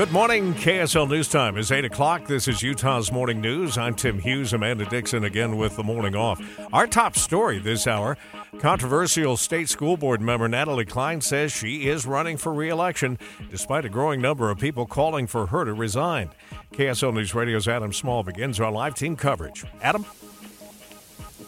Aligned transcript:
Good 0.00 0.12
morning. 0.12 0.54
KSL 0.54 1.10
News 1.10 1.28
Time 1.28 1.58
is 1.58 1.70
8 1.70 1.84
o'clock. 1.84 2.26
This 2.26 2.48
is 2.48 2.62
Utah's 2.62 3.12
Morning 3.12 3.38
News. 3.38 3.76
I'm 3.76 3.94
Tim 3.94 4.18
Hughes. 4.18 4.54
Amanda 4.54 4.86
Dixon 4.86 5.24
again 5.24 5.58
with 5.58 5.76
the 5.76 5.82
morning 5.82 6.16
off. 6.16 6.40
Our 6.72 6.86
top 6.86 7.16
story 7.16 7.58
this 7.58 7.86
hour 7.86 8.16
controversial 8.60 9.36
state 9.36 9.68
school 9.68 9.98
board 9.98 10.22
member 10.22 10.48
Natalie 10.48 10.86
Cline 10.86 11.20
says 11.20 11.52
she 11.52 11.86
is 11.86 12.06
running 12.06 12.38
for 12.38 12.50
re 12.50 12.70
election 12.70 13.18
despite 13.50 13.84
a 13.84 13.90
growing 13.90 14.22
number 14.22 14.50
of 14.50 14.58
people 14.58 14.86
calling 14.86 15.26
for 15.26 15.44
her 15.44 15.66
to 15.66 15.74
resign. 15.74 16.30
KSL 16.72 17.12
News 17.12 17.34
Radio's 17.34 17.68
Adam 17.68 17.92
Small 17.92 18.22
begins 18.22 18.58
our 18.58 18.72
live 18.72 18.94
team 18.94 19.16
coverage. 19.16 19.66
Adam? 19.82 20.06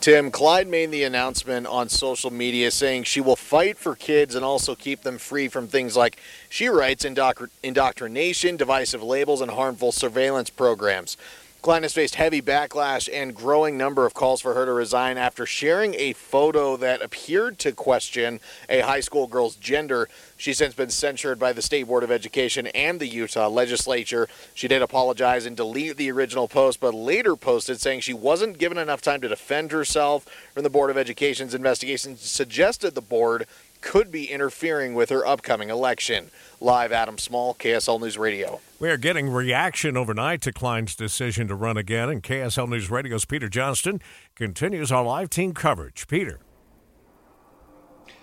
Tim, 0.02 0.32
Cline 0.32 0.68
made 0.68 0.90
the 0.90 1.04
announcement 1.04 1.64
on 1.68 1.88
social 1.88 2.32
media 2.32 2.72
saying 2.72 3.04
she 3.04 3.20
will 3.20 3.36
fight 3.36 3.78
for 3.78 3.94
kids 3.94 4.34
and 4.34 4.44
also 4.44 4.74
keep 4.74 5.02
them 5.02 5.16
free 5.16 5.46
from 5.46 5.68
things 5.68 5.96
like, 5.96 6.18
she 6.48 6.66
writes, 6.66 7.04
indoctrination, 7.04 8.56
divisive 8.56 9.00
labels, 9.00 9.40
and 9.40 9.52
harmful 9.52 9.92
surveillance 9.92 10.50
programs. 10.50 11.16
Cline 11.62 11.84
has 11.84 11.92
faced 11.92 12.16
heavy 12.16 12.42
backlash 12.42 13.08
and 13.12 13.36
growing 13.36 13.78
number 13.78 14.04
of 14.04 14.14
calls 14.14 14.40
for 14.40 14.52
her 14.52 14.66
to 14.66 14.72
resign 14.72 15.16
after 15.16 15.46
sharing 15.46 15.94
a 15.94 16.12
photo 16.12 16.76
that 16.76 17.00
appeared 17.00 17.56
to 17.60 17.70
question 17.70 18.40
a 18.68 18.80
high 18.80 18.98
school 18.98 19.28
girl's 19.28 19.54
gender. 19.54 20.08
She's 20.36 20.58
since 20.58 20.74
been 20.74 20.90
censured 20.90 21.38
by 21.38 21.52
the 21.52 21.62
State 21.62 21.84
Board 21.84 22.02
of 22.02 22.10
Education 22.10 22.66
and 22.66 22.98
the 22.98 23.06
Utah 23.06 23.46
legislature. 23.46 24.28
She 24.54 24.66
did 24.66 24.82
apologize 24.82 25.46
and 25.46 25.56
delete 25.56 25.96
the 25.96 26.10
original 26.10 26.48
post, 26.48 26.80
but 26.80 26.94
later 26.94 27.36
posted 27.36 27.80
saying 27.80 28.00
she 28.00 28.12
wasn't 28.12 28.58
given 28.58 28.76
enough 28.76 29.00
time 29.00 29.20
to 29.20 29.28
defend 29.28 29.70
herself 29.70 30.26
from 30.52 30.64
the 30.64 30.70
Board 30.70 30.90
of 30.90 30.98
Education's 30.98 31.54
investigation, 31.54 32.16
suggested 32.16 32.96
the 32.96 33.00
board 33.00 33.46
could 33.82 34.10
be 34.10 34.30
interfering 34.30 34.94
with 34.94 35.10
her 35.10 35.26
upcoming 35.26 35.68
election. 35.68 36.30
Live, 36.60 36.92
Adam 36.92 37.18
Small, 37.18 37.54
KSL 37.54 38.00
News 38.00 38.16
Radio. 38.16 38.60
We 38.78 38.88
are 38.88 38.96
getting 38.96 39.28
reaction 39.28 39.96
overnight 39.96 40.40
to 40.42 40.52
Cline's 40.52 40.94
decision 40.94 41.48
to 41.48 41.54
run 41.54 41.76
again, 41.76 42.08
and 42.08 42.22
KSL 42.22 42.68
News 42.68 42.90
Radio's 42.90 43.24
Peter 43.24 43.48
Johnston 43.48 44.00
continues 44.34 44.90
our 44.90 45.04
live 45.04 45.28
team 45.28 45.52
coverage. 45.52 46.06
Peter. 46.08 46.40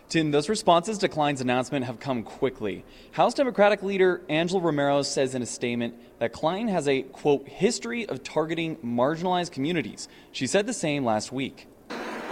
Tim, 0.09 0.31
those 0.31 0.49
responses 0.49 0.97
to 0.97 1.07
Cline's 1.07 1.39
announcement 1.39 1.85
have 1.85 1.99
come 1.99 2.23
quickly. 2.23 2.83
House 3.11 3.35
Democratic 3.35 3.83
leader 3.83 4.21
Angela 4.27 4.59
Romero 4.59 5.03
says 5.03 5.35
in 5.35 5.43
a 5.43 5.45
statement 5.45 5.93
that 6.17 6.33
Cline 6.33 6.67
has 6.67 6.87
a, 6.87 7.03
quote, 7.03 7.47
history 7.47 8.09
of 8.09 8.23
targeting 8.23 8.77
marginalized 8.77 9.51
communities. 9.51 10.07
She 10.31 10.47
said 10.47 10.65
the 10.65 10.73
same 10.73 11.05
last 11.05 11.31
week. 11.31 11.67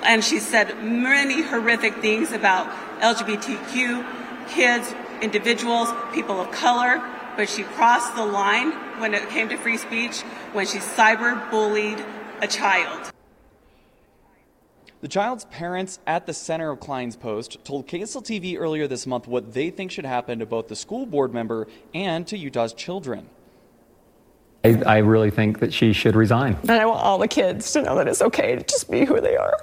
And 0.03 0.23
she 0.23 0.39
said 0.39 0.83
many 0.83 1.41
horrific 1.41 1.95
things 1.95 2.31
about 2.31 2.69
LGBTQ, 3.01 4.49
kids, 4.49 4.93
individuals, 5.21 5.89
people 6.13 6.39
of 6.39 6.51
color, 6.51 7.01
but 7.35 7.49
she 7.49 7.63
crossed 7.63 8.15
the 8.15 8.25
line 8.25 8.71
when 8.99 9.13
it 9.13 9.29
came 9.29 9.49
to 9.49 9.57
free 9.57 9.77
speech 9.77 10.21
when 10.53 10.65
she 10.65 10.79
cyber 10.79 11.49
bullied 11.51 12.03
a 12.41 12.47
child. 12.47 13.11
The 14.99 15.07
child's 15.07 15.45
parents 15.45 15.99
at 16.07 16.25
the 16.25 16.33
center 16.33 16.71
of 16.71 16.79
Cline's 16.79 17.15
post 17.15 17.63
told 17.63 17.87
KSL 17.87 18.23
TV 18.23 18.59
earlier 18.59 18.87
this 18.87 19.05
month 19.05 19.27
what 19.27 19.53
they 19.53 19.69
think 19.69 19.91
should 19.91 20.05
happen 20.05 20.39
to 20.39 20.45
both 20.47 20.69
the 20.69 20.75
school 20.75 21.05
board 21.05 21.33
member 21.33 21.67
and 21.93 22.25
to 22.27 22.37
Utah's 22.37 22.73
children. 22.73 23.29
I, 24.63 24.81
I 24.85 24.97
really 24.97 25.29
think 25.29 25.59
that 25.59 25.71
she 25.71 25.93
should 25.93 26.15
resign. 26.15 26.57
And 26.63 26.71
I 26.71 26.85
want 26.87 27.03
all 27.03 27.19
the 27.19 27.27
kids 27.27 27.71
to 27.73 27.83
know 27.83 27.95
that 27.95 28.07
it's 28.07 28.23
okay 28.23 28.55
to 28.55 28.63
just 28.63 28.89
be 28.89 29.05
who 29.05 29.21
they 29.21 29.35
are. 29.37 29.59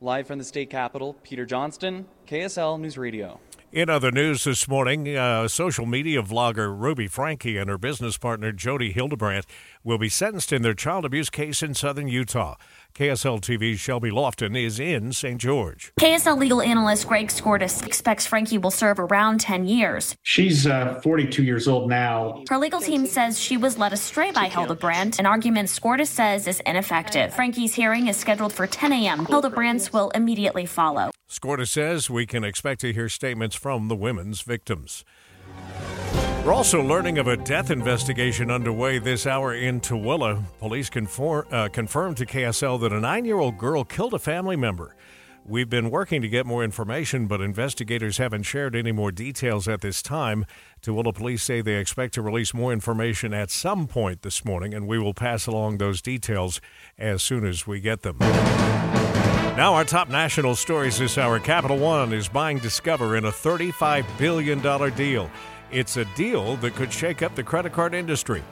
Live 0.00 0.26
from 0.26 0.38
the 0.38 0.44
state 0.44 0.70
capitol, 0.70 1.14
Peter 1.22 1.46
Johnston, 1.46 2.06
KSL 2.26 2.80
News 2.80 2.98
Radio. 2.98 3.38
In 3.74 3.90
other 3.90 4.12
news 4.12 4.44
this 4.44 4.68
morning, 4.68 5.16
uh, 5.16 5.48
social 5.48 5.84
media 5.84 6.22
vlogger 6.22 6.72
Ruby 6.72 7.08
Franke 7.08 7.56
and 7.60 7.68
her 7.68 7.76
business 7.76 8.16
partner 8.16 8.52
Jodi 8.52 8.92
Hildebrandt 8.92 9.46
will 9.82 9.98
be 9.98 10.08
sentenced 10.08 10.52
in 10.52 10.62
their 10.62 10.74
child 10.74 11.04
abuse 11.04 11.28
case 11.28 11.60
in 11.60 11.74
southern 11.74 12.06
Utah. 12.06 12.54
KSL 12.94 13.40
TV's 13.40 13.80
Shelby 13.80 14.12
Lofton 14.12 14.56
is 14.56 14.78
in 14.78 15.12
St. 15.12 15.40
George. 15.40 15.92
KSL 15.98 16.38
legal 16.38 16.60
analyst 16.60 17.08
Greg 17.08 17.30
Skordas 17.30 17.84
expects 17.84 18.28
Franke 18.28 18.58
will 18.58 18.70
serve 18.70 19.00
around 19.00 19.40
10 19.40 19.66
years. 19.66 20.14
She's 20.22 20.68
uh, 20.68 21.00
42 21.02 21.42
years 21.42 21.66
old 21.66 21.88
now. 21.88 22.44
Her 22.48 22.58
legal 22.58 22.78
team 22.80 23.06
says 23.06 23.40
she 23.40 23.56
was 23.56 23.76
led 23.76 23.92
astray 23.92 24.30
by 24.30 24.46
Hildebrandt, 24.46 25.18
an 25.18 25.26
argument 25.26 25.68
Skordas 25.68 26.06
says 26.06 26.46
is 26.46 26.60
ineffective. 26.60 27.34
Franke's 27.34 27.74
hearing 27.74 28.06
is 28.06 28.16
scheduled 28.16 28.52
for 28.52 28.68
10 28.68 28.92
a.m. 28.92 29.26
Hildebrandt's 29.26 29.92
will 29.92 30.10
immediately 30.10 30.64
follow. 30.64 31.10
Skordas 31.28 31.68
says 31.68 32.10
we 32.10 32.26
can 32.26 32.44
expect 32.44 32.80
to 32.82 32.92
hear 32.92 33.08
statements 33.08 33.56
from 33.56 33.88
the 33.88 33.96
women's 33.96 34.42
victims. 34.42 35.04
We're 36.44 36.52
also 36.52 36.82
learning 36.82 37.16
of 37.18 37.26
a 37.26 37.38
death 37.38 37.70
investigation 37.70 38.50
underway 38.50 38.98
this 38.98 39.26
hour 39.26 39.54
in 39.54 39.80
Tooele. 39.80 40.44
Police 40.58 40.90
conform, 40.90 41.46
uh, 41.50 41.68
confirmed 41.68 42.18
to 42.18 42.26
KSL 42.26 42.78
that 42.82 42.92
a 42.92 43.00
nine 43.00 43.24
year 43.24 43.38
old 43.38 43.56
girl 43.56 43.82
killed 43.82 44.12
a 44.12 44.18
family 44.18 44.54
member. 44.54 44.94
We've 45.46 45.68
been 45.68 45.90
working 45.90 46.22
to 46.22 46.28
get 46.28 46.46
more 46.46 46.64
information, 46.64 47.26
but 47.26 47.40
investigators 47.40 48.18
haven't 48.18 48.44
shared 48.44 48.74
any 48.74 48.92
more 48.92 49.10
details 49.12 49.68
at 49.68 49.80
this 49.80 50.02
time. 50.02 50.46
Tooele 50.82 51.14
police 51.14 51.42
say 51.42 51.60
they 51.60 51.76
expect 51.76 52.14
to 52.14 52.22
release 52.22 52.54
more 52.54 52.72
information 52.72 53.34
at 53.34 53.50
some 53.50 53.86
point 53.86 54.22
this 54.22 54.44
morning, 54.44 54.72
and 54.72 54.86
we 54.86 54.98
will 54.98 55.14
pass 55.14 55.46
along 55.46 55.78
those 55.78 56.00
details 56.00 56.60
as 56.98 57.22
soon 57.22 57.46
as 57.46 57.66
we 57.66 57.80
get 57.80 58.02
them. 58.02 58.18
Now, 59.56 59.74
our 59.74 59.84
top 59.84 60.08
national 60.08 60.56
stories 60.56 60.98
this 60.98 61.16
hour 61.16 61.38
Capital 61.38 61.78
One 61.78 62.12
is 62.12 62.26
buying 62.26 62.58
Discover 62.58 63.14
in 63.14 63.26
a 63.26 63.30
$35 63.30 64.04
billion 64.18 64.60
deal. 64.96 65.30
It's 65.70 65.96
a 65.96 66.04
deal 66.16 66.56
that 66.56 66.74
could 66.74 66.92
shake 66.92 67.22
up 67.22 67.36
the 67.36 67.44
credit 67.44 67.72
card 67.72 67.94
industry. 67.94 68.42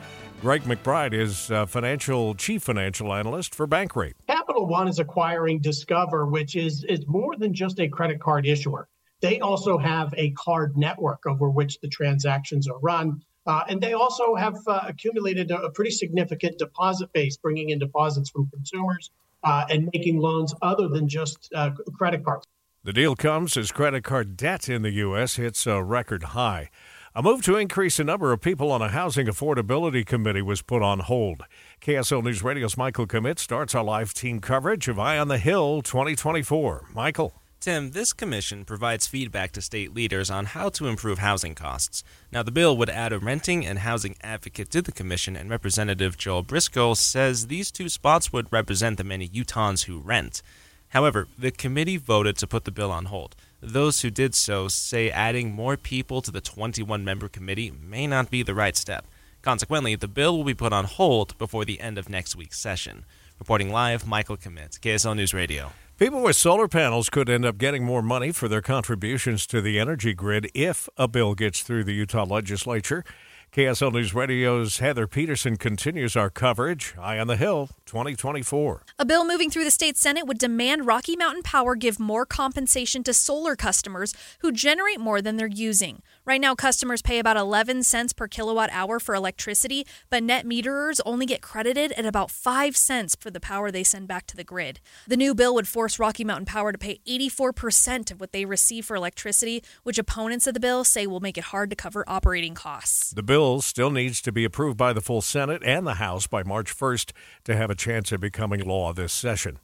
Greg 0.41 0.63
McBride 0.63 1.13
is 1.13 1.47
financial 1.69 2.37
chief 2.37 2.63
financial 2.63 3.13
analyst 3.13 3.53
for 3.53 3.67
Bankrate. 3.67 4.13
Capital 4.29 4.69
One 4.69 4.87
is 4.87 5.01
acquiring 5.01 5.59
Discover, 5.59 6.27
which 6.27 6.55
is 6.55 6.85
is 6.85 7.05
more 7.09 7.35
than 7.37 7.53
just 7.53 7.81
a 7.81 7.89
credit 7.89 8.21
card 8.21 8.47
issuer. 8.47 8.87
They 9.23 9.41
also 9.41 9.79
have 9.79 10.15
a 10.17 10.31
card 10.31 10.77
network 10.77 11.27
over 11.27 11.51
which 11.51 11.81
the 11.81 11.89
transactions 11.89 12.69
are 12.69 12.79
run. 12.79 13.21
Uh, 13.45 13.65
and 13.69 13.81
they 13.81 13.95
also 13.95 14.37
have 14.37 14.57
uh, 14.69 14.83
accumulated 14.87 15.51
a, 15.51 15.63
a, 15.63 15.71
pretty 15.73 15.91
significant 15.91 16.59
deposit 16.59 17.13
base, 17.13 17.37
bringing 17.37 17.71
in 17.71 17.81
deposits 17.81 18.31
from 18.31 18.49
consumers 18.51 19.11
uh, 19.45 19.65
and 19.69 19.89
making 19.93 20.19
loans 20.19 20.55
other 20.63 20.89
than 20.89 21.09
just 21.09 21.51
uh, 21.55 21.71
credit 21.97 22.25
cards. 22.25 22.47
The 22.85 22.93
deal 22.93 23.15
comes 23.15 23.57
as 23.57 23.71
credit 23.71 24.03
card 24.03 24.37
debt 24.37 24.69
in 24.69 24.83
the 24.83 24.91
U.S. 24.91 25.37
hits 25.37 25.67
a 25.67 25.83
record 25.83 26.23
high. 26.25 26.69
A 27.15 27.23
move 27.23 27.43
to 27.43 27.57
increase 27.57 27.99
the 27.99 28.05
number 28.05 28.33
of 28.33 28.41
people 28.41 28.73
on 28.73 28.81
a 28.81 28.89
housing 28.89 29.27
affordability 29.27 30.05
committee 30.05 30.41
was 30.41 30.63
put 30.63 30.83
on 30.83 31.01
hold. 31.01 31.43
KSL 31.83 32.25
News 32.25 32.43
Radio's 32.43 32.77
Michael 32.77 33.07
Commit 33.07 33.39
starts 33.39 33.75
our 33.75 33.85
live 33.85 34.15
team 34.15 34.41
coverage 34.41 34.89
of 34.89 34.99
Eye 34.99 35.19
on 35.19 35.29
the 35.29 35.37
Hill 35.39 35.83
2024. 35.83 36.87
Michael. 36.95 37.42
Tim, 37.63 37.93
this 37.93 38.13
commission 38.13 38.65
provides 38.65 39.07
feedback 39.07 39.53
to 39.53 39.63
state 39.63 39.95
leaders 39.95 40.33
on 40.33 40.47
how 40.47 40.69
to 40.71 40.89
improve 40.89 41.21
housing 41.21 41.55
costs. 41.55 42.03
Now, 42.33 42.43
the 42.43 42.51
bill 42.51 42.77
would 42.77 42.91
add 42.91 43.13
a 43.13 43.21
renting 43.21 43.65
and 43.65 43.79
housing 43.79 44.17
advocate 44.21 44.69
to 44.73 44.83
the 44.83 44.91
commission, 44.91 45.37
and 45.37 45.49
Representative 45.49 46.19
Joel 46.19 46.43
Briscoe 46.43 46.95
says 46.95 47.47
these 47.47 47.71
two 47.71 47.89
spots 47.89 48.33
would 48.33 48.53
represent 48.53 48.99
the 48.99 49.05
many 49.05 49.29
Utahns 49.29 49.85
who 49.85 50.01
rent. 50.01 50.43
However, 50.89 51.29
the 51.39 51.53
committee 51.53 51.99
voted 51.99 52.37
to 52.39 52.49
put 52.49 52.65
the 52.65 52.73
bill 52.73 52.91
on 52.91 53.05
hold. 53.05 53.37
Those 53.61 54.03
who 54.03 54.11
did 54.11 54.35
so 54.35 54.67
say 54.67 55.09
adding 55.09 55.53
more 55.53 55.77
people 55.77 56.21
to 56.23 56.33
the 56.33 56.41
21 56.41 57.05
member 57.05 57.29
committee 57.29 57.71
may 57.71 58.09
not 58.09 58.29
be 58.29 58.43
the 58.43 58.57
right 58.57 58.77
step. 58.77 59.07
Consequently, 59.41 59.95
the 59.95 60.09
bill 60.09 60.37
will 60.37 60.43
be 60.43 60.53
put 60.53 60.73
on 60.73 60.87
hold 60.87 61.39
before 61.39 61.65
the 61.65 61.81
end 61.81 61.97
of 61.97 62.09
next 62.09 62.35
week's 62.35 62.59
session. 62.59 63.05
Reporting 63.39 63.71
live, 63.71 64.05
Michael 64.05 64.37
Commit, 64.37 64.81
KSL 64.83 65.15
News 65.15 65.33
Radio. 65.33 65.71
People 65.99 66.23
with 66.23 66.37
solar 66.37 66.69
panels 66.69 67.11
could 67.11 67.29
end 67.29 67.45
up 67.45 67.59
getting 67.59 67.85
more 67.85 68.03
money 68.03 68.33
for 68.33 68.49
their 68.49 68.63
contributions 68.63 69.47
to 69.47 69.61
the 69.61 69.79
energy 69.79 70.15
grid 70.15 70.51
if 70.55 70.89
a 70.97 71.07
bill 71.07 71.35
gets 71.35 71.63
through 71.63 71.85
the 71.85 71.93
Utah 71.93 72.25
legislature. 72.25 73.05
KSL 73.53 73.93
News 73.93 74.15
Radio's 74.15 74.79
Heather 74.79 75.07
Peterson 75.07 75.59
continues 75.59 76.17
our 76.17 76.31
coverage. 76.31 76.95
Eye 76.99 77.19
on 77.19 77.27
the 77.27 77.37
Hill 77.37 77.69
2024. 77.85 78.83
A 78.99 79.05
bill 79.05 79.27
moving 79.27 79.51
through 79.51 79.65
the 79.65 79.71
state 79.71 79.99
Senate 79.99 80.27
would 80.27 80.39
demand 80.39 80.87
Rocky 80.87 81.15
Mountain 81.17 81.43
Power 81.43 81.75
give 81.75 82.01
more 82.01 82.25
compensation 82.25 83.05
to 83.05 83.13
solar 83.13 83.55
customers 83.55 84.15
who 84.39 84.51
generate 84.51 84.99
more 84.99 85.21
than 85.21 85.37
they're 85.37 85.47
using. 85.47 86.01
Right 86.25 86.41
now, 86.41 86.55
customers 86.55 87.03
pay 87.03 87.19
about 87.19 87.37
11 87.37 87.83
cents 87.83 88.13
per 88.13 88.29
kilowatt 88.29 88.71
hour 88.73 89.01
for 89.01 89.13
electricity, 89.13 89.85
but 90.09 90.23
net 90.23 90.47
meterers 90.47 91.01
only 91.05 91.27
get 91.27 91.43
credited 91.43 91.91
at 91.93 92.07
about 92.07 92.31
5 92.31 92.77
cents 92.77 93.17
for 93.19 93.29
the 93.29 93.41
power 93.41 93.73
they 93.73 93.83
send 93.83 94.07
back 94.07 94.29
to 94.29 94.37
the 94.37 94.45
grid. 94.45 94.79
The 95.09 95.17
new 95.17 95.35
bill 95.35 95.53
would 95.57 95.67
force 95.67 95.99
Rocky 95.99 96.23
Mountain 96.23 96.47
Power 96.47 96.71
to 96.71 96.79
pay 96.79 97.01
84% 97.09 98.13
of 98.13 98.21
what 98.21 98.31
they 98.31 98.45
receive 98.45 98.87
for 98.87 98.95
electricity, 98.95 99.65
which 99.83 99.99
opponents 99.99 100.47
of 100.47 100.55
the 100.55 100.61
bill 100.61 100.85
say 100.85 101.09
will 101.09 101.19
make 101.19 101.37
it 101.37 101.45
hard 101.45 101.71
to 101.71 101.77
cover 101.77 102.05
operating 102.07 102.55
costs. 102.55 103.11
The 103.11 103.25
bill 103.25 103.61
still 103.61 103.91
needs 103.91 104.23
to 104.23 104.31
be 104.31 104.45
approved 104.45 104.77
by 104.77 104.93
the 104.93 105.01
full 105.01 105.23
Senate 105.23 105.65
and 105.65 105.85
the 105.85 105.95
House 105.95 106.29
by 106.29 106.45
March 106.45 106.73
1st 106.73 107.11
to 107.47 107.57
have 107.57 107.69
a 107.69 107.75
chance 107.75 108.13
of 108.13 108.21
becoming 108.21 108.61
law 108.61 108.93
this 108.93 109.13
session. 109.13 109.59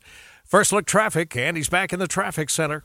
First 0.44 0.72
look 0.72 0.86
traffic. 0.86 1.36
Andy's 1.36 1.68
back 1.68 1.92
in 1.92 2.00
the 2.00 2.08
traffic 2.08 2.50
center. 2.50 2.82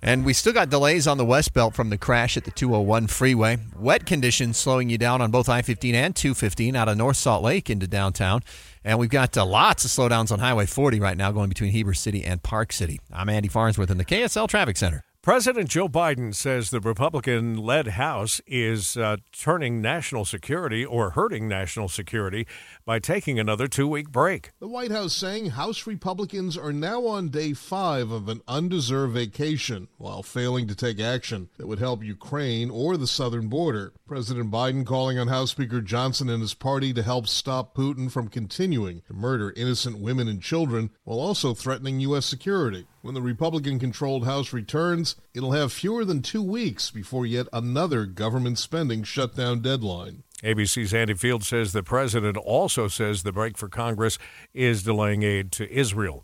And 0.00 0.24
we 0.24 0.32
still 0.32 0.52
got 0.52 0.70
delays 0.70 1.06
on 1.06 1.18
the 1.18 1.24
West 1.24 1.52
Belt 1.52 1.74
from 1.74 1.90
the 1.90 1.98
crash 1.98 2.36
at 2.36 2.44
the 2.44 2.50
201 2.52 3.08
freeway. 3.08 3.58
Wet 3.76 4.06
conditions 4.06 4.56
slowing 4.56 4.88
you 4.88 4.98
down 4.98 5.20
on 5.20 5.30
both 5.30 5.48
I 5.48 5.62
15 5.62 5.94
and 5.94 6.14
215 6.14 6.76
out 6.76 6.88
of 6.88 6.96
North 6.96 7.16
Salt 7.16 7.42
Lake 7.42 7.68
into 7.68 7.88
downtown. 7.88 8.42
And 8.84 8.98
we've 8.98 9.10
got 9.10 9.36
uh, 9.36 9.44
lots 9.44 9.84
of 9.84 9.90
slowdowns 9.90 10.30
on 10.30 10.38
Highway 10.38 10.66
40 10.66 11.00
right 11.00 11.16
now 11.16 11.32
going 11.32 11.48
between 11.48 11.72
Heber 11.72 11.94
City 11.94 12.24
and 12.24 12.42
Park 12.42 12.72
City. 12.72 13.00
I'm 13.12 13.28
Andy 13.28 13.48
Farnsworth 13.48 13.90
in 13.90 13.98
the 13.98 14.04
KSL 14.04 14.48
Traffic 14.48 14.76
Center. 14.76 15.02
President 15.20 15.68
Joe 15.68 15.88
Biden 15.88 16.32
says 16.32 16.70
the 16.70 16.80
Republican 16.80 17.56
led 17.56 17.88
House 17.88 18.40
is 18.46 18.96
uh, 18.96 19.16
turning 19.32 19.82
national 19.82 20.24
security 20.24 20.84
or 20.84 21.10
hurting 21.10 21.48
national 21.48 21.88
security 21.88 22.46
by 22.84 23.00
taking 23.00 23.36
another 23.38 23.66
two 23.66 23.88
week 23.88 24.10
break. 24.10 24.52
The 24.60 24.68
White 24.68 24.92
House 24.92 25.14
saying 25.16 25.50
House 25.50 25.88
Republicans 25.88 26.56
are 26.56 26.72
now 26.72 27.04
on 27.04 27.30
day 27.30 27.52
five 27.52 28.12
of 28.12 28.28
an 28.28 28.42
undeserved 28.46 29.12
vacation 29.12 29.88
while 29.98 30.22
failing 30.22 30.68
to 30.68 30.76
take 30.76 31.00
action 31.00 31.48
that 31.58 31.66
would 31.66 31.80
help 31.80 32.04
Ukraine 32.04 32.70
or 32.70 32.96
the 32.96 33.08
southern 33.08 33.48
border. 33.48 33.92
President 34.06 34.52
Biden 34.52 34.86
calling 34.86 35.18
on 35.18 35.26
House 35.26 35.50
Speaker 35.50 35.80
Johnson 35.80 36.30
and 36.30 36.40
his 36.40 36.54
party 36.54 36.94
to 36.94 37.02
help 37.02 37.26
stop 37.26 37.74
Putin 37.74 38.10
from 38.10 38.28
continuing 38.28 39.02
to 39.08 39.12
murder 39.12 39.52
innocent 39.56 39.98
women 39.98 40.28
and 40.28 40.40
children 40.40 40.90
while 41.02 41.18
also 41.18 41.54
threatening 41.54 41.98
U.S. 42.00 42.24
security. 42.24 42.86
When 43.08 43.14
the 43.14 43.22
Republican 43.22 43.78
controlled 43.78 44.26
House 44.26 44.52
returns, 44.52 45.16
it'll 45.32 45.52
have 45.52 45.72
fewer 45.72 46.04
than 46.04 46.20
two 46.20 46.42
weeks 46.42 46.90
before 46.90 47.24
yet 47.24 47.46
another 47.54 48.04
government 48.04 48.58
spending 48.58 49.02
shutdown 49.02 49.62
deadline. 49.62 50.24
ABC's 50.42 50.92
Andy 50.92 51.14
Field 51.14 51.42
says 51.42 51.72
the 51.72 51.82
president 51.82 52.36
also 52.36 52.86
says 52.86 53.22
the 53.22 53.32
break 53.32 53.56
for 53.56 53.70
Congress 53.70 54.18
is 54.52 54.82
delaying 54.82 55.22
aid 55.22 55.52
to 55.52 55.72
Israel. 55.72 56.22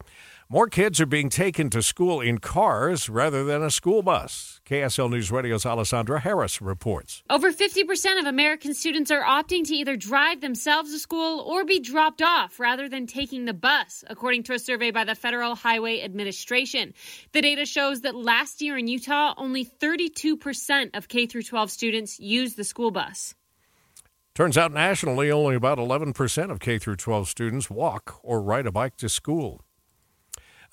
More 0.51 0.69
kids 0.69 1.01
are 1.01 1.07
being 1.07 1.31
taken 1.31 1.71
to 1.71 1.83
school 1.83 2.21
in 2.21 2.37
cars 2.37 3.09
rather 3.09 3.45
than 3.45 3.63
a 3.63 3.71
school 3.71 4.03
bus. 4.03 4.61
KSL 4.67 5.11
News 5.11 5.31
Radio's 5.31 5.65
Alessandra 5.65 6.21
Harris 6.21 6.61
reports. 6.61 7.23
Over 7.31 7.51
50% 7.51 8.21
of 8.21 8.27
American 8.27 8.75
students 8.75 9.11
are 9.11 9.23
opting 9.23 9.65
to 9.65 9.75
either 9.75 9.97
drive 9.97 10.43
themselves 10.43 10.93
to 10.93 10.99
school 10.99 11.41
or 11.41 11.65
be 11.65 11.81
dropped 11.81 12.21
off 12.21 12.61
rather 12.61 12.91
than 12.91 13.07
taking 13.07 13.47
the 13.47 13.55
bus, 13.55 14.05
according 14.07 14.43
to 14.45 14.53
a 14.53 14.59
survey 14.59 14.91
by 14.91 15.05
the 15.05 15.15
Federal 15.15 15.55
Highway 15.55 16.03
Administration. 16.03 16.93
The 17.33 17.41
data 17.41 17.65
shows 17.65 18.03
that 18.03 18.15
last 18.15 18.61
year 18.61 18.77
in 18.77 18.87
Utah, 18.87 19.33
only 19.39 19.65
32% 19.65 20.91
of 20.95 21.09
K 21.09 21.27
12 21.27 21.71
students 21.71 22.21
used 22.21 22.59
the 22.59 22.65
school 22.65 22.91
bus. 22.91 23.35
Turns 24.35 24.59
out 24.59 24.73
nationally, 24.73 25.31
only 25.31 25.55
about 25.55 25.79
11% 25.79 26.51
of 26.51 26.61
K 26.61 26.79
12 26.79 27.29
students 27.29 27.71
walk 27.71 28.21
or 28.23 28.43
ride 28.43 28.67
a 28.67 28.73
bike 28.73 28.97
to 28.99 29.09
school. 29.09 29.65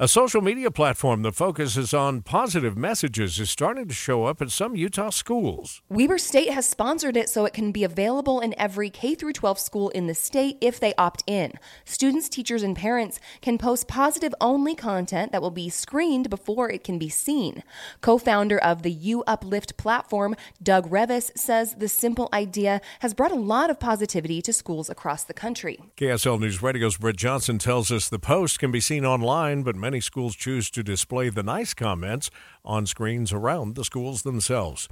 A 0.02 0.08
social 0.08 0.42
media 0.42 0.72
platform 0.72 1.22
that 1.22 1.36
focuses 1.36 1.94
on 1.94 2.24
positive 2.24 2.76
messages 2.76 3.40
is 3.40 3.52
starting 3.52 3.88
to 3.88 3.94
show 3.94 4.26
up 4.26 4.42
at 4.42 4.50
some 4.50 4.76
Utah 4.76 5.12
schools. 5.12 5.84
Weber 5.90 6.18
State 6.18 6.50
has 6.50 6.68
sponsored 6.68 7.16
it 7.16 7.30
so 7.30 7.46
it 7.46 7.54
can 7.54 7.72
be 7.72 7.84
available 7.84 8.40
in 8.40 8.56
every 8.58 8.90
K 8.90 9.14
12 9.14 9.60
school 9.60 9.90
in 9.90 10.08
the 10.08 10.16
state 10.16 10.58
if 10.60 10.80
they 10.80 10.96
opt 10.96 11.24
in. 11.28 11.54
Students, 11.86 12.30
teachers, 12.30 12.64
and 12.64 12.76
parents 12.76 13.20
can 13.44 13.60
post 13.60 13.88
positive 13.88 14.34
only 14.42 14.74
content 14.74 15.32
that 15.34 15.42
will 15.44 15.52
be 15.52 15.70
screened 15.70 16.32
before 16.32 16.72
it 16.72 16.84
can 16.84 16.98
be 16.98 17.08
seen. 17.10 17.62
Co 18.02 18.18
founder 18.18 18.58
of 18.58 18.82
the 18.82 18.92
U 18.92 19.24
Uplift 19.28 19.78
platform, 19.78 20.36
Doug 20.64 20.90
Revis, 20.90 21.30
says 21.38 21.76
the 21.76 21.88
simple 21.88 22.28
idea 22.34 22.82
has 23.02 23.14
brought 23.14 23.32
a 23.32 23.36
lot 23.36 23.70
of 23.70 23.80
positivity 23.80 24.42
to 24.42 24.52
schools 24.52 24.90
across 24.90 25.24
the 25.24 25.36
country. 25.36 25.80
KSL 25.96 26.40
News 26.40 26.64
Radio's 26.64 26.98
Britt 26.98 27.18
Johnson 27.18 27.60
tells 27.60 27.92
us 27.92 28.10
the 28.10 28.18
post 28.18 28.58
can 28.58 28.72
be 28.72 28.80
seen 28.80 29.06
online, 29.06 29.62
but 29.62 29.76
many 29.76 29.91
schools 30.00 30.36
choose 30.36 30.70
to 30.72 30.84
display 30.84 31.30
the 31.30 31.44
nice 31.44 31.74
comments 31.74 32.30
on 32.64 32.86
screens 32.86 33.34
around 33.34 33.76
the 33.76 33.84
schools 33.84 34.22
themselves. 34.22 34.88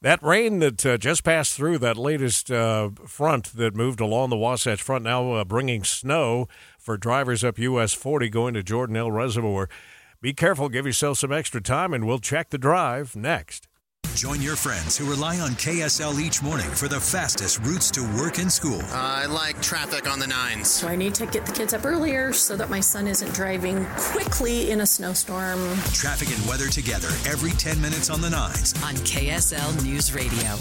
That 0.00 0.20
rain 0.20 0.58
that 0.58 0.84
uh, 0.84 0.98
just 0.98 1.22
passed 1.22 1.54
through, 1.54 1.78
that 1.78 1.96
latest 1.96 2.50
uh, 2.50 2.90
front 3.06 3.56
that 3.56 3.76
moved 3.76 4.00
along 4.00 4.30
the 4.30 4.36
Wasatch 4.36 4.82
Front, 4.82 5.04
now 5.04 5.32
uh, 5.32 5.44
bringing 5.44 5.84
snow 5.84 6.48
for 6.76 6.96
drivers 6.96 7.44
up 7.44 7.56
US 7.58 7.92
40 7.92 8.28
going 8.28 8.54
to 8.54 8.64
Jordanelle 8.64 9.14
Reservoir. 9.14 9.68
Be 10.20 10.32
careful, 10.32 10.68
give 10.68 10.86
yourself 10.86 11.18
some 11.18 11.32
extra 11.32 11.60
time, 11.60 11.94
and 11.94 12.04
we'll 12.04 12.18
check 12.18 12.50
the 12.50 12.58
drive 12.58 13.14
next. 13.14 13.68
Join 14.14 14.42
your 14.42 14.56
friends 14.56 14.96
who 14.96 15.08
rely 15.08 15.40
on 15.40 15.52
KSL 15.52 16.20
each 16.20 16.42
morning 16.42 16.68
for 16.70 16.86
the 16.86 17.00
fastest 17.00 17.58
routes 17.60 17.90
to 17.92 18.02
work 18.16 18.38
and 18.38 18.52
school. 18.52 18.80
Uh, 18.82 18.90
I 18.92 19.26
like 19.26 19.60
traffic 19.62 20.08
on 20.08 20.18
the 20.18 20.26
nines. 20.26 20.70
So 20.70 20.86
I 20.86 20.96
need 20.96 21.14
to 21.14 21.26
get 21.26 21.46
the 21.46 21.52
kids 21.52 21.72
up 21.72 21.86
earlier 21.86 22.32
so 22.32 22.54
that 22.56 22.68
my 22.68 22.78
son 22.78 23.08
isn't 23.08 23.34
driving 23.34 23.86
quickly 23.96 24.70
in 24.70 24.82
a 24.82 24.86
snowstorm. 24.86 25.58
Traffic 25.92 26.28
and 26.36 26.46
weather 26.46 26.68
together 26.68 27.08
every 27.26 27.52
10 27.52 27.80
minutes 27.80 28.10
on 28.10 28.20
the 28.20 28.30
nines. 28.30 28.74
On 28.84 28.94
KSL 28.96 29.82
News 29.82 30.14
Radio. 30.14 30.56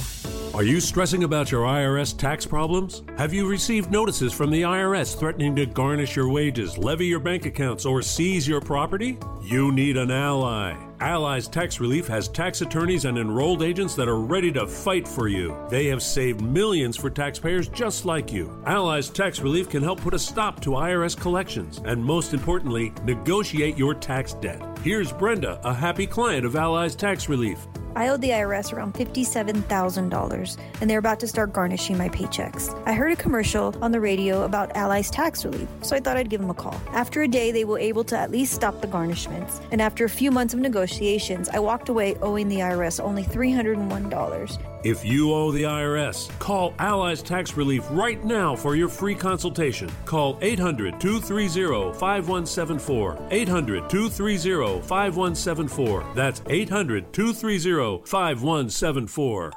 Are 0.57 0.63
you 0.63 0.79
stressing 0.79 1.23
about 1.25 1.51
your 1.51 1.65
IRS 1.65 2.17
tax 2.17 2.45
problems? 2.45 3.03
Have 3.17 3.33
you 3.33 3.47
received 3.47 3.91
notices 3.91 4.33
from 4.33 4.49
the 4.49 4.61
IRS 4.63 5.17
threatening 5.17 5.55
to 5.57 5.65
garnish 5.65 6.15
your 6.15 6.29
wages, 6.29 6.77
levy 6.77 7.07
your 7.07 7.19
bank 7.19 7.45
accounts, 7.45 7.85
or 7.85 8.01
seize 8.01 8.47
your 8.47 8.61
property? 8.61 9.17
You 9.43 9.71
need 9.71 9.97
an 9.97 10.09
ally. 10.09 10.90
Allies 11.01 11.47
Tax 11.47 11.79
Relief 11.79 12.05
has 12.09 12.27
tax 12.27 12.61
attorneys 12.61 13.05
and 13.05 13.17
enrolled 13.17 13.63
agents 13.63 13.95
that 13.95 14.07
are 14.07 14.19
ready 14.19 14.51
to 14.51 14.67
fight 14.67 15.07
for 15.07 15.27
you. 15.27 15.57
They 15.67 15.87
have 15.87 16.03
saved 16.03 16.41
millions 16.41 16.95
for 16.95 17.09
taxpayers 17.09 17.67
just 17.67 18.05
like 18.05 18.31
you. 18.31 18.55
Allies 18.67 19.09
Tax 19.09 19.39
Relief 19.39 19.67
can 19.67 19.81
help 19.81 19.99
put 19.99 20.13
a 20.13 20.19
stop 20.19 20.59
to 20.61 20.71
IRS 20.71 21.19
collections 21.19 21.81
and, 21.85 22.05
most 22.05 22.35
importantly, 22.35 22.93
negotiate 23.03 23.79
your 23.79 23.95
tax 23.95 24.35
debt. 24.35 24.61
Here's 24.83 25.11
Brenda, 25.11 25.59
a 25.63 25.73
happy 25.73 26.05
client 26.05 26.45
of 26.45 26.55
Allies 26.55 26.95
Tax 26.95 27.27
Relief. 27.27 27.67
I 27.95 28.07
owed 28.07 28.21
the 28.21 28.29
IRS 28.29 28.73
around 28.73 28.93
$57,000, 28.93 30.57
and 30.79 30.89
they're 30.89 30.99
about 30.99 31.19
to 31.19 31.27
start 31.27 31.53
garnishing 31.53 31.97
my 31.97 32.09
paychecks. 32.09 32.81
I 32.85 32.93
heard 32.93 33.11
a 33.11 33.15
commercial 33.15 33.75
on 33.81 33.91
the 33.91 33.99
radio 33.99 34.43
about 34.43 34.75
Allies 34.75 35.09
Tax 35.09 35.43
Relief, 35.43 35.67
so 35.81 35.95
I 35.95 35.99
thought 35.99 36.17
I'd 36.17 36.29
give 36.29 36.41
them 36.41 36.49
a 36.49 36.53
call. 36.53 36.79
After 36.93 37.21
a 37.21 37.27
day, 37.27 37.51
they 37.51 37.65
were 37.65 37.79
able 37.79 38.03
to 38.05 38.17
at 38.17 38.31
least 38.31 38.53
stop 38.53 38.81
the 38.81 38.87
garnishments, 38.87 39.61
and 39.71 39.81
after 39.81 40.05
a 40.05 40.09
few 40.09 40.31
months 40.31 40.53
of 40.53 40.59
negotiations, 40.59 41.49
I 41.49 41.59
walked 41.59 41.89
away 41.89 42.15
owing 42.21 42.47
the 42.47 42.57
IRS 42.57 43.03
only 43.03 43.23
$301. 43.23 44.70
If 44.83 45.05
you 45.05 45.31
owe 45.31 45.51
the 45.51 45.63
IRS, 45.63 46.27
call 46.39 46.73
Allies 46.79 47.21
Tax 47.21 47.55
Relief 47.55 47.85
right 47.91 48.23
now 48.25 48.55
for 48.55 48.75
your 48.75 48.89
free 48.89 49.13
consultation. 49.13 49.91
Call 50.05 50.39
800 50.41 50.99
230 50.99 51.93
5174. 51.99 53.27
800 53.29 53.89
230 53.89 54.81
5174. 54.81 56.05
That's 56.15 56.41
800 56.47 57.13
230 57.13 58.01
5174. 58.05 59.51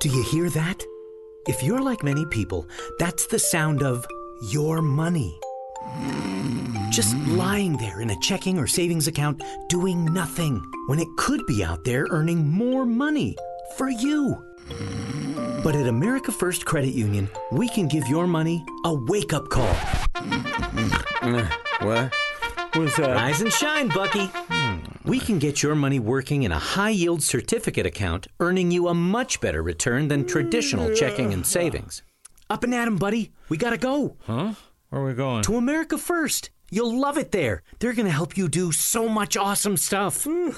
Do 0.00 0.08
you 0.08 0.22
hear 0.30 0.48
that? 0.50 0.80
If 1.48 1.64
you're 1.64 1.82
like 1.82 2.04
many 2.04 2.24
people, 2.26 2.64
that's 3.00 3.26
the 3.26 3.40
sound 3.40 3.82
of 3.82 4.06
your 4.52 4.82
money. 4.82 5.36
Just 6.90 7.14
mm-hmm. 7.14 7.36
lying 7.36 7.76
there 7.76 8.00
in 8.00 8.10
a 8.10 8.18
checking 8.20 8.58
or 8.58 8.66
savings 8.66 9.06
account 9.06 9.42
doing 9.68 10.04
nothing 10.12 10.62
when 10.86 10.98
it 10.98 11.08
could 11.16 11.44
be 11.46 11.62
out 11.62 11.84
there 11.84 12.06
earning 12.10 12.48
more 12.48 12.84
money 12.86 13.36
for 13.76 13.88
you. 13.88 14.44
But 15.62 15.74
at 15.74 15.86
America 15.86 16.32
First 16.32 16.64
Credit 16.64 16.94
Union, 16.94 17.28
we 17.52 17.68
can 17.68 17.88
give 17.88 18.06
your 18.08 18.26
money 18.26 18.64
a 18.84 18.94
wake 18.94 19.32
up 19.32 19.48
call. 19.48 19.74
Mm-hmm. 20.14 21.34
Uh, 21.34 21.48
what? 21.86 22.14
What's 22.74 22.96
that? 22.96 23.14
Rise 23.14 23.40
and 23.40 23.52
shine, 23.52 23.88
Bucky. 23.88 24.30
We 25.04 25.18
can 25.18 25.38
get 25.38 25.62
your 25.62 25.74
money 25.74 25.98
working 25.98 26.42
in 26.42 26.52
a 26.52 26.58
high 26.58 26.90
yield 26.90 27.22
certificate 27.22 27.86
account, 27.86 28.26
earning 28.40 28.70
you 28.70 28.88
a 28.88 28.94
much 28.94 29.40
better 29.40 29.62
return 29.62 30.08
than 30.08 30.26
traditional 30.26 30.94
checking 30.94 31.32
and 31.32 31.46
savings. 31.46 32.02
Up 32.50 32.64
and 32.64 32.74
at 32.74 32.86
'em, 32.86 32.96
buddy. 32.96 33.32
We 33.48 33.56
gotta 33.56 33.78
go. 33.78 34.16
Huh? 34.26 34.54
Where 34.90 35.02
are 35.02 35.06
we 35.06 35.14
going? 35.14 35.42
To 35.44 35.56
America 35.56 35.98
First. 35.98 36.50
You'll 36.70 37.00
love 37.00 37.18
it 37.18 37.32
there. 37.32 37.62
They're 37.78 37.94
going 37.94 38.06
to 38.06 38.12
help 38.12 38.36
you 38.36 38.48
do 38.48 38.72
so 38.72 39.08
much 39.08 39.36
awesome 39.36 39.76
stuff. 39.76 40.24
Hmm. 40.24 40.50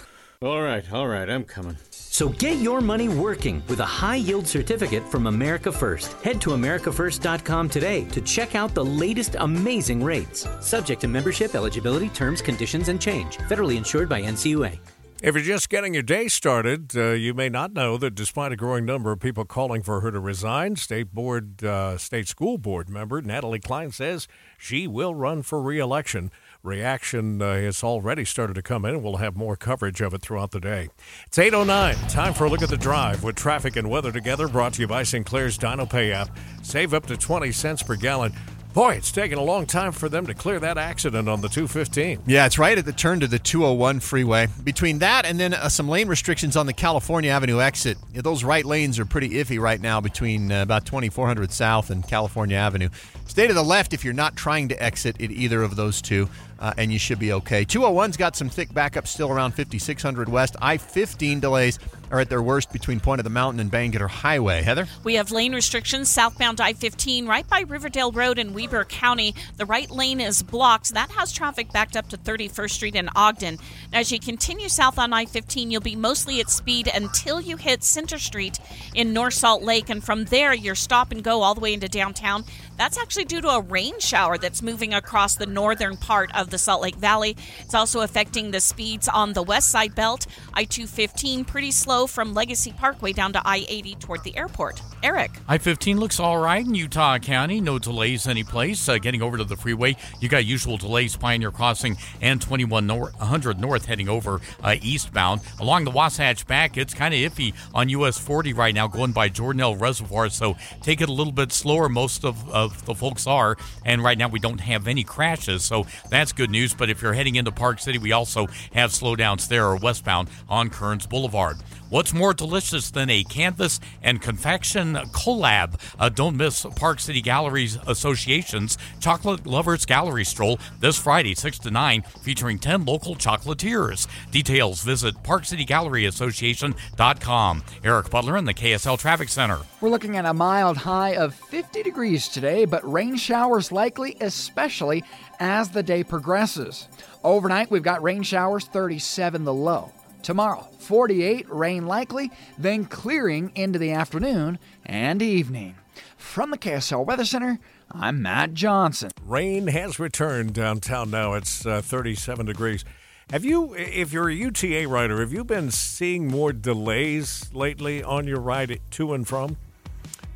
all 0.43 0.63
right, 0.63 0.85
all 0.93 1.07
right, 1.07 1.29
I'm 1.29 1.45
coming. 1.45 1.77
So 1.91 2.29
get 2.29 2.59
your 2.59 2.81
money 2.81 3.09
working 3.09 3.63
with 3.69 3.81
a 3.81 3.85
high 3.85 4.17
yield 4.17 4.47
certificate 4.47 5.09
from 5.09 5.27
America 5.27 5.71
First. 5.71 6.13
Head 6.25 6.41
to 6.43 6.51
AmericaFirst.com 6.51 7.69
today 7.69 8.05
to 8.07 8.21
check 8.21 8.55
out 8.55 8.75
the 8.75 8.85
latest 8.85 9.37
amazing 9.39 10.03
rates. 10.03 10.47
Subject 10.61 11.01
to 11.03 11.09
membership, 11.09 11.55
eligibility, 11.55 12.09
terms, 12.09 12.43
conditions, 12.43 12.89
and 12.89 13.01
change. 13.01 13.39
Federally 13.49 13.77
insured 13.77 14.09
by 14.09 14.21
NCUA. 14.21 14.79
If 15.23 15.35
you're 15.35 15.45
just 15.45 15.69
getting 15.69 15.93
your 15.93 16.03
day 16.03 16.29
started, 16.29 16.97
uh, 16.97 17.11
you 17.11 17.35
may 17.35 17.51
not 17.51 17.75
know 17.75 17.99
that 17.99 18.15
despite 18.15 18.53
a 18.53 18.57
growing 18.57 18.87
number 18.87 19.13
of 19.13 19.21
people 19.21 19.45
calling 19.45 19.83
for 19.83 20.01
her 20.01 20.11
to 20.11 20.19
resign, 20.19 20.77
state 20.77 21.13
board, 21.13 21.63
uh, 21.63 21.99
state 21.99 22.27
school 22.27 22.57
board 22.57 22.89
member 22.89 23.21
Natalie 23.21 23.59
Cline 23.59 23.91
says 23.93 24.27
she 24.57 24.87
will 24.87 25.15
run 25.15 25.43
for 25.43 25.61
reelection. 25.61 26.31
Reaction 26.63 27.43
uh, 27.43 27.53
has 27.57 27.85
already 27.85 28.25
started 28.25 28.55
to 28.55 28.63
come 28.63 28.87
in, 28.87 28.95
and 28.95 29.05
we'll 29.05 29.17
have 29.17 29.37
more 29.37 29.57
coverage 29.57 30.01
of 30.01 30.15
it 30.15 30.23
throughout 30.23 30.53
the 30.53 30.61
day. 30.61 30.89
It's 31.27 31.37
8:09. 31.37 31.97
Time 32.09 32.33
for 32.33 32.47
a 32.47 32.49
look 32.49 32.63
at 32.63 32.71
the 32.71 32.79
drive 32.79 33.23
with 33.23 33.37
traffic 33.37 33.77
and 33.77 33.91
weather 33.91 34.13
together. 34.13 34.49
Brought 34.49 34.73
to 34.75 34.81
you 34.81 34.87
by 34.87 35.03
Sinclair's 35.03 35.59
Dino 35.59 35.85
Pay 35.85 36.13
app. 36.13 36.35
Save 36.63 36.95
up 36.95 37.05
to 37.07 37.19
20 37.19 37.53
cents 37.53 37.83
per 37.83 37.95
gallon. 37.95 38.33
Boy, 38.73 38.95
it's 38.95 39.11
taken 39.11 39.37
a 39.37 39.43
long 39.43 39.67
time 39.67 39.91
for 39.91 40.09
them 40.09 40.27
to 40.27 40.35
clear 40.35 40.61
that 40.61 40.79
accident 40.79 41.29
on 41.29 41.41
the 41.41 41.49
215. 41.49 42.23
Yeah, 42.27 42.47
it's 42.47 42.57
right 42.57 42.79
at 42.79 42.85
the 42.85 42.93
turn 42.93 43.19
to 43.19 43.27
the 43.27 43.41
201 43.41 43.99
freeway. 43.99 44.47
Between 44.63 45.01
that 45.01 45.27
and 45.27 45.41
then 45.41 45.55
uh, 45.55 45.69
some 45.69 45.89
lane 45.89 46.07
restrictions 46.07 46.57
on 46.57 46.67
the 46.67 46.73
California 46.73 47.33
Avenue 47.33 47.61
exit, 47.61 47.99
yeah, 48.15 48.21
those 48.23 48.45
right 48.45 48.65
lanes 48.65 49.01
are 49.01 49.05
pretty 49.05 49.31
iffy 49.31 49.59
right 49.59 49.81
now 49.81 50.01
between 50.01 50.53
uh, 50.53 50.63
about 50.63 50.87
2400 50.87 51.51
South 51.51 51.91
and 51.91 52.07
California 52.07 52.57
Avenue. 52.57 52.91
Stay 53.31 53.47
to 53.47 53.55
the 53.55 53.63
left 53.63 53.95
if 53.95 54.05
you're 54.05 54.13
not 54.13 54.35
trying 54.35 54.67
to 54.67 54.83
exit 54.83 55.23
at 55.23 55.31
either 55.31 55.63
of 55.63 55.77
those 55.77 56.03
two, 56.03 56.29
uh, 56.59 56.73
and 56.77 56.93
you 56.93 56.99
should 56.99 57.21
be 57.21 57.33
okay. 57.33 57.65
201's 57.65 58.17
got 58.17 58.35
some 58.35 58.49
thick 58.49 58.75
backup 58.75 59.07
still 59.07 59.31
around 59.31 59.53
5600 59.53 60.29
West. 60.29 60.57
I 60.61 60.79
15 60.79 61.39
delays 61.39 61.79
are 62.11 62.19
at 62.19 62.29
their 62.29 62.43
worst 62.43 62.73
between 62.73 62.99
Point 62.99 63.21
of 63.21 63.25
the 63.25 63.31
Mountain 63.31 63.61
and 63.61 63.71
Bangerter 63.71 64.09
Highway. 64.09 64.63
Heather? 64.63 64.87
We 65.05 65.15
have 65.15 65.31
lane 65.31 65.55
restrictions 65.55 66.09
southbound 66.11 66.61
I 66.61 66.73
15 66.73 67.27
right 67.29 67.49
by 67.49 67.61
Riverdale 67.61 68.11
Road 68.11 68.39
in 68.39 68.53
Weber 68.53 68.85
County. 68.85 69.35
The 69.57 69.65
right 69.67 69.89
lane 69.91 70.21
is 70.21 70.43
blocked. 70.43 70.93
That 70.95 71.13
has 71.13 71.33
traffic 71.33 71.73
backed 71.73 71.97
up 71.97 72.09
to 72.09 72.19
31st 72.19 72.71
Street 72.71 72.97
in 72.97 73.09
Ogden. 73.15 73.59
As 73.93 74.11
you 74.11 74.19
continue 74.19 74.69
south 74.69 74.99
on 74.99 75.13
I 75.13 75.25
15, 75.25 75.71
you'll 75.71 75.81
be 75.81 75.95
mostly 75.95 76.41
at 76.41 76.51
speed 76.51 76.91
until 76.93 77.41
you 77.41 77.57
hit 77.57 77.85
Center 77.85 78.19
Street 78.19 78.59
in 78.95 79.13
North 79.13 79.35
Salt 79.35 79.63
Lake, 79.63 79.89
and 79.89 80.03
from 80.03 80.25
there, 80.25 80.53
you're 80.53 80.75
stop 80.75 81.13
and 81.13 81.23
go 81.23 81.43
all 81.43 81.55
the 81.55 81.61
way 81.61 81.73
into 81.73 81.89
downtown. 81.89 82.45
That's 82.81 82.97
actually 82.97 83.27
due 83.27 83.43
to 83.43 83.49
a 83.49 83.61
rain 83.61 84.01
shower 84.01 84.39
that's 84.39 84.63
moving 84.63 84.95
across 84.95 85.35
the 85.35 85.45
northern 85.45 85.99
part 85.99 86.35
of 86.35 86.49
the 86.49 86.57
Salt 86.57 86.81
Lake 86.81 86.97
Valley. 86.97 87.37
It's 87.61 87.75
also 87.75 88.01
affecting 88.01 88.53
the 88.53 88.61
speeds 88.61 89.07
on 89.07 89.35
the 89.35 89.43
west 89.43 89.69
side 89.69 89.95
belt. 89.95 90.27
I 90.55 90.65
215 90.65 91.45
pretty 91.45 91.73
slow 91.73 92.07
from 92.07 92.33
Legacy 92.33 92.73
Parkway 92.73 93.13
down 93.13 93.35
to 93.35 93.43
I 93.45 93.67
80 93.69 93.97
toward 93.97 94.25
the 94.25 94.35
airport. 94.35 94.81
Eric. 95.03 95.31
I 95.49 95.59
15 95.59 95.99
looks 95.99 96.21
all 96.21 96.39
right 96.39 96.65
in 96.65 96.75
Utah 96.75 97.19
County. 97.19 97.61
No 97.61 97.79
delays 97.79 98.27
any 98.27 98.45
place. 98.45 98.89
Uh, 98.89 98.99
getting 98.99 99.23
over 99.23 99.37
to 99.39 99.45
the 99.45 99.57
freeway, 99.57 99.97
you 100.21 100.29
got 100.29 100.45
usual 100.45 100.77
delays 100.77 101.17
Pioneer 101.17 101.51
Crossing 101.51 101.97
and 102.21 102.41
2100 102.41 103.61
North 103.61 103.87
heading 103.87 104.09
over 104.09 104.41
uh, 104.63 104.77
eastbound. 104.83 105.41
Along 105.59 105.85
the 105.85 105.91
Wasatch 105.91 106.47
back, 106.47 106.77
it's 106.77 106.93
kind 106.93 107.15
of 107.15 107.21
iffy 107.21 107.55
on 107.75 107.89
US 107.89 108.19
40 108.19 108.53
right 108.53 108.75
now 108.75 108.89
going 108.89 109.13
by 109.13 109.29
Jordanelle 109.29 109.81
Reservoir, 109.81 110.29
so 110.29 110.57
take 110.83 111.01
it 111.01 111.09
a 111.09 111.13
little 111.13 111.33
bit 111.33 111.53
slower. 111.53 111.89
Most 111.89 112.25
of, 112.25 112.49
of 112.51 112.85
the 112.85 112.95
folks 112.95 113.27
are. 113.27 113.57
And 113.85 114.05
right 114.05 114.19
now 114.19 114.29
we 114.29 114.39
don't 114.39 114.61
have 114.61 114.87
any 114.87 115.05
crashes, 115.05 115.65
so 115.65 115.87
that's 116.11 116.33
good 116.33 116.51
news. 116.51 116.75
But 116.75 116.91
if 116.91 117.01
you're 117.03 117.15
heading 117.15 117.37
into 117.37 117.53
Park 117.53 117.81
City, 117.81 117.99
we 117.99 118.13
also 118.13 118.47
have 118.75 118.91
slowdowns 118.91 119.49
there 119.49 119.67
or 119.67 119.77
westbound 119.77 120.29
on 120.49 120.71
Kearns 120.71 121.07
Boulevard. 121.07 121.57
What's 121.91 122.15
more 122.15 122.33
delicious 122.33 122.91
than 122.93 123.11
a 123.11 123.25
canvas 123.25 123.81
and 124.01 124.23
confection 124.23 124.95
collab? 124.95 125.75
Uh, 125.99 126.09
don't 126.09 126.37
miss 126.37 126.65
Park 126.77 127.01
City 127.01 127.21
Galleries 127.21 127.77
Association's 127.85 128.79
Chocolate 129.01 129.45
Lovers 129.45 129.85
Gallery 129.85 130.25
Stroll 130.25 130.61
this 130.79 130.97
Friday, 130.97 131.35
6 131.35 131.59
to 131.59 131.73
9, 131.73 132.03
featuring 132.23 132.61
10 132.61 132.85
local 132.85 133.17
chocolatiers. 133.17 134.07
Details 134.31 134.83
visit 134.83 135.17
parkcitygalleryassociation.com. 135.25 137.63
Eric 137.83 138.09
Butler 138.09 138.37
in 138.37 138.45
the 138.45 138.55
KSL 138.55 138.97
Traffic 138.97 139.29
Center. 139.29 139.59
We're 139.81 139.91
looking 139.91 140.17
at 140.17 140.27
a 140.27 140.33
mild 140.33 140.77
high 140.77 141.17
of 141.17 141.35
50 141.35 141.83
degrees 141.83 142.29
today, 142.29 142.67
but 142.67 142.89
rain 142.89 143.17
showers 143.17 143.73
likely, 143.73 144.17
especially 144.21 145.03
as 145.41 145.71
the 145.71 145.83
day 145.83 146.05
progresses. 146.05 146.87
Overnight, 147.25 147.73
we've 147.73 147.83
got 147.83 148.01
rain 148.01 148.23
showers 148.23 148.67
37 148.67 149.43
the 149.43 149.53
low. 149.53 149.93
Tomorrow, 150.23 150.69
48, 150.79 151.49
rain 151.51 151.87
likely, 151.87 152.31
then 152.59 152.85
clearing 152.85 153.53
into 153.55 153.79
the 153.79 153.93
afternoon 153.93 154.59
and 154.85 155.23
evening. 155.23 155.77
From 156.17 156.51
the 156.51 156.59
KSL 156.59 157.07
Weather 157.07 157.25
Center, 157.25 157.59
I'm 157.91 158.23
Matt 158.23 158.55
Johnson. 158.55 159.11
Rain 159.25 159.67
has 159.69 159.99
returned 159.99 160.53
downtown 160.53 161.11
now. 161.11 161.35
It's 161.35 161.65
uh, 161.65 161.81
37 161.83 162.47
degrees. 162.47 162.85
Have 163.31 163.45
you, 163.45 163.75
if 163.75 164.13
you're 164.13 164.29
a 164.29 164.35
UTA 164.35 164.87
rider, 164.89 165.21
have 165.21 165.33
you 165.33 165.45
been 165.45 165.71
seeing 165.71 166.27
more 166.27 166.53
delays 166.53 167.51
lately 167.55 168.03
on 168.03 168.27
your 168.27 168.41
ride 168.41 168.81
to 168.91 169.15
and 169.15 169.27
from? 169.27 169.57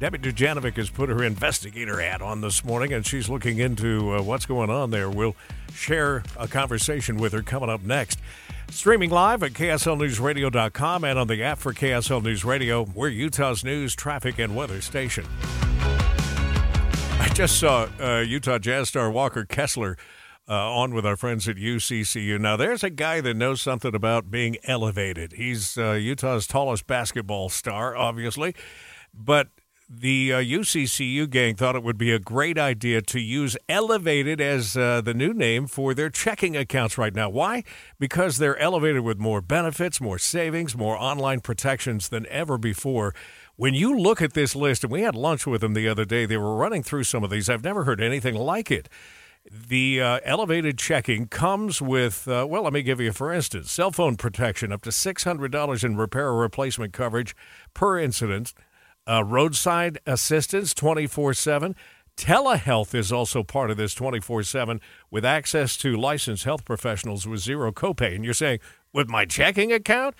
Debbie 0.04 0.18
Dujanovic 0.18 0.76
has 0.76 0.90
put 0.90 1.08
her 1.08 1.25
investigator 1.25 1.99
hat 1.99 2.20
on 2.20 2.42
this 2.42 2.62
morning, 2.62 2.92
and 2.92 3.06
she's 3.06 3.30
looking 3.30 3.56
into 3.56 4.12
uh, 4.12 4.20
what's 4.20 4.44
going 4.44 4.68
on 4.68 4.90
there. 4.90 5.08
We'll 5.08 5.34
share 5.73 6.23
a 6.37 6.46
conversation 6.46 7.16
with 7.16 7.32
her 7.32 7.40
coming 7.40 7.70
up 7.70 7.82
next. 7.82 8.18
Streaming 8.70 9.08
live 9.08 9.42
at 9.42 9.54
KSLNewsRadio.com 9.54 11.04
and 11.04 11.18
on 11.18 11.26
the 11.26 11.42
app 11.42 11.56
for 11.56 11.73
KSL 11.73 12.23
News 12.23 12.44
Radio, 12.44 12.82
we're 12.94 13.08
Utah's 13.08 13.64
news, 13.64 13.94
traffic, 13.94 14.38
and 14.38 14.54
weather 14.54 14.82
station. 14.82 15.25
I 15.40 17.30
just 17.32 17.58
saw 17.58 17.88
uh, 17.99 18.18
Utah 18.18 18.58
Jazz 18.58 18.90
star 18.90 19.11
Walker 19.11 19.46
Kessler 19.46 19.96
uh, 20.46 20.52
on 20.52 20.92
with 20.92 21.06
our 21.06 21.16
friends 21.16 21.49
at 21.49 21.56
UCCU. 21.56 22.38
Now, 22.38 22.58
there's 22.58 22.84
a 22.84 22.90
guy 22.90 23.23
that 23.23 23.38
knows 23.38 23.62
something 23.62 23.94
about 23.94 24.30
being 24.30 24.58
elevated. 24.64 25.32
He's 25.32 25.78
uh, 25.78 25.92
Utah's 25.92 26.46
tallest 26.46 26.87
basketball 26.87 27.49
star, 27.49 27.96
obviously, 27.96 28.54
but 29.14 29.49
the 29.88 30.33
uh, 30.33 30.38
UCCU 30.38 31.29
gang 31.29 31.57
thought 31.57 31.76
it 31.76 31.83
would 31.83 31.99
be 31.99 32.11
a 32.11 32.19
great 32.19 32.59
idea 32.59 33.03
to 33.03 33.21
use 33.21 33.57
Elevated 33.69 34.41
as 34.41 34.76
uh, 34.76 35.00
the 35.00 35.14
new 35.14 35.35
name 35.35 35.67
for 35.67 35.95
their 35.95 36.11
checking 36.11 36.57
accounts 36.57 36.97
right 36.97 37.14
now. 37.14 37.29
Why? 37.29 37.64
Because 37.99 38.38
they're 38.38 38.59
elevated 38.59 39.03
with 39.03 39.19
more 39.19 39.41
benefits, 39.41 40.00
more 40.00 40.19
savings, 40.19 40.76
more 40.76 40.97
online 40.97 41.41
protections 41.41 42.09
than 42.09 42.26
ever 42.29 42.57
before. 42.57 43.14
When 43.57 43.75
you 43.75 43.97
look 43.97 44.23
at 44.23 44.33
this 44.33 44.57
list, 44.57 44.85
and 44.85 44.93
we 44.93 45.03
had 45.03 45.14
lunch 45.14 45.47
with 45.47 45.61
them 45.61 45.75
the 45.75 45.88
other 45.88 46.05
day, 46.05 46.26
they 46.26 46.37
were 46.37 46.57
running 46.57 46.83
through 46.83 47.05
some 47.05 47.23
of 47.23 47.31
these. 47.31 47.49
I've 47.49 47.64
never 47.64 47.85
heard 47.85 48.00
anything 48.00 48.35
like 48.35 48.71
it. 48.71 48.88
The 49.50 50.00
uh, 50.00 50.21
elevated 50.25 50.79
checking 50.79 51.26
comes 51.29 51.83
with, 51.83 52.26
uh, 52.26 52.47
well, 52.49 52.62
let 52.62 52.73
me 52.73 52.83
give 52.83 53.00
you, 53.00 53.12
for 53.12 53.33
instance, 53.33 53.71
cell 53.71 53.91
phone 53.91 54.17
protection 54.17 54.73
up 54.73 54.81
to 54.83 54.91
$600 54.91 55.85
in 55.85 55.97
repair 55.97 56.29
or 56.29 56.41
replacement 56.41 56.95
coverage 56.95 57.37
per 57.75 57.99
incident 57.99 58.55
uh, 59.06 59.25
roadside 59.25 59.99
assistance 60.06 60.75
24 60.75 61.34
7. 61.34 61.76
Telehealth 62.16 62.94
is 62.94 63.11
also 63.11 63.42
part 63.42 63.70
of 63.70 63.76
this 63.76 63.92
24 63.94 64.44
7 64.44 64.80
with 65.11 65.25
access 65.25 65.76
to 65.78 65.96
licensed 65.96 66.44
health 66.44 66.64
professionals 66.64 67.26
with 67.26 67.40
zero 67.40 67.73
copay. 67.73 68.14
And 68.14 68.25
you're 68.25 68.34
saying, 68.34 68.61
with 68.92 69.08
my 69.08 69.25
checking 69.25 69.73
account? 69.73 70.14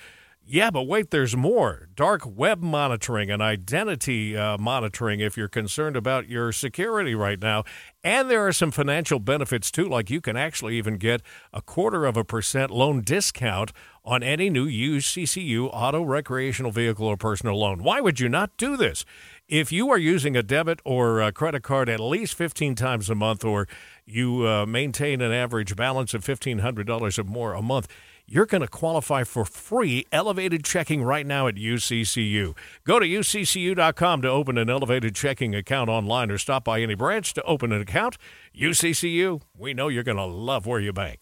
Yeah, 0.46 0.70
but 0.70 0.82
wait, 0.82 1.10
there's 1.10 1.34
more. 1.34 1.88
Dark 1.94 2.22
web 2.26 2.62
monitoring 2.62 3.30
and 3.30 3.40
identity 3.40 4.36
uh, 4.36 4.58
monitoring 4.58 5.20
if 5.20 5.38
you're 5.38 5.48
concerned 5.48 5.96
about 5.96 6.28
your 6.28 6.52
security 6.52 7.14
right 7.14 7.40
now. 7.40 7.64
And 8.02 8.30
there 8.30 8.46
are 8.46 8.52
some 8.52 8.70
financial 8.70 9.18
benefits 9.18 9.70
too, 9.70 9.88
like 9.88 10.10
you 10.10 10.20
can 10.20 10.36
actually 10.36 10.76
even 10.76 10.98
get 10.98 11.22
a 11.54 11.62
quarter 11.62 12.04
of 12.04 12.18
a 12.18 12.24
percent 12.24 12.70
loan 12.70 13.00
discount 13.00 13.72
on 14.04 14.22
any 14.22 14.50
new 14.50 14.66
used 14.66 15.16
CCU 15.16 15.70
auto, 15.72 16.02
recreational 16.02 16.70
vehicle, 16.70 17.06
or 17.06 17.16
personal 17.16 17.58
loan. 17.58 17.82
Why 17.82 18.02
would 18.02 18.20
you 18.20 18.28
not 18.28 18.54
do 18.58 18.76
this? 18.76 19.06
If 19.48 19.72
you 19.72 19.88
are 19.88 19.98
using 19.98 20.36
a 20.36 20.42
debit 20.42 20.80
or 20.84 21.22
a 21.22 21.32
credit 21.32 21.62
card 21.62 21.88
at 21.88 22.00
least 22.00 22.34
15 22.34 22.74
times 22.74 23.08
a 23.08 23.14
month, 23.14 23.44
or 23.46 23.66
you 24.04 24.46
uh, 24.46 24.66
maintain 24.66 25.22
an 25.22 25.32
average 25.32 25.74
balance 25.74 26.12
of 26.12 26.22
$1,500 26.22 27.18
or 27.18 27.24
more 27.24 27.54
a 27.54 27.62
month, 27.62 27.88
you're 28.26 28.47
going 28.47 28.62
to 28.62 28.69
qualify 28.69 29.25
for 29.25 29.45
free 29.45 30.07
elevated 30.11 30.64
checking 30.64 31.02
right 31.02 31.26
now 31.26 31.47
at 31.47 31.54
UCCU. 31.54 32.57
Go 32.85 32.99
to 32.99 33.07
uccu.com 33.07 34.23
to 34.23 34.28
open 34.28 34.59
an 34.59 34.71
elevated 34.71 35.14
checking 35.14 35.54
account 35.54 35.90
online 35.90 36.31
or 36.31 36.38
stop 36.38 36.64
by 36.64 36.81
any 36.81 36.95
branch 36.95 37.35
to 37.35 37.43
open 37.43 37.73
an 37.73 37.83
account. 37.83 38.16
UCCU, 38.57 39.43
we 39.57 39.75
know 39.75 39.88
you're 39.88 40.02
going 40.02 40.16
to 40.16 40.25
love 40.25 40.66
where 40.66 40.81
you 40.81 40.93
bank. 40.93 41.21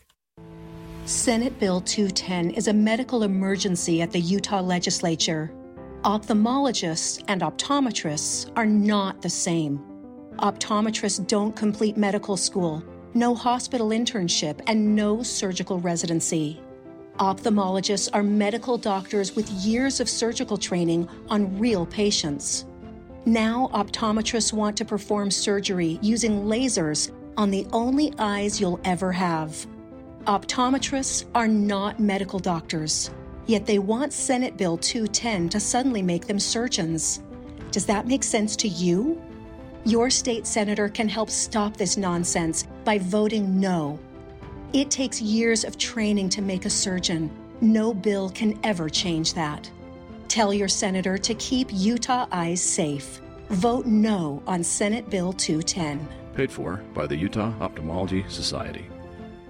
Senate 1.05 1.59
Bill 1.59 1.81
210 1.81 2.53
is 2.53 2.69
a 2.69 2.73
medical 2.73 3.25
emergency 3.25 4.03
at 4.03 4.13
the 4.13 4.21
Utah 4.21 4.61
legislature. 4.61 5.53
Ophthalmologists 6.03 7.23
and 7.27 7.43
optometrists 7.43 8.51
are 8.57 8.67
not 8.67 9.21
the 9.21 9.31
same. 9.31 9.81
Optometrists 10.39 11.27
don't 11.27 11.55
complete 11.55 11.97
medical 11.97 12.37
school, 12.37 12.85
no 13.15 13.35
hospital 13.35 13.89
internship, 13.89 14.61
and 14.67 14.95
no 14.95 15.23
surgical 15.23 15.81
residency. 15.81 16.61
Ophthalmologists 17.19 18.09
are 18.14 18.23
medical 18.23 18.78
doctors 18.78 19.37
with 19.37 19.49
years 19.50 20.00
of 20.00 20.09
surgical 20.09 20.57
training 20.57 21.09
on 21.28 21.59
real 21.59 21.85
patients. 21.85 22.64
Now, 23.26 23.71
optometrists 23.75 24.52
want 24.52 24.76
to 24.78 24.85
perform 24.85 25.31
surgery 25.31 25.99
using 26.00 26.45
lasers 26.45 27.12
on 27.37 27.50
the 27.50 27.66
only 27.73 28.12
eyes 28.19 28.61
you'll 28.61 28.81
ever 28.85 29.12
have. 29.12 29.66
Optometrists 30.25 31.26
are 31.35 31.47
not 31.47 32.00
medical 32.00 32.38
doctors, 32.38 33.11
yet 33.47 33.66
they 33.66 33.78
want 33.78 34.12
Senate 34.12 34.57
Bill 34.57 34.78
210 34.78 35.50
to 35.50 35.61
suddenly 35.61 36.00
make 36.00 36.26
them 36.26 36.40
surgeons. 36.40 37.23
Does 37.71 37.85
that 37.87 38.07
make 38.07 38.25
sense 38.25 38.57
to 38.57 38.69
you? 38.69 39.21
Your 39.85 40.09
state 40.11 40.47
senator 40.47 40.88
can 40.88 41.09
help 41.09 41.28
stop 41.28 41.76
this 41.76 41.97
nonsense 41.97 42.66
by 42.85 42.99
voting 42.99 43.61
no. 43.61 43.99
It 44.73 44.91
takes 44.91 45.21
years 45.21 45.64
of 45.64 45.76
training 45.76 46.31
to 46.31 46.41
make 46.41 46.64
a 46.64 46.71
surgeon. 46.71 47.31
No 47.61 47.93
bill 47.93 48.31
can 48.31 48.59
ever 48.64 48.88
change 48.88 49.35
that. 49.35 49.71
Tell 50.29 50.55
your 50.55 50.69
senator 50.69 51.19
to 51.19 51.35
keep 51.35 51.69
Utah 51.71 52.26
eyes 52.33 52.62
safe. 52.62 53.21
Vote 53.50 53.85
no 53.85 54.43
on 54.47 54.64
Senate 54.64 55.11
Bill 55.11 55.35
210. 55.35 56.09
Paid 56.35 56.50
for 56.50 56.76
by 56.95 57.07
the 57.07 57.14
Utah 57.14 57.52
Ophthalmology 57.61 58.25
Society. 58.31 58.87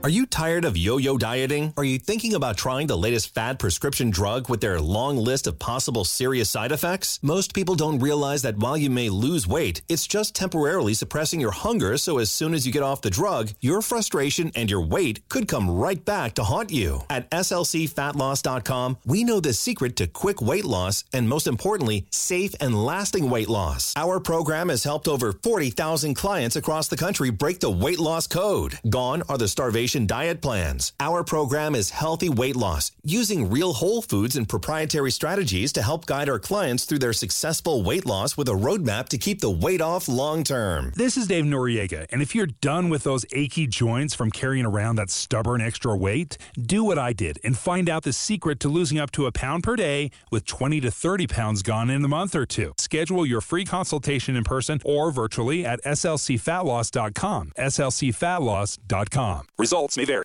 Are 0.04 0.08
you 0.08 0.26
tired 0.26 0.64
of 0.64 0.76
yo 0.76 0.96
yo 0.96 1.16
dieting? 1.16 1.72
Are 1.76 1.84
you 1.84 1.96
thinking 1.96 2.34
about 2.34 2.56
trying 2.56 2.88
the 2.88 2.98
latest 2.98 3.32
fad 3.34 3.60
prescription 3.60 4.10
drug 4.10 4.48
with 4.48 4.60
their 4.60 4.80
long 4.80 5.16
list 5.16 5.46
of 5.46 5.60
possible 5.60 6.04
serious 6.04 6.50
side 6.50 6.72
effects? 6.72 7.20
Most 7.22 7.54
people 7.54 7.76
don't 7.76 8.00
realize 8.00 8.42
that 8.42 8.56
while 8.56 8.76
you 8.76 8.90
may 8.90 9.10
lose 9.10 9.46
weight, 9.46 9.82
it's 9.88 10.08
just 10.08 10.34
temporarily 10.34 10.94
suppressing 10.94 11.40
your 11.40 11.52
hunger 11.52 11.96
so 11.98 12.18
as 12.18 12.30
soon 12.30 12.52
as 12.52 12.66
you 12.66 12.72
get 12.72 12.82
off 12.82 13.00
the 13.00 13.10
drug, 13.10 13.52
your 13.60 13.80
frustration 13.80 14.50
and 14.56 14.68
your 14.68 14.80
weight 14.80 15.28
could 15.28 15.46
come 15.46 15.70
right 15.70 16.04
back 16.04 16.34
to 16.34 16.42
haunt 16.42 16.72
you. 16.72 17.02
At 17.08 17.30
slcfatloss.com, 17.30 18.98
we 19.06 19.22
know 19.22 19.38
the 19.38 19.52
secret 19.52 19.94
to 19.96 20.08
quick 20.08 20.42
weight 20.42 20.64
loss 20.64 21.04
and 21.12 21.28
most 21.28 21.46
importantly, 21.46 22.06
safe 22.10 22.56
and 22.58 22.74
lasting 22.74 23.30
weight 23.30 23.48
loss. 23.48 23.94
Our 23.96 24.18
program 24.18 24.68
has 24.68 24.82
helped 24.82 25.06
over 25.06 25.32
40,000 25.32 26.14
clients 26.14 26.56
across 26.56 26.88
the 26.88 26.96
country 26.96 27.30
break 27.30 27.60
the 27.60 27.70
weight 27.70 28.00
loss 28.00 28.26
code. 28.26 28.80
Gone 28.90 29.22
are 29.28 29.38
the 29.38 29.46
starvation 29.46 29.91
diet 30.00 30.40
plans. 30.40 30.92
Our 31.00 31.22
program 31.22 31.74
is 31.74 31.90
healthy 31.90 32.28
weight 32.28 32.56
loss 32.56 32.90
using 33.04 33.50
real 33.50 33.72
whole 33.74 34.02
foods 34.02 34.36
and 34.36 34.48
proprietary 34.48 35.10
strategies 35.10 35.72
to 35.72 35.82
help 35.82 36.06
guide 36.06 36.28
our 36.28 36.38
clients 36.38 36.84
through 36.84 36.98
their 36.98 37.12
successful 37.12 37.82
weight 37.82 38.06
loss 38.06 38.36
with 38.36 38.48
a 38.48 38.52
roadmap 38.52 39.08
to 39.10 39.18
keep 39.18 39.40
the 39.40 39.50
weight 39.50 39.80
off 39.80 40.08
long 40.08 40.42
term. 40.44 40.92
This 40.96 41.16
is 41.16 41.26
Dave 41.26 41.44
Noriega, 41.44 42.06
and 42.10 42.22
if 42.22 42.34
you're 42.34 42.46
done 42.46 42.88
with 42.88 43.02
those 43.04 43.26
achy 43.32 43.66
joints 43.66 44.14
from 44.14 44.30
carrying 44.30 44.66
around 44.66 44.96
that 44.96 45.10
stubborn 45.10 45.60
extra 45.60 45.96
weight, 45.96 46.38
do 46.60 46.82
what 46.84 46.98
I 46.98 47.12
did 47.12 47.38
and 47.44 47.56
find 47.56 47.88
out 47.88 48.02
the 48.02 48.12
secret 48.12 48.58
to 48.60 48.68
losing 48.68 48.98
up 48.98 49.10
to 49.12 49.26
a 49.26 49.32
pound 49.32 49.62
per 49.62 49.76
day 49.76 50.10
with 50.30 50.46
20 50.46 50.80
to 50.80 50.90
30 50.90 51.26
pounds 51.26 51.62
gone 51.62 51.90
in 51.90 52.04
a 52.04 52.08
month 52.08 52.34
or 52.34 52.46
two. 52.46 52.72
Schedule 52.78 53.26
your 53.26 53.40
free 53.40 53.64
consultation 53.64 54.36
in 54.36 54.44
person 54.44 54.80
or 54.84 55.10
virtually 55.10 55.64
at 55.66 55.82
slcfatloss.com. 55.84 57.52
slcfatloss.com. 57.56 59.46
Results 59.58 59.81
may 59.96 60.04
vary. 60.04 60.24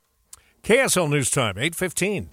KSL 0.64 1.10
News 1.10 1.30
Time, 1.30 1.58
815. 1.58 2.30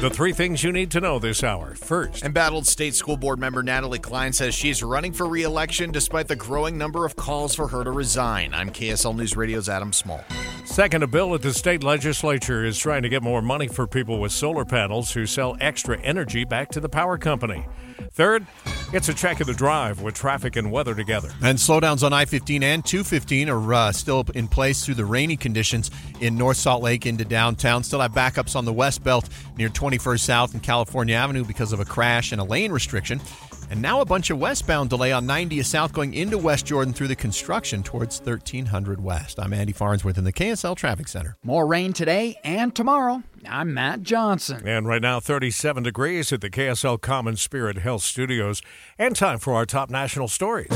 The 0.00 0.10
three 0.10 0.32
things 0.32 0.62
you 0.62 0.70
need 0.70 0.92
to 0.92 1.00
know 1.00 1.18
this 1.18 1.42
hour. 1.42 1.74
First, 1.74 2.22
Embattled 2.22 2.68
State 2.68 2.94
School 2.94 3.16
Board 3.16 3.40
member 3.40 3.64
Natalie 3.64 3.98
Cline 3.98 4.32
says 4.32 4.54
she's 4.54 4.80
running 4.80 5.12
for 5.12 5.28
re 5.28 5.42
election 5.42 5.90
despite 5.90 6.28
the 6.28 6.36
growing 6.36 6.78
number 6.78 7.04
of 7.04 7.16
calls 7.16 7.52
for 7.52 7.66
her 7.66 7.82
to 7.82 7.90
resign. 7.90 8.54
I'm 8.54 8.70
KSL 8.70 9.16
News 9.16 9.36
Radio's 9.36 9.68
Adam 9.68 9.92
Small. 9.92 10.24
Second, 10.64 11.02
a 11.02 11.08
bill 11.08 11.34
at 11.34 11.42
the 11.42 11.52
state 11.52 11.82
legislature 11.82 12.64
is 12.64 12.78
trying 12.78 13.02
to 13.02 13.08
get 13.08 13.24
more 13.24 13.42
money 13.42 13.66
for 13.66 13.88
people 13.88 14.20
with 14.20 14.30
solar 14.30 14.64
panels 14.64 15.10
who 15.12 15.26
sell 15.26 15.56
extra 15.60 15.98
energy 16.02 16.44
back 16.44 16.68
to 16.70 16.78
the 16.78 16.88
power 16.88 17.18
company. 17.18 17.66
Third, 18.12 18.46
it's 18.92 19.08
a 19.08 19.14
check 19.14 19.40
of 19.40 19.46
the 19.46 19.54
drive 19.54 20.00
with 20.00 20.14
traffic 20.14 20.56
and 20.56 20.72
weather 20.72 20.94
together. 20.94 21.30
And 21.42 21.58
slowdowns 21.58 22.02
on 22.02 22.12
I 22.12 22.24
15 22.24 22.62
and 22.62 22.84
215 22.84 23.48
are 23.48 23.74
uh, 23.74 23.92
still 23.92 24.24
in 24.34 24.48
place 24.48 24.84
through 24.84 24.94
the 24.94 25.04
rainy 25.04 25.36
conditions 25.36 25.90
in 26.20 26.36
North 26.36 26.56
Salt 26.56 26.82
Lake 26.82 27.06
into 27.06 27.24
downtown. 27.24 27.82
Still 27.82 28.00
have 28.00 28.12
backups 28.12 28.56
on 28.56 28.64
the 28.64 28.72
West 28.72 29.04
Belt 29.04 29.28
near 29.56 29.68
21st 29.68 30.20
South 30.20 30.54
and 30.54 30.62
California 30.62 31.14
Avenue 31.14 31.44
because 31.44 31.72
of 31.72 31.80
a 31.80 31.84
crash 31.84 32.32
and 32.32 32.40
a 32.40 32.44
lane 32.44 32.72
restriction. 32.72 33.20
And 33.70 33.82
now 33.82 34.00
a 34.00 34.04
bunch 34.06 34.30
of 34.30 34.38
westbound 34.38 34.88
delay 34.88 35.12
on 35.12 35.26
90 35.26 35.62
South 35.62 35.92
going 35.92 36.14
into 36.14 36.38
West 36.38 36.64
Jordan 36.64 36.94
through 36.94 37.08
the 37.08 37.16
construction 37.16 37.82
towards 37.82 38.18
1300 38.20 39.02
West. 39.02 39.38
I'm 39.38 39.52
Andy 39.52 39.72
Farnsworth 39.72 40.16
in 40.16 40.24
the 40.24 40.32
KSL 40.32 40.74
Traffic 40.74 41.06
Center. 41.06 41.36
More 41.42 41.66
rain 41.66 41.92
today 41.92 42.38
and 42.42 42.74
tomorrow. 42.74 43.22
I'm 43.46 43.74
Matt 43.74 44.02
Johnson. 44.02 44.66
And 44.66 44.88
right 44.88 45.02
now, 45.02 45.20
37 45.20 45.82
degrees 45.82 46.32
at 46.32 46.40
the 46.40 46.48
KSL 46.50 47.00
Common 47.00 47.36
Spirit 47.36 47.78
Health 47.78 48.02
Studios. 48.02 48.62
And 48.98 49.14
time 49.14 49.38
for 49.38 49.54
our 49.54 49.66
top 49.66 49.90
national 49.90 50.28
stories. 50.28 50.68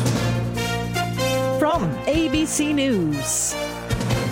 From 1.59 1.91
ABC 2.07 2.75
News, 2.75 3.55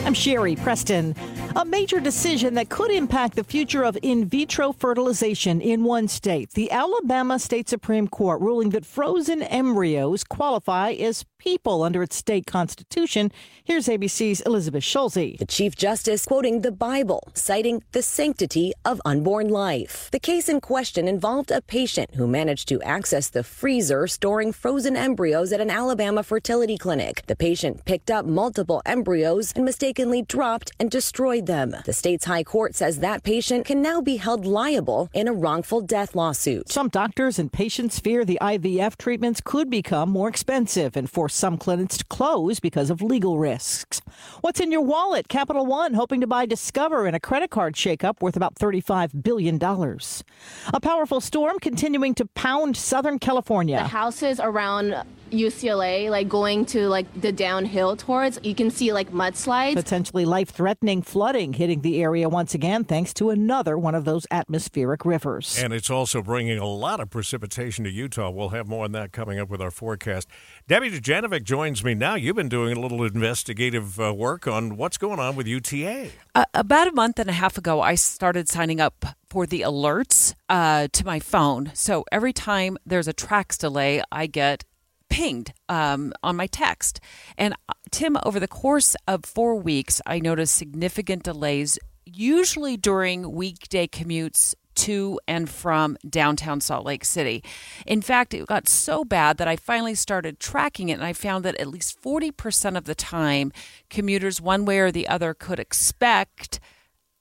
I'm 0.05 0.14
Sherri 0.14 0.57
Preston. 0.57 1.14
A 1.57 1.64
major 1.64 1.99
decision 1.99 2.54
that 2.54 2.69
could 2.69 2.92
impact 2.92 3.35
the 3.35 3.42
future 3.42 3.83
of 3.83 3.99
in 4.02 4.25
vitro 4.25 4.73
fertilization 4.73 5.61
in 5.61 5.83
one 5.83 6.07
state. 6.07 6.50
The 6.52 6.71
Alabama 6.71 7.40
State 7.40 7.69
Supreme 7.69 8.07
Court 8.07 8.40
ruling 8.40 8.71
that 8.71 8.87
frozen 8.87 9.42
embryos 9.42 10.23
qualify 10.23 10.92
as 10.92 11.25
people 11.38 11.83
under 11.83 12.02
its 12.02 12.14
state 12.14 12.47
constitution. 12.47 13.32
Here's 13.65 13.89
ABC's 13.89 14.43
Elizabeth 14.43 14.84
Schulze. 14.84 15.39
The 15.39 15.47
Chief 15.49 15.75
Justice 15.75 16.26
quoting 16.26 16.60
the 16.60 16.71
Bible, 16.71 17.28
citing 17.34 17.82
the 17.93 18.02
sanctity 18.02 18.73
of 18.84 19.00
unborn 19.04 19.49
life. 19.49 20.10
The 20.13 20.21
case 20.21 20.49
in 20.49 20.60
question 20.60 21.08
involved 21.08 21.50
a 21.50 21.63
patient 21.63 22.15
who 22.15 22.26
managed 22.26 22.69
to 22.69 22.82
access 22.82 23.30
the 23.30 23.43
freezer 23.43 24.06
storing 24.06 24.52
frozen 24.52 24.97
embryos 24.97 25.52
at 25.52 25.60
an 25.60 25.71
Alabama 25.71 26.23
fertility 26.23 26.76
clinic. 26.76 27.25
The 27.26 27.36
patient 27.36 27.84
picked 27.86 28.10
up 28.10 28.26
multiple 28.26 28.82
embryos 28.84 29.52
and 29.56 29.65
mistakenly 29.65 30.23
dropped 30.23 30.73
and 30.78 30.91
destroyed 30.91 31.40
them. 31.47 31.75
The 31.85 31.93
state's 31.93 32.25
high 32.25 32.45
court 32.45 32.75
says 32.75 33.00
that 33.00 33.23
patient 33.23 33.65
can 33.65 33.83
now 33.83 34.00
be 34.00 34.17
held 34.17 34.45
liable 34.47 35.09
in 35.13 35.29
a 35.29 35.33
wrongful 35.33 35.81
death 35.81 36.15
lawsuit. 36.15 36.69
Some 36.71 36.89
doctors 36.89 37.39
and 37.39 37.53
patients 37.53 37.99
fear 37.99 38.25
the 38.25 38.39
IVF 38.41 38.97
treatments 38.97 39.41
could 39.45 39.71
become 39.71 40.11
more 40.11 40.29
expensive 40.29 40.97
and 40.97 41.11
force 41.11 41.35
some 41.35 41.57
clinics 41.57 41.99
to 41.99 42.05
close 42.05 42.61
because 42.61 42.91
of 42.91 43.03
legal 43.03 43.39
risks. 43.39 44.00
What's 44.41 44.61
in 44.61 44.73
your 44.73 44.83
wallet? 44.83 45.29
Capital 45.29 45.67
One 45.67 45.95
hoping 45.95 46.21
to 46.21 46.26
buy 46.26 46.47
Discover 46.47 47.07
in 47.07 47.15
a 47.15 47.21
credit 47.21 47.50
card 47.50 47.75
shakeup 47.75 48.21
worth 48.21 48.37
about 48.37 48.55
$35 48.57 49.23
billion. 49.23 49.61
A 49.63 50.81
powerful 50.81 51.21
storm 51.21 51.59
continuing 51.59 52.15
to 52.15 52.26
pound 52.26 52.76
Southern 52.76 53.19
California. 53.19 53.79
The 53.79 53.89
houses 53.89 54.41
around 54.41 54.95
UCLA, 55.30 56.10
like 56.10 56.28
going 56.28 56.64
to 56.66 56.88
like 56.88 57.06
the 57.21 57.32
downhill 57.32 57.97
towards, 57.97 58.38
you 58.43 58.54
can 58.54 58.71
see 58.71 58.93
like 58.93 59.10
mudslides. 59.12 59.75
Potentially 59.75 60.25
life 60.25 60.50
threatening 60.50 61.02
flooding 61.02 61.52
hitting 61.52 61.80
the 61.80 62.02
area 62.02 62.28
once 62.28 62.54
again, 62.54 62.84
thanks 62.84 63.14
to 63.14 63.30
another 63.30 63.78
one 63.78 63.95
of 63.95 64.04
those 64.04 64.26
atmospheric 64.30 65.04
rivers. 65.04 65.58
And 65.62 65.73
it's 65.73 65.90
also 65.90 66.23
bringing 66.23 66.58
a 66.58 66.66
lot 66.66 67.00
of 67.00 67.10
precipitation 67.10 67.84
to 67.84 67.90
Utah. 67.90 68.30
We'll 68.30 68.50
have 68.50 68.69
more 68.69 68.84
on 68.84 68.93
that 68.93 69.12
coming 69.12 69.38
up 69.38 69.49
with 69.49 69.60
our 69.60 69.71
forecast. 69.71 70.28
Debbie 70.66 70.90
Dujanovic 70.90 71.45
joins 71.45 71.84
me 71.84 71.95
now. 71.95 72.14
You've 72.14 72.36
been 72.36 72.49
doing 72.49 72.76
a 72.76 72.80
little 72.80 73.04
investigative 73.04 74.00
uh, 74.00 74.14
work 74.14 74.47
on 74.47 74.76
what's 74.76 74.99
going 74.99 75.19
on 75.19 75.36
with 75.36 75.47
UTA. 75.47 76.10
Uh, 76.34 76.45
about 76.54 76.88
a 76.88 76.93
month 76.93 77.19
and 77.19 77.28
a 77.28 77.32
half 77.32 77.58
ago, 77.58 77.80
I 77.80 77.95
started 77.95 78.49
signing 78.49 78.80
up 78.80 79.04
for 79.28 79.47
the 79.47 79.60
alerts 79.62 80.34
uh, 80.49 80.88
to 80.93 81.06
my 81.06 81.21
phone. 81.21 81.71
So 81.75 82.04
every 82.10 82.32
time 82.32 82.76
there's 82.84 83.08
a 83.08 83.12
tracks 83.12 83.56
delay, 83.56 84.02
I 84.10 84.26
get 84.26 84.64
pinged 85.11 85.53
um, 85.69 86.15
on 86.23 86.37
my 86.37 86.47
text. 86.47 87.01
And 87.37 87.55
uh, 87.69 87.75
Tim, 87.91 88.17
over 88.25 88.41
the 88.41 88.49
course 88.49 88.97
of 89.07 89.25
four 89.25 89.57
weeks, 89.57 90.01
I 90.07 90.21
noticed 90.21 90.55
significant 90.55 91.25
delays, 91.25 91.79
usually 92.07 92.77
during 92.77 93.33
weekday 93.33 93.87
commutes 93.87 94.55
to 94.77 95.21
and 95.29 95.51
from 95.51 95.99
downtown 96.09 96.61
Salt 96.61 96.87
Lake 96.87 97.05
City. 97.05 97.45
In 97.87 98.01
fact, 98.01 98.33
it 98.33 98.47
got 98.47 98.69
so 98.69 99.05
bad 99.05 99.37
that 99.37 99.49
I 99.49 99.57
finally 99.57 99.95
started 99.95 100.41
tracking 100.41 100.89
it 100.89 100.95
and 100.95 101.05
I 101.05 101.13
found 101.13 101.45
that 101.45 101.57
at 101.57 101.67
least 101.67 102.01
40% 102.01 102.79
of 102.79 102.85
the 102.85 102.95
time, 102.95 103.53
commuters, 103.91 104.41
one 104.41 104.65
way 104.65 104.79
or 104.79 104.91
the 104.91 105.09
other, 105.09 105.35
could 105.35 105.59
expect 105.59 106.61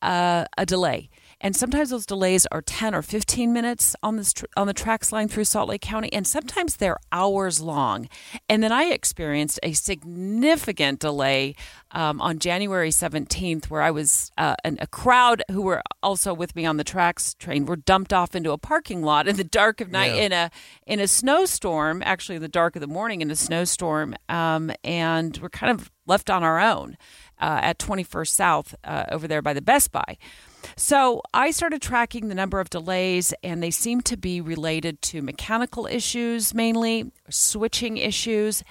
uh, 0.01 0.45
a 0.57 0.65
delay. 0.65 1.09
And 1.41 1.55
sometimes 1.55 1.89
those 1.91 2.05
delays 2.05 2.45
are 2.51 2.61
10 2.61 2.93
or 2.93 3.01
15 3.01 3.53
minutes 3.53 3.95
on 4.03 4.17
this 4.17 4.33
tr- 4.33 4.45
on 4.57 4.67
the 4.67 4.73
tracks 4.73 5.11
line 5.13 5.29
through 5.29 5.45
Salt 5.45 5.69
Lake 5.69 5.81
County, 5.81 6.11
and 6.11 6.27
sometimes 6.27 6.75
they're 6.75 6.97
hours 7.13 7.61
long. 7.61 8.09
And 8.49 8.61
then 8.61 8.73
I 8.73 8.85
experienced 8.85 9.57
a 9.63 9.71
significant 9.73 10.99
delay 10.99 11.55
um, 11.91 12.19
on 12.21 12.39
January 12.39 12.89
17th, 12.89 13.65
where 13.69 13.81
I 13.81 13.89
was 13.91 14.31
uh, 14.37 14.55
and 14.63 14.77
a 14.81 14.87
crowd 14.87 15.41
who 15.49 15.61
were 15.61 15.81
also 16.03 16.33
with 16.33 16.55
me 16.55 16.65
on 16.65 16.77
the 16.77 16.83
tracks 16.83 17.33
train 17.35 17.65
were 17.65 17.77
dumped 17.77 18.11
off 18.11 18.35
into 18.35 18.51
a 18.51 18.57
parking 18.57 19.01
lot 19.01 19.27
in 19.27 19.37
the 19.37 19.43
dark 19.43 19.79
of 19.81 19.89
night 19.89 20.15
Yeah. 20.15 20.21
in 20.23 20.31
a 20.33 20.51
in 20.85 20.99
a 20.99 21.07
snowstorm. 21.07 22.03
Actually, 22.05 22.35
in 22.35 22.41
the 22.41 22.47
dark 22.49 22.75
of 22.75 22.81
the 22.81 22.87
morning 22.87 23.21
in 23.21 23.31
a 23.31 23.35
snowstorm, 23.35 24.13
um, 24.27 24.71
and 24.83 25.37
we're 25.41 25.49
kind 25.49 25.71
of 25.71 25.89
left 26.05 26.29
on 26.29 26.43
our 26.43 26.59
own 26.59 26.97
uh, 27.39 27.59
at 27.61 27.79
21st 27.79 28.27
South 28.29 28.75
uh, 28.83 29.05
over 29.09 29.27
there 29.27 29.41
by 29.41 29.53
the 29.53 29.61
Best 29.61 29.91
Buy. 29.91 30.17
So 30.75 31.21
I 31.33 31.51
started 31.51 31.81
tracking 31.81 32.29
the 32.29 32.35
number 32.35 32.59
of 32.59 32.69
delays, 32.69 33.33
and 33.43 33.61
they 33.61 33.71
seem 33.71 34.01
to 34.01 34.17
be 34.17 34.41
related 34.41 35.01
to 35.03 35.21
mechanical 35.21 35.87
issues 35.87 36.53
mainly, 36.53 37.11
switching 37.29 37.97
issues, 37.97 38.63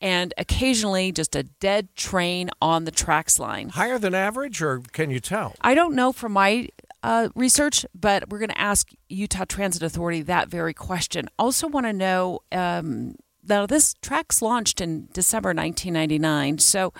and 0.00 0.34
occasionally 0.36 1.12
just 1.12 1.34
a 1.34 1.44
dead 1.44 1.94
train 1.96 2.50
on 2.60 2.84
the 2.84 2.90
tracks 2.90 3.38
line. 3.38 3.70
Higher 3.70 3.98
than 3.98 4.14
average, 4.14 4.60
or 4.60 4.80
can 4.92 5.10
you 5.10 5.20
tell? 5.20 5.54
I 5.60 5.74
don't 5.74 5.94
know 5.94 6.12
from 6.12 6.32
my 6.32 6.68
uh, 7.02 7.28
research, 7.34 7.86
but 7.94 8.28
we're 8.28 8.38
going 8.38 8.50
to 8.50 8.60
ask 8.60 8.90
Utah 9.08 9.44
Transit 9.44 9.82
Authority 9.82 10.22
that 10.22 10.48
very 10.48 10.74
question. 10.74 11.28
Also, 11.38 11.68
want 11.68 11.86
to 11.86 11.92
know 11.92 12.40
um, 12.52 13.14
now 13.46 13.66
this 13.66 13.94
tracks 14.02 14.42
launched 14.42 14.80
in 14.80 15.08
December 15.12 15.48
1999, 15.48 16.58
so 16.58 16.92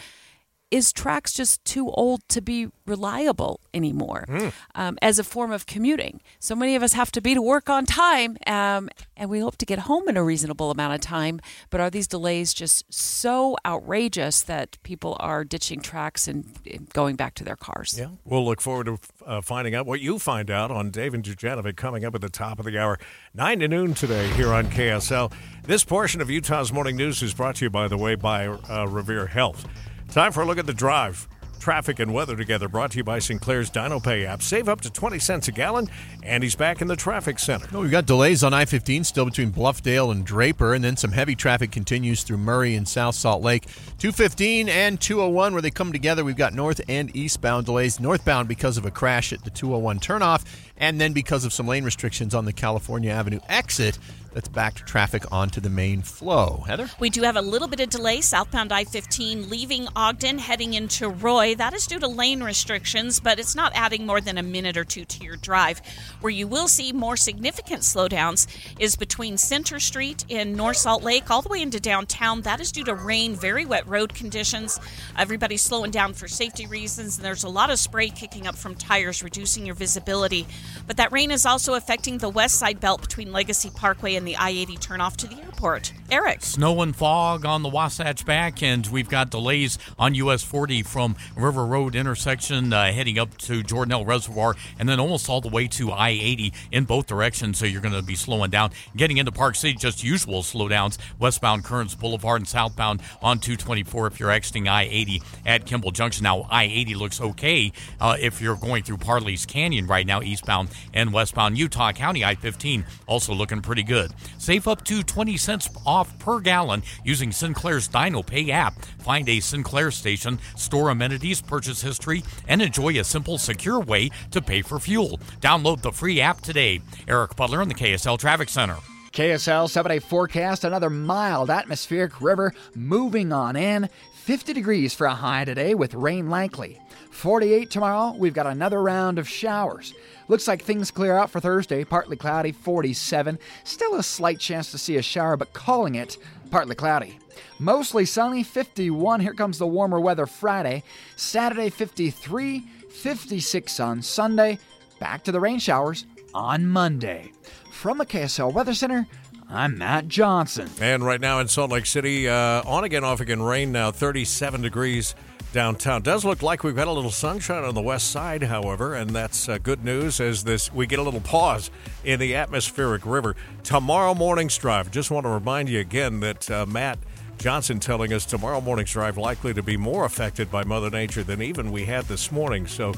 is 0.75 0.93
tracks 0.93 1.33
just 1.33 1.65
too 1.65 1.89
old 1.91 2.21
to 2.29 2.41
be 2.41 2.69
reliable 2.87 3.61
anymore 3.73 4.25
Hmm. 4.29 4.49
um, 4.75 4.99
as 5.01 5.19
a 5.19 5.25
form 5.25 5.53
of 5.53 5.67
commuting? 5.67 6.21
So 6.41 6.55
many 6.57 6.75
of 6.77 6.83
us 6.83 6.93
have 6.95 7.11
to 7.13 7.21
be 7.21 7.33
to 7.35 7.41
work 7.43 7.71
on 7.71 7.87
time, 7.87 8.37
um, 8.47 8.89
and 9.17 9.31
we 9.31 9.39
hope 9.41 9.57
to 9.59 9.67
get 9.67 9.79
home 9.91 10.09
in 10.09 10.17
a 10.17 10.25
reasonable 10.25 10.71
amount 10.71 10.95
of 10.95 11.01
time. 11.01 11.41
But 11.71 11.81
are 11.81 11.91
these 11.91 12.09
delays 12.09 12.53
just 12.53 12.85
so 12.93 13.57
outrageous 13.65 14.43
that 14.43 14.77
people 14.83 15.17
are 15.21 15.45
ditching 15.45 15.81
tracks 15.81 16.27
and 16.29 16.45
going 16.93 17.15
back 17.17 17.35
to 17.37 17.45
their 17.45 17.57
cars? 17.57 17.95
Yeah. 17.99 18.09
We'll 18.25 18.45
look 18.45 18.61
forward 18.61 18.87
to 18.87 18.99
uh, 19.25 19.41
finding 19.43 19.75
out 19.75 19.87
what 19.87 20.01
you 20.01 20.19
find 20.19 20.51
out 20.51 20.71
on 20.71 20.91
Dave 20.91 21.15
and 21.15 21.23
Dujanovic 21.25 21.77
coming 21.77 22.05
up 22.05 22.15
at 22.15 22.21
the 22.21 22.29
top 22.29 22.59
of 22.59 22.65
the 22.67 22.77
hour, 22.79 22.99
9 23.35 23.61
to 23.61 23.69
noon 23.69 23.95
today 23.95 24.27
here 24.33 24.53
on 24.53 24.67
KSL. 24.71 25.33
This 25.65 25.85
portion 25.85 26.21
of 26.21 26.29
Utah's 26.29 26.73
Morning 26.73 26.97
News 26.97 27.23
is 27.23 27.33
brought 27.33 27.57
to 27.57 27.65
you, 27.65 27.71
by 27.71 27.87
the 27.89 27.97
way, 27.97 28.17
by 28.17 28.47
uh, 28.49 28.87
Revere 28.89 29.27
Health. 29.27 29.65
Time 30.15 30.31
for 30.31 30.43
a 30.43 30.47
look 30.47 30.59
at 30.59 30.67
the 30.67 30.73
drive. 30.73 31.27
Traffic 31.59 31.99
and 31.99 32.15
weather 32.15 32.37
together 32.37 32.69
brought 32.69 32.93
to 32.93 32.99
you 32.99 33.03
by 33.03 33.19
Sinclair's 33.19 33.69
DinoPay 33.69 34.27
app. 34.27 34.43
Save 34.43 34.69
up 34.69 34.81
to 34.83 34.91
20 34.91 35.19
cents 35.19 35.49
a 35.49 35.53
gallon, 35.53 35.89
and 36.23 36.41
he's 36.41 36.55
back 36.55 36.81
in 36.81 36.87
the 36.87 36.95
traffic 36.95 37.37
center. 37.41 37.67
No, 37.73 37.81
we've 37.81 37.91
got 37.91 38.07
delays 38.07 38.45
on 38.45 38.55
I 38.55 38.65
15 38.65 39.03
still 39.03 39.25
between 39.25 39.51
Bluffdale 39.51 40.13
and 40.13 40.25
Draper, 40.25 40.73
and 40.73 40.85
then 40.85 40.97
some 40.97 41.11
heavy 41.11 41.35
traffic 41.35 41.73
continues 41.73 42.23
through 42.23 42.37
Murray 42.37 42.77
and 42.77 42.87
South 42.87 43.17
Salt 43.17 43.43
Lake. 43.43 43.65
215 43.99 44.69
and 44.69 45.01
201, 45.01 45.53
where 45.53 45.61
they 45.61 45.73
come 45.73 45.93
together, 45.93 46.23
we've 46.23 46.37
got 46.37 46.55
north 46.55 46.81
and 46.89 47.11
eastbound 47.17 47.67
delays. 47.67 47.99
Northbound 47.99 48.47
because 48.47 48.79
of 48.79 48.87
a 48.87 48.93
crash 48.93 49.33
at 49.33 49.43
the 49.43 49.51
201 49.51 49.99
turnoff, 49.99 50.45
and 50.77 51.01
then 51.01 51.13
because 51.13 51.45
of 51.45 51.53
some 51.53 51.67
lane 51.67 51.83
restrictions 51.83 52.37
on 52.37 52.45
the 52.45 52.53
California 52.53 53.11
Avenue 53.11 53.41
exit. 53.49 53.99
That's 54.35 54.49
back 54.49 54.75
to 54.75 54.85
traffic 54.85 55.31
onto 55.31 55.61
the 55.61 55.71
main 55.71 56.03
flow. 56.03 56.65
Heather? 56.67 56.91
We 56.99 57.09
do 57.09 57.23
have 57.23 57.37
a 57.37 57.41
little 57.41 57.69
bit 57.69 57.79
of 57.79 57.89
delay 57.89 58.21
southbound 58.21 58.73
I 58.73 58.83
15 58.83 59.49
leaving 59.49 59.87
Ogden 59.95 60.39
heading 60.39 60.75
into 60.75 61.09
Roy. 61.09 61.55
That 61.55 61.73
is 61.73 61.87
due 61.87 62.01
to 62.01 62.09
lane 62.09 62.43
restrictions, 62.43 63.21
but 63.21 63.39
it's 63.39 63.55
not 63.55 63.71
adding 63.77 64.07
more 64.07 64.21
than 64.21 64.37
a 64.37 64.43
minute 64.43 64.77
or 64.77 64.83
two 64.83 65.05
to 65.05 65.25
your 65.25 65.37
drive. 65.37 65.81
Where 66.21 66.33
you 66.33 66.49
will 66.49 66.67
see 66.67 66.93
more 66.93 67.17
significant 67.17 67.83
slowdowns 67.83 68.49
is 68.81 68.97
between 68.97 69.39
Center 69.39 69.79
Street 69.79 70.25
in 70.29 70.57
North 70.57 70.79
Salt 70.79 71.05
Lake 71.05 71.31
all 71.31 71.41
the 71.41 71.49
way 71.49 71.63
into 71.63 71.79
downtown. 71.79 72.43
That 72.43 72.61
is 72.61 72.73
due 72.73 72.85
to 72.85 72.95
rain, 72.95 73.37
very 73.37 73.65
wet 73.65 73.87
road 73.87 74.15
conditions. 74.15 74.81
Everybody's 75.17 75.63
slowing 75.63 75.93
down 75.93 76.13
for 76.13 76.27
safety 76.27 76.67
reasons, 76.67 77.19
and 77.19 77.25
there's 77.25 77.45
a 77.45 77.49
lot 77.49 77.71
of 77.71 77.79
spray 77.79 78.09
kicking 78.09 78.49
up 78.49 78.57
from 78.57 78.75
tires, 78.75 79.23
reducing 79.23 79.65
your 79.65 79.77
visibility. 79.77 80.45
But 80.89 80.97
that 80.97 81.13
rain 81.13 81.31
is 81.31 81.47
also 81.47 81.75
affecting 81.75 82.19
the 82.19 82.29
west 82.29 82.57
side 82.57 82.81
belt 82.81 83.01
between 83.01 83.31
Legacy 83.31 83.71
Parkway 83.71 84.17
and 84.17 84.24
the 84.25 84.37
I 84.37 84.51
80 84.51 84.77
turnoff 84.77 85.17
to 85.19 85.27
the 85.27 85.41
airport. 85.43 85.93
Eric. 86.11 86.43
Snow 86.43 86.83
and 86.83 86.95
fog 86.95 87.45
on 87.45 87.63
the 87.63 87.69
Wasatch 87.69 88.25
back, 88.25 88.63
and 88.63 88.87
we've 88.87 89.09
got 89.09 89.31
delays 89.31 89.79
on 89.99 90.15
US 90.15 90.43
40 90.43 90.83
from 90.83 91.17
River 91.37 91.67
Road 91.67 91.95
intersection 91.95 92.73
uh, 92.73 92.93
heading 92.93 93.19
up 93.19 93.37
to 93.39 93.63
Jordanelle 93.63 94.07
Reservoir, 94.07 94.55
and 94.79 94.89
then 94.89 95.01
almost 95.01 95.29
all 95.29 95.41
the 95.41 95.49
way 95.49 95.67
to 95.69 95.91
I 95.91 96.11
80 96.11 96.53
in 96.73 96.85
both 96.85 97.07
directions. 97.07 97.59
So 97.59 97.67
you're 97.67 97.81
going 97.81 97.95
to 97.95 98.03
be 98.03 98.15
slowing 98.15 98.51
down. 98.51 98.71
Getting 98.97 99.19
into 99.19 99.33
Park 99.33 99.57
City, 99.57 99.75
just 99.75 100.05
usual 100.05 100.43
slowdowns 100.43 100.99
westbound 101.19 101.65
Kearns 101.65 101.95
Boulevard 101.95 102.41
and 102.41 102.49
southbound 102.49 103.03
on 103.23 103.39
224 103.39 104.07
if 104.07 104.21
you're 104.21 104.31
exiting 104.31 104.69
I 104.69 104.85
80 104.85 105.23
at 105.47 105.67
Kimball 105.67 105.91
Junction. 105.91 106.25
Now, 106.25 106.47
I 106.51 106.65
80 106.65 106.95
looks 106.95 107.21
okay 107.21 107.73
uh, 108.01 108.17
if 108.21 108.41
you're 108.41 108.57
going 108.57 108.83
through 108.83 108.99
Parley's 108.99 109.47
Canyon 109.47 109.87
right 109.87 110.07
now, 110.07 110.23
eastbound 110.23 110.71
and 110.93 111.13
westbound. 111.13 111.59
Utah 111.59 111.93
County 111.93 112.25
I 112.25 112.35
15 112.35 112.85
also 113.07 113.35
looking 113.35 113.63
pretty 113.63 113.83
good. 113.83 114.13
Save 114.39 114.69
up 114.69 114.85
to 114.85 115.03
20 115.03 115.37
cents 115.37 115.69
off 115.87 116.19
per 116.19 116.41
gallon 116.41 116.83
using 117.05 117.33
Sinclair's 117.33 117.89
Dino 117.89 118.23
Pay 118.23 118.51
app. 118.51 118.75
Find 119.01 119.29
a 119.29 119.41
Sinclair 119.41 119.91
station, 119.91 120.39
store 120.57 120.91
amenities, 120.91 121.41
purchase 121.41 121.81
history, 121.81 122.23
and 122.49 122.61
enjoy 122.61 122.99
a 122.99 123.05
simple, 123.05 123.39
secure 123.39 123.81
way 123.81 124.11
to 124.31 124.43
pay 124.43 124.63
for 124.63 124.79
fuel. 124.79 125.19
Download 125.41 125.81
the 125.81 125.93
free 125.93 126.21
app 126.21 126.41
today. 126.41 126.81
Eric 127.09 127.37
Butler 127.37 127.63
in 127.63 127.69
the 127.69 127.75
KSL 127.75 128.19
Traffic 128.19 128.49
Center. 128.49 128.77
KSL 129.15 129.71
7 129.71 129.91
day 129.91 130.01
forecast 130.01 130.65
another 130.65 130.91
mild 130.91 131.49
atmospheric 131.49 132.21
river 132.21 132.53
moving 132.75 133.33
on 133.33 133.55
in. 133.55 133.89
50 134.25 134.53
degrees 134.53 134.93
for 134.93 135.07
a 135.07 135.15
high 135.15 135.45
today 135.45 135.75
with 135.75 135.95
rain 135.95 136.29
likely. 136.29 136.81
48 137.15 137.71
tomorrow, 137.71 138.15
we've 138.19 138.35
got 138.35 138.47
another 138.47 138.83
round 138.83 139.19
of 139.19 139.29
showers. 139.29 139.95
Looks 140.29 140.49
like 140.49 140.63
things 140.63 140.91
clear 140.91 141.17
out 141.17 141.31
for 141.31 141.41
Thursday, 141.41 141.85
partly 141.85 142.17
cloudy, 142.17 142.53
47. 142.53 143.39
Still 143.63 143.95
a 143.95 144.03
slight 144.03 144.41
chance 144.41 144.71
to 144.73 144.79
see 144.79 144.97
a 144.97 145.03
shower, 145.03 145.37
but 145.37 145.53
calling 145.53 145.95
it 145.95 146.19
partly 146.51 146.75
cloudy. 146.75 147.19
Mostly 147.59 148.05
sunny, 148.05 148.43
51. 148.43 149.21
Here 149.21 149.33
comes 149.33 149.59
the 149.59 149.67
warmer 149.67 150.01
weather 150.01 150.27
Friday. 150.27 150.83
Saturday, 151.17 151.71
53, 151.71 152.61
56 152.91 153.81
on 153.81 154.03
Sunday. 154.03 154.59
Back 154.99 155.25
to 155.25 155.33
the 155.33 155.41
rain 155.41 155.59
showers 155.59 156.07
on 156.35 156.67
Monday. 156.67 157.33
From 157.71 157.99
the 157.99 158.07
KSL 158.07 158.53
Weather 158.53 158.75
Center, 158.75 159.07
I'm 159.49 159.79
Matt 159.79 160.09
Johnson. 160.09 160.69
And 160.81 161.05
right 161.05 161.21
now 161.21 161.39
in 161.39 161.49
Salt 161.49 161.71
Lake 161.71 161.87
City, 161.87 162.29
uh, 162.29 162.63
on 162.67 162.85
again, 162.85 163.05
off 163.05 163.21
again 163.21 163.43
rain 163.43 163.73
now, 163.73 163.91
37 163.91 164.63
degrees 164.63 165.15
downtown. 165.55 166.03
Does 166.03 166.25
look 166.25 166.43
like 166.43 166.65
we've 166.65 166.75
got 166.75 166.89
a 166.89 166.93
little 166.93 167.13
sunshine 167.13 167.63
on 167.63 167.75
the 167.75 167.81
west 167.81 168.11
side, 168.11 168.43
however, 168.43 168.95
and 168.95 169.11
that's 169.11 169.49
uh, 169.49 169.57
good 169.57 169.85
news 169.85 170.21
as 170.21 170.43
this 170.43 170.73
we 170.75 170.85
get 170.85 170.99
a 170.99 171.03
little 171.03 171.21
pause 171.21 171.71
in 172.03 172.19
the 172.19 172.35
atmospheric 172.35 173.07
river. 173.07 173.37
Tomorrow 173.63 174.15
morning's 174.15 174.59
drive. 174.59 174.91
Just 174.91 175.13
want 175.13 175.25
to 175.25 175.31
remind 175.31 175.69
you 175.69 175.79
again 175.79 176.19
that 176.21 176.51
uh, 176.51 176.67
Matt 176.67 176.99
Johnson 177.39 177.79
telling 177.79 178.13
us 178.13 178.27
tomorrow 178.27 178.61
morning's 178.61 178.91
drive 178.91 179.17
likely 179.17 179.55
to 179.55 179.63
be 179.63 179.77
more 179.77 180.05
affected 180.05 180.51
by 180.51 180.65
Mother 180.65 180.91
Nature 180.91 181.23
than 181.23 181.41
even 181.41 181.71
we 181.71 181.85
had 181.85 182.07
this 182.07 182.33
morning. 182.33 182.67
So 182.67 182.93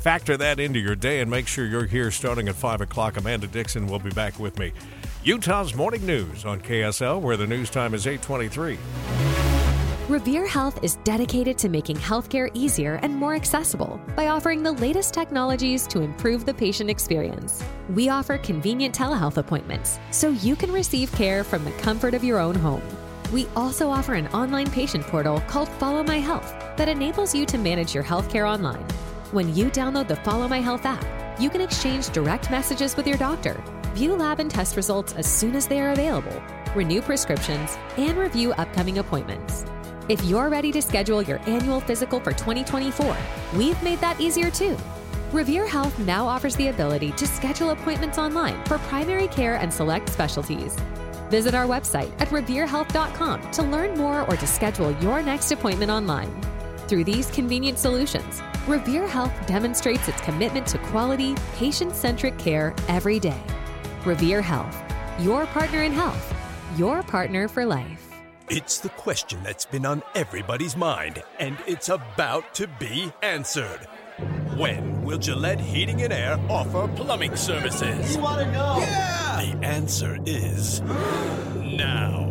factor 0.00 0.36
that 0.36 0.58
into 0.58 0.80
your 0.80 0.96
day 0.96 1.20
and 1.20 1.30
make 1.30 1.46
sure 1.46 1.64
you're 1.64 1.86
here 1.86 2.10
starting 2.10 2.48
at 2.48 2.56
5 2.56 2.80
o'clock. 2.80 3.18
Amanda 3.18 3.46
Dixon 3.46 3.86
will 3.86 4.00
be 4.00 4.10
back 4.10 4.38
with 4.40 4.58
me. 4.58 4.72
Utah's 5.22 5.76
Morning 5.76 6.04
News 6.04 6.44
on 6.44 6.60
KSL, 6.60 7.20
where 7.20 7.36
the 7.36 7.46
news 7.46 7.70
time 7.70 7.94
is 7.94 8.06
823. 8.08 9.29
Revere 10.10 10.44
Health 10.44 10.82
is 10.82 10.96
dedicated 11.04 11.56
to 11.58 11.68
making 11.68 11.94
healthcare 11.94 12.50
easier 12.52 12.98
and 13.04 13.14
more 13.14 13.36
accessible 13.36 14.00
by 14.16 14.26
offering 14.26 14.60
the 14.60 14.72
latest 14.72 15.14
technologies 15.14 15.86
to 15.86 16.00
improve 16.00 16.44
the 16.44 16.52
patient 16.52 16.90
experience. 16.90 17.62
We 17.90 18.08
offer 18.08 18.36
convenient 18.36 18.92
telehealth 18.92 19.36
appointments 19.36 20.00
so 20.10 20.30
you 20.30 20.56
can 20.56 20.72
receive 20.72 21.12
care 21.12 21.44
from 21.44 21.64
the 21.64 21.70
comfort 21.82 22.14
of 22.14 22.24
your 22.24 22.40
own 22.40 22.56
home. 22.56 22.82
We 23.32 23.46
also 23.54 23.88
offer 23.88 24.14
an 24.14 24.26
online 24.34 24.68
patient 24.68 25.06
portal 25.06 25.42
called 25.42 25.68
Follow 25.68 26.02
My 26.02 26.18
Health 26.18 26.56
that 26.76 26.88
enables 26.88 27.32
you 27.32 27.46
to 27.46 27.56
manage 27.56 27.94
your 27.94 28.02
healthcare 28.02 28.52
online. 28.52 28.84
When 29.30 29.54
you 29.54 29.66
download 29.66 30.08
the 30.08 30.16
Follow 30.16 30.48
My 30.48 30.60
Health 30.60 30.86
app, 30.86 31.06
you 31.40 31.48
can 31.48 31.60
exchange 31.60 32.08
direct 32.08 32.50
messages 32.50 32.96
with 32.96 33.06
your 33.06 33.16
doctor, 33.16 33.62
view 33.94 34.16
lab 34.16 34.40
and 34.40 34.50
test 34.50 34.74
results 34.74 35.12
as 35.12 35.32
soon 35.32 35.54
as 35.54 35.68
they 35.68 35.80
are 35.80 35.92
available, 35.92 36.42
renew 36.74 37.00
prescriptions, 37.00 37.78
and 37.96 38.18
review 38.18 38.52
upcoming 38.54 38.98
appointments. 38.98 39.64
If 40.10 40.24
you're 40.24 40.48
ready 40.48 40.72
to 40.72 40.82
schedule 40.82 41.22
your 41.22 41.38
annual 41.48 41.78
physical 41.78 42.18
for 42.18 42.32
2024, 42.32 43.16
we've 43.54 43.80
made 43.80 44.00
that 44.00 44.20
easier 44.20 44.50
too. 44.50 44.76
Revere 45.30 45.68
Health 45.68 45.96
now 46.00 46.26
offers 46.26 46.56
the 46.56 46.66
ability 46.66 47.12
to 47.12 47.28
schedule 47.28 47.70
appointments 47.70 48.18
online 48.18 48.60
for 48.64 48.78
primary 48.78 49.28
care 49.28 49.54
and 49.54 49.72
select 49.72 50.08
specialties. 50.08 50.74
Visit 51.30 51.54
our 51.54 51.64
website 51.64 52.10
at 52.20 52.26
reverehealth.com 52.30 53.52
to 53.52 53.62
learn 53.62 53.96
more 53.96 54.22
or 54.28 54.36
to 54.36 54.48
schedule 54.48 54.90
your 55.00 55.22
next 55.22 55.52
appointment 55.52 55.92
online. 55.92 56.42
Through 56.88 57.04
these 57.04 57.30
convenient 57.30 57.78
solutions, 57.78 58.42
Revere 58.66 59.06
Health 59.06 59.46
demonstrates 59.46 60.08
its 60.08 60.20
commitment 60.22 60.66
to 60.66 60.78
quality, 60.78 61.36
patient 61.54 61.94
centric 61.94 62.36
care 62.36 62.74
every 62.88 63.20
day. 63.20 63.40
Revere 64.04 64.42
Health, 64.42 64.76
your 65.20 65.46
partner 65.46 65.84
in 65.84 65.92
health, 65.92 66.34
your 66.76 67.04
partner 67.04 67.46
for 67.46 67.64
life. 67.64 67.99
It's 68.52 68.80
the 68.80 68.88
question 68.88 69.44
that's 69.44 69.64
been 69.64 69.86
on 69.86 70.02
everybody's 70.16 70.76
mind, 70.76 71.22
and 71.38 71.56
it's 71.68 71.88
about 71.88 72.52
to 72.54 72.66
be 72.66 73.12
answered. 73.22 73.86
When 74.56 75.04
will 75.04 75.18
Gillette 75.18 75.60
Heating 75.60 76.02
and 76.02 76.12
Air 76.12 76.36
offer 76.48 76.88
plumbing 76.96 77.36
services? 77.36 78.16
You 78.16 78.22
want 78.22 78.40
to 78.40 78.50
know? 78.50 78.78
Yeah! 78.80 79.36
The 79.40 79.64
answer 79.64 80.18
is 80.26 80.80
now. 81.54 82.26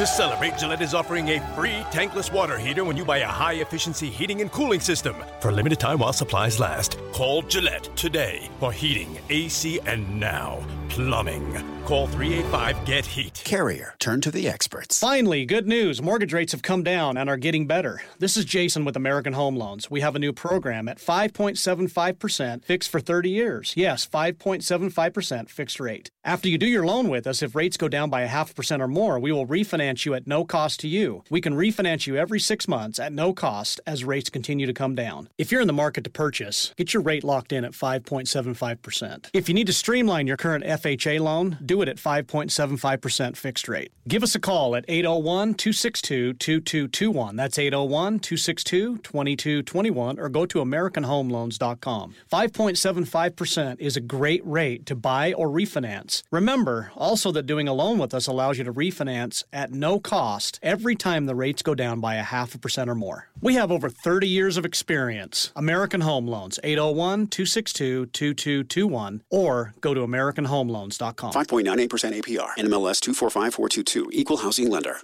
To 0.00 0.06
celebrate, 0.06 0.56
Gillette 0.56 0.80
is 0.80 0.94
offering 0.94 1.28
a 1.28 1.54
free 1.54 1.84
tankless 1.90 2.32
water 2.32 2.58
heater 2.58 2.86
when 2.86 2.96
you 2.96 3.04
buy 3.04 3.18
a 3.18 3.26
high 3.26 3.56
efficiency 3.56 4.08
heating 4.08 4.40
and 4.40 4.50
cooling 4.50 4.80
system. 4.80 5.14
For 5.40 5.50
a 5.50 5.52
limited 5.52 5.78
time 5.78 5.98
while 5.98 6.14
supplies 6.14 6.58
last, 6.58 6.96
call 7.12 7.42
Gillette 7.42 7.94
today 7.96 8.48
for 8.60 8.72
heating, 8.72 9.18
AC, 9.28 9.78
and 9.80 10.18
now 10.18 10.64
plumbing. 10.88 11.52
Call 11.84 12.06
385 12.06 12.84
GET 12.84 13.06
HEAT. 13.06 13.42
Carrier, 13.44 13.94
turn 13.98 14.20
to 14.20 14.30
the 14.30 14.48
experts. 14.48 15.00
Finally, 15.00 15.44
good 15.44 15.66
news. 15.66 16.02
Mortgage 16.02 16.32
rates 16.32 16.52
have 16.52 16.62
come 16.62 16.82
down 16.82 17.16
and 17.16 17.28
are 17.28 17.36
getting 17.36 17.66
better. 17.66 18.00
This 18.18 18.36
is 18.36 18.44
Jason 18.44 18.84
with 18.84 18.96
American 18.96 19.32
Home 19.32 19.56
Loans. 19.56 19.90
We 19.90 20.00
have 20.00 20.16
a 20.16 20.20
new 20.20 20.32
program 20.32 20.88
at 20.88 20.98
5.75% 20.98 22.64
fixed 22.64 22.90
for 22.90 23.00
30 23.00 23.30
years. 23.30 23.74
Yes, 23.76 24.06
5.75% 24.06 25.48
fixed 25.48 25.80
rate. 25.80 26.10
After 26.22 26.50
you 26.50 26.58
do 26.58 26.66
your 26.66 26.84
loan 26.84 27.08
with 27.08 27.26
us, 27.26 27.42
if 27.42 27.54
rates 27.54 27.78
go 27.78 27.88
down 27.88 28.10
by 28.10 28.20
a 28.20 28.26
half 28.26 28.54
percent 28.54 28.82
or 28.82 28.88
more, 28.88 29.18
we 29.18 29.32
will 29.32 29.46
refinance 29.46 30.04
you 30.04 30.12
at 30.12 30.26
no 30.26 30.44
cost 30.44 30.78
to 30.80 30.88
you. 30.88 31.24
We 31.30 31.40
can 31.40 31.54
refinance 31.54 32.06
you 32.06 32.16
every 32.16 32.38
six 32.38 32.68
months 32.68 32.98
at 32.98 33.10
no 33.10 33.32
cost 33.32 33.80
as 33.86 34.04
rates 34.04 34.28
continue 34.28 34.66
to 34.66 34.74
come 34.74 34.94
down. 34.94 35.30
If 35.38 35.50
you're 35.50 35.62
in 35.62 35.66
the 35.66 35.72
market 35.72 36.04
to 36.04 36.10
purchase, 36.10 36.74
get 36.76 36.92
your 36.92 37.02
rate 37.02 37.24
locked 37.24 37.52
in 37.52 37.64
at 37.64 37.72
5.75%. 37.72 39.30
If 39.32 39.48
you 39.48 39.54
need 39.54 39.66
to 39.68 39.72
streamline 39.72 40.26
your 40.26 40.36
current 40.36 40.62
FHA 40.62 41.20
loan, 41.20 41.56
do 41.64 41.80
it 41.80 41.88
at 41.88 41.96
5.75% 41.96 43.36
fixed 43.38 43.66
rate. 43.66 43.90
Give 44.06 44.22
us 44.22 44.34
a 44.34 44.40
call 44.40 44.76
at 44.76 44.84
801 44.88 45.54
262 45.54 46.34
2221. 46.34 47.36
That's 47.36 47.58
801 47.58 48.20
262 48.20 48.98
2221 48.98 50.18
or 50.18 50.28
go 50.28 50.44
to 50.44 50.58
AmericanHomeLoans.com. 50.58 52.14
5.75% 52.30 53.80
is 53.80 53.96
a 53.96 54.00
great 54.02 54.44
rate 54.44 54.84
to 54.84 54.94
buy 54.94 55.32
or 55.32 55.48
refinance. 55.48 56.09
Remember 56.30 56.90
also 56.96 57.32
that 57.32 57.46
doing 57.46 57.68
a 57.68 57.72
loan 57.72 57.98
with 57.98 58.14
us 58.14 58.26
allows 58.26 58.58
you 58.58 58.64
to 58.64 58.72
refinance 58.72 59.44
at 59.52 59.72
no 59.72 59.98
cost 59.98 60.58
every 60.62 60.94
time 60.94 61.26
the 61.26 61.34
rates 61.34 61.62
go 61.62 61.74
down 61.74 62.00
by 62.00 62.16
a 62.16 62.22
half 62.22 62.54
a 62.54 62.58
percent 62.58 62.90
or 62.90 62.94
more. 62.94 63.28
We 63.40 63.54
have 63.54 63.70
over 63.70 63.88
30 63.88 64.28
years 64.28 64.56
of 64.56 64.64
experience. 64.64 65.52
American 65.56 66.00
Home 66.02 66.26
Loans, 66.26 66.58
801 66.62 67.28
262 67.28 68.06
2221 68.06 69.22
or 69.30 69.74
go 69.80 69.94
to 69.94 70.00
AmericanHomeLoans.com. 70.00 71.32
5.98% 71.32 71.88
APR. 71.88 72.50
NMLS 72.58 73.00
245422. 73.00 74.10
Equal 74.12 74.38
housing 74.38 74.70
lender. 74.70 74.96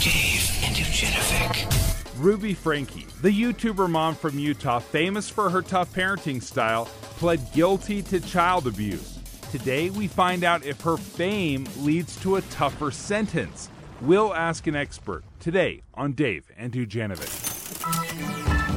Dave 0.00 0.50
and 0.64 0.76
Dujanovic. 0.76 1.84
Ruby 2.18 2.54
Franke, 2.54 3.06
the 3.22 3.28
YouTuber 3.28 3.90
mom 3.90 4.14
from 4.14 4.38
Utah, 4.38 4.78
famous 4.78 5.28
for 5.28 5.50
her 5.50 5.62
tough 5.62 5.92
parenting 5.92 6.40
style, 6.40 6.86
pled 7.18 7.52
guilty 7.52 8.02
to 8.02 8.20
child 8.20 8.66
abuse. 8.68 9.13
Today, 9.54 9.88
we 9.88 10.08
find 10.08 10.42
out 10.42 10.66
if 10.66 10.80
her 10.80 10.96
fame 10.96 11.64
leads 11.78 12.20
to 12.22 12.34
a 12.34 12.40
tougher 12.42 12.90
sentence. 12.90 13.70
We'll 14.00 14.34
ask 14.34 14.66
an 14.66 14.74
expert 14.74 15.22
today 15.38 15.82
on 15.94 16.14
Dave 16.14 16.50
and 16.56 16.72
Dujanovic. 16.72 17.30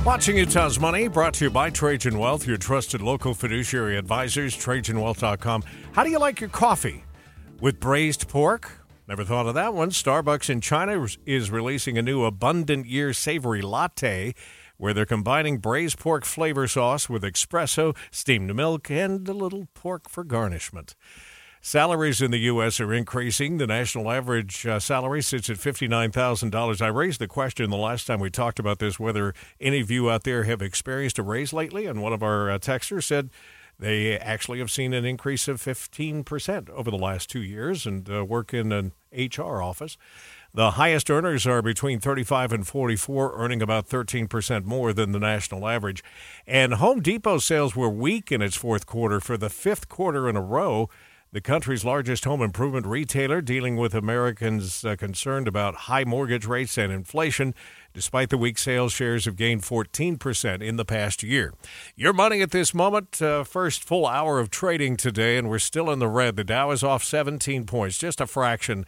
Watching 0.06 0.38
Utah's 0.38 0.80
Money, 0.80 1.08
brought 1.08 1.34
to 1.34 1.46
you 1.46 1.50
by 1.50 1.72
Trajan 1.72 2.20
Wealth, 2.20 2.46
your 2.46 2.58
trusted 2.58 3.02
local 3.02 3.34
fiduciary 3.34 3.98
advisors, 3.98 4.56
TrajanWealth.com. 4.56 5.64
How 5.94 6.04
do 6.04 6.12
you 6.12 6.20
like 6.20 6.40
your 6.40 6.52
coffee? 6.52 7.04
With 7.60 7.80
braised 7.80 8.28
pork? 8.28 8.70
Never 9.08 9.24
thought 9.24 9.48
of 9.48 9.56
that 9.56 9.74
one. 9.74 9.90
Starbucks 9.90 10.48
in 10.48 10.62
China 10.62 11.08
is 11.26 11.50
releasing 11.50 11.98
a 11.98 12.04
new 12.04 12.24
Abundant 12.24 12.86
Year 12.86 13.14
Savory 13.14 13.64
Latte 13.64 14.36
where 14.78 14.94
they're 14.94 15.06
combining 15.06 15.58
braised 15.58 16.00
pork 16.00 16.26
flavor 16.26 16.68
sauce 16.68 17.10
with 17.10 17.24
espresso, 17.24 17.96
steamed 18.12 18.56
milk, 18.56 18.90
and 18.90 19.28
a 19.28 19.34
little 19.34 19.68
pork 19.74 20.10
for 20.10 20.24
garnishment. 20.24 20.96
Salaries 21.62 22.22
in 22.22 22.32
the 22.32 22.38
U.S. 22.40 22.80
are 22.80 22.94
increasing. 22.94 23.58
The 23.58 23.68
national 23.68 24.12
average 24.12 24.66
uh, 24.66 24.80
salary 24.80 25.22
sits 25.22 25.50
at 25.50 25.58
$59,000. 25.58 26.82
I 26.82 26.88
raised 26.88 27.20
the 27.20 27.28
question 27.28 27.70
the 27.70 27.76
last 27.78 28.06
time 28.06 28.20
we 28.20 28.30
talked 28.30 28.60
about 28.60 28.80
this 28.80 29.00
whether 29.00 29.34
any 29.60 29.82
of 29.82 29.92
you 29.92 30.10
out 30.10 30.24
there 30.24 30.44
have 30.44 30.62
experienced 30.62 31.20
a 31.20 31.24
raise 31.24 31.52
lately, 31.52 31.86
and 31.86 32.02
one 32.02 32.14
of 32.14 32.24
our 32.24 32.52
uh, 32.52 32.60
texters 32.60 33.04
said 33.04 33.32
they 33.80 34.18
actually 34.18 34.60
have 34.60 34.72
seen 34.72 34.94
an 34.94 35.06
increase 35.06 35.48
of 35.48 35.62
15% 35.62 36.70
over 36.70 36.90
the 36.90 36.98
last 36.98 37.30
two 37.30 37.42
years 37.42 37.86
and 37.86 38.10
uh, 38.10 38.24
work 38.24 38.54
in 38.54 38.72
an 38.72 38.94
HR 39.12 39.62
office. 39.62 39.98
The 40.58 40.72
highest 40.72 41.12
earners 41.12 41.46
are 41.46 41.62
between 41.62 42.00
35 42.00 42.52
and 42.52 42.68
44, 42.68 43.34
earning 43.36 43.62
about 43.62 43.88
13% 43.88 44.66
more 44.66 44.92
than 44.92 45.12
the 45.12 45.20
national 45.20 45.68
average. 45.68 46.04
And 46.48 46.74
Home 46.74 47.00
Depot 47.00 47.38
sales 47.38 47.76
were 47.76 47.92
weak 47.92 48.32
in 48.32 48.42
its 48.42 48.56
fourth 48.56 48.88
quarter 48.88 49.20
for 49.20 49.38
the 49.38 49.52
fifth 49.52 49.88
quarter 49.88 50.28
in 50.28 50.36
a 50.36 50.42
row. 50.42 50.90
The 51.32 51.42
country's 51.42 51.86
largest 51.86 52.26
home 52.26 52.42
improvement 52.42 52.88
retailer, 52.88 53.40
dealing 53.40 53.76
with 53.76 53.94
Americans 53.94 54.84
uh, 54.84 54.96
concerned 54.96 55.48
about 55.48 55.76
high 55.76 56.06
mortgage 56.06 56.48
rates 56.48 56.76
and 56.76 56.92
inflation. 56.92 57.54
Despite 57.94 58.32
the 58.32 58.38
weak 58.40 58.58
sales, 58.58 58.94
shares 58.94 59.26
have 59.26 59.36
gained 59.36 59.62
14% 59.62 60.62
in 60.64 60.78
the 60.78 60.86
past 60.86 61.22
year. 61.22 61.54
Your 61.96 62.14
money 62.14 62.42
at 62.42 62.50
this 62.50 62.74
moment, 62.74 63.22
uh, 63.22 63.44
first 63.44 63.84
full 63.84 64.08
hour 64.08 64.40
of 64.40 64.50
trading 64.50 64.98
today, 64.98 65.38
and 65.38 65.50
we're 65.50 65.60
still 65.60 65.92
in 65.92 66.00
the 66.00 66.08
red. 66.08 66.36
The 66.36 66.44
Dow 66.44 66.72
is 66.72 66.84
off 66.84 67.04
17 67.04 67.66
points, 67.66 68.00
just 68.00 68.20
a 68.20 68.26
fraction. 68.26 68.88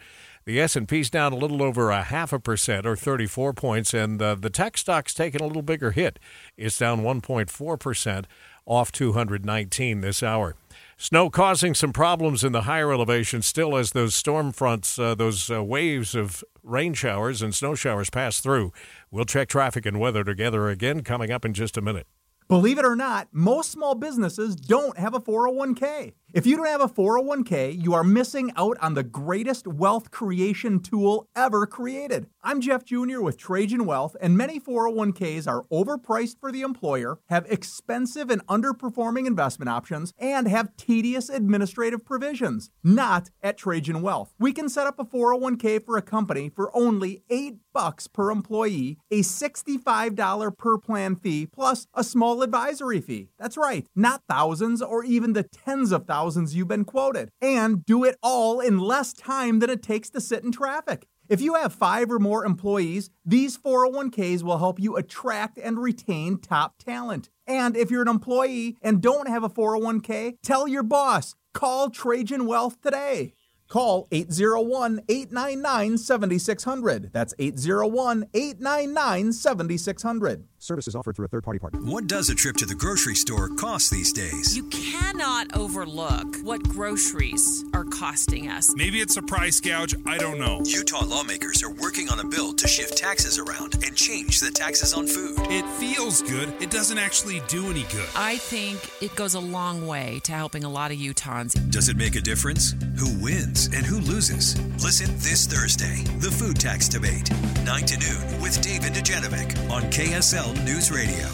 The 0.50 0.60
S&P's 0.62 1.10
down 1.10 1.32
a 1.32 1.36
little 1.36 1.62
over 1.62 1.92
a 1.92 2.02
half 2.02 2.32
a 2.32 2.40
percent, 2.40 2.84
or 2.84 2.96
34 2.96 3.52
points, 3.52 3.94
and 3.94 4.20
uh, 4.20 4.34
the 4.34 4.50
tech 4.50 4.76
stock's 4.76 5.14
taking 5.14 5.40
a 5.40 5.46
little 5.46 5.62
bigger 5.62 5.92
hit. 5.92 6.18
It's 6.56 6.76
down 6.76 7.02
1.4 7.02 7.78
percent, 7.78 8.26
off 8.66 8.90
219 8.90 10.00
this 10.00 10.24
hour. 10.24 10.56
Snow 10.96 11.30
causing 11.30 11.72
some 11.72 11.92
problems 11.92 12.42
in 12.42 12.50
the 12.50 12.62
higher 12.62 12.92
elevations 12.92 13.46
still 13.46 13.76
as 13.76 13.92
those 13.92 14.16
storm 14.16 14.50
fronts, 14.50 14.98
uh, 14.98 15.14
those 15.14 15.52
uh, 15.52 15.62
waves 15.62 16.16
of 16.16 16.42
rain 16.64 16.94
showers 16.94 17.42
and 17.42 17.54
snow 17.54 17.76
showers 17.76 18.10
pass 18.10 18.40
through. 18.40 18.72
We'll 19.08 19.26
check 19.26 19.48
traffic 19.48 19.86
and 19.86 20.00
weather 20.00 20.24
together 20.24 20.68
again 20.68 21.04
coming 21.04 21.30
up 21.30 21.44
in 21.44 21.54
just 21.54 21.76
a 21.76 21.80
minute. 21.80 22.08
Believe 22.48 22.80
it 22.80 22.84
or 22.84 22.96
not, 22.96 23.28
most 23.30 23.70
small 23.70 23.94
businesses 23.94 24.56
don't 24.56 24.98
have 24.98 25.14
a 25.14 25.20
401k. 25.20 26.14
If 26.32 26.46
you 26.46 26.56
don't 26.56 26.66
have 26.66 26.80
a 26.80 26.86
401k, 26.86 27.82
you 27.82 27.92
are 27.92 28.04
missing 28.04 28.52
out 28.54 28.78
on 28.80 28.94
the 28.94 29.02
greatest 29.02 29.66
wealth 29.66 30.12
creation 30.12 30.78
tool 30.78 31.28
ever 31.34 31.66
created. 31.66 32.28
I'm 32.44 32.60
Jeff 32.60 32.84
Jr. 32.84 33.20
with 33.20 33.36
Trajan 33.36 33.84
Wealth, 33.84 34.14
and 34.20 34.36
many 34.36 34.60
401ks 34.60 35.48
are 35.48 35.64
overpriced 35.72 36.38
for 36.38 36.52
the 36.52 36.60
employer, 36.60 37.18
have 37.30 37.50
expensive 37.50 38.30
and 38.30 38.46
underperforming 38.46 39.26
investment 39.26 39.70
options, 39.70 40.14
and 40.18 40.46
have 40.46 40.76
tedious 40.76 41.28
administrative 41.28 42.04
provisions. 42.04 42.70
Not 42.84 43.30
at 43.42 43.58
Trajan 43.58 44.00
Wealth. 44.00 44.32
We 44.38 44.52
can 44.52 44.68
set 44.68 44.86
up 44.86 45.00
a 45.00 45.04
401k 45.04 45.84
for 45.84 45.96
a 45.96 46.02
company 46.02 46.48
for 46.48 46.74
only 46.76 47.24
8 47.28 47.56
bucks 47.72 48.06
per 48.06 48.30
employee, 48.30 48.98
a 49.10 49.20
$65 49.20 50.56
per 50.56 50.78
plan 50.78 51.16
fee, 51.16 51.46
plus 51.46 51.88
a 51.92 52.04
small 52.04 52.42
advisory 52.42 53.00
fee. 53.00 53.30
That's 53.38 53.56
right, 53.56 53.86
not 53.96 54.22
thousands 54.28 54.80
or 54.80 55.04
even 55.04 55.32
the 55.32 55.42
tens 55.42 55.90
of 55.90 56.06
thousands 56.06 56.19
you've 56.54 56.68
been 56.68 56.84
quoted. 56.84 57.30
And 57.40 57.84
do 57.84 58.04
it 58.04 58.16
all 58.22 58.60
in 58.60 58.78
less 58.78 59.12
time 59.12 59.58
than 59.58 59.70
it 59.70 59.82
takes 59.82 60.10
to 60.10 60.20
sit 60.20 60.44
in 60.44 60.52
traffic. 60.52 61.06
If 61.28 61.40
you 61.40 61.54
have 61.54 61.72
five 61.72 62.10
or 62.10 62.18
more 62.18 62.44
employees, 62.44 63.08
these 63.24 63.56
401ks 63.56 64.42
will 64.42 64.58
help 64.58 64.80
you 64.80 64.96
attract 64.96 65.58
and 65.58 65.80
retain 65.80 66.38
top 66.38 66.78
talent. 66.78 67.30
And 67.46 67.76
if 67.76 67.90
you're 67.90 68.02
an 68.02 68.08
employee 68.08 68.76
and 68.82 69.00
don't 69.00 69.28
have 69.28 69.44
a 69.44 69.48
401k, 69.48 70.38
tell 70.42 70.66
your 70.66 70.82
boss. 70.82 71.36
Call 71.54 71.88
Trajan 71.88 72.46
Wealth 72.46 72.80
today. 72.80 73.34
Call 73.68 74.08
801 74.10 75.02
899 75.08 75.98
7600. 75.98 77.12
That's 77.12 77.34
801 77.38 78.26
899 78.34 79.32
7600. 79.32 80.48
Services 80.62 80.94
offered 80.94 81.16
through 81.16 81.24
a 81.24 81.28
third 81.28 81.42
party 81.42 81.58
partner. 81.58 81.80
What 81.80 82.06
does 82.06 82.28
a 82.28 82.34
trip 82.34 82.54
to 82.56 82.66
the 82.66 82.74
grocery 82.74 83.14
store 83.14 83.48
cost 83.48 83.90
these 83.90 84.12
days? 84.12 84.54
You 84.54 84.64
cannot 84.64 85.56
overlook 85.56 86.36
what 86.42 86.62
groceries 86.64 87.64
are 87.72 87.84
costing 87.84 88.50
us. 88.50 88.70
Maybe 88.74 89.00
it's 89.00 89.16
a 89.16 89.22
price 89.22 89.58
gouge, 89.58 89.94
I 90.04 90.18
don't 90.18 90.38
know. 90.38 90.60
Utah 90.66 91.02
lawmakers 91.06 91.62
are 91.62 91.72
working 91.72 92.10
on 92.10 92.20
a 92.20 92.26
bill 92.26 92.52
to 92.52 92.68
shift 92.68 92.98
taxes 92.98 93.38
around 93.38 93.82
and 93.82 93.96
change 93.96 94.40
the 94.40 94.50
taxes 94.50 94.92
on 94.92 95.06
food. 95.06 95.38
It 95.48 95.64
feels 95.78 96.20
good, 96.20 96.52
it 96.60 96.70
doesn't 96.70 96.98
actually 96.98 97.40
do 97.48 97.70
any 97.70 97.84
good. 97.84 98.06
I 98.14 98.36
think 98.36 98.78
it 99.00 99.16
goes 99.16 99.32
a 99.32 99.40
long 99.40 99.86
way 99.86 100.20
to 100.24 100.32
helping 100.32 100.64
a 100.64 100.70
lot 100.70 100.90
of 100.90 100.98
Utahns. 100.98 101.54
Does 101.70 101.88
it 101.88 101.96
make 101.96 102.16
a 102.16 102.20
difference? 102.20 102.74
Who 102.98 103.18
wins 103.24 103.70
and 103.74 103.86
who 103.86 104.00
loses? 104.00 104.60
Listen 104.84 105.08
this 105.16 105.46
Thursday, 105.46 106.04
the 106.18 106.30
food 106.30 106.60
tax 106.60 106.86
debate, 106.86 107.30
9 107.64 107.86
to 107.86 107.98
noon 107.98 108.42
with 108.42 108.60
Dave 108.60 108.84
and 108.84 108.94
Dujanovic 108.94 109.70
on 109.70 109.84
KSL 109.84 110.49
News 110.64 110.90
Radio. 110.90 111.28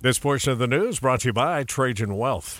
This 0.00 0.18
portion 0.18 0.52
of 0.52 0.58
the 0.58 0.66
news 0.66 1.00
brought 1.00 1.20
to 1.20 1.28
you 1.28 1.32
by 1.32 1.64
Trajan 1.64 2.16
Wealth. 2.16 2.58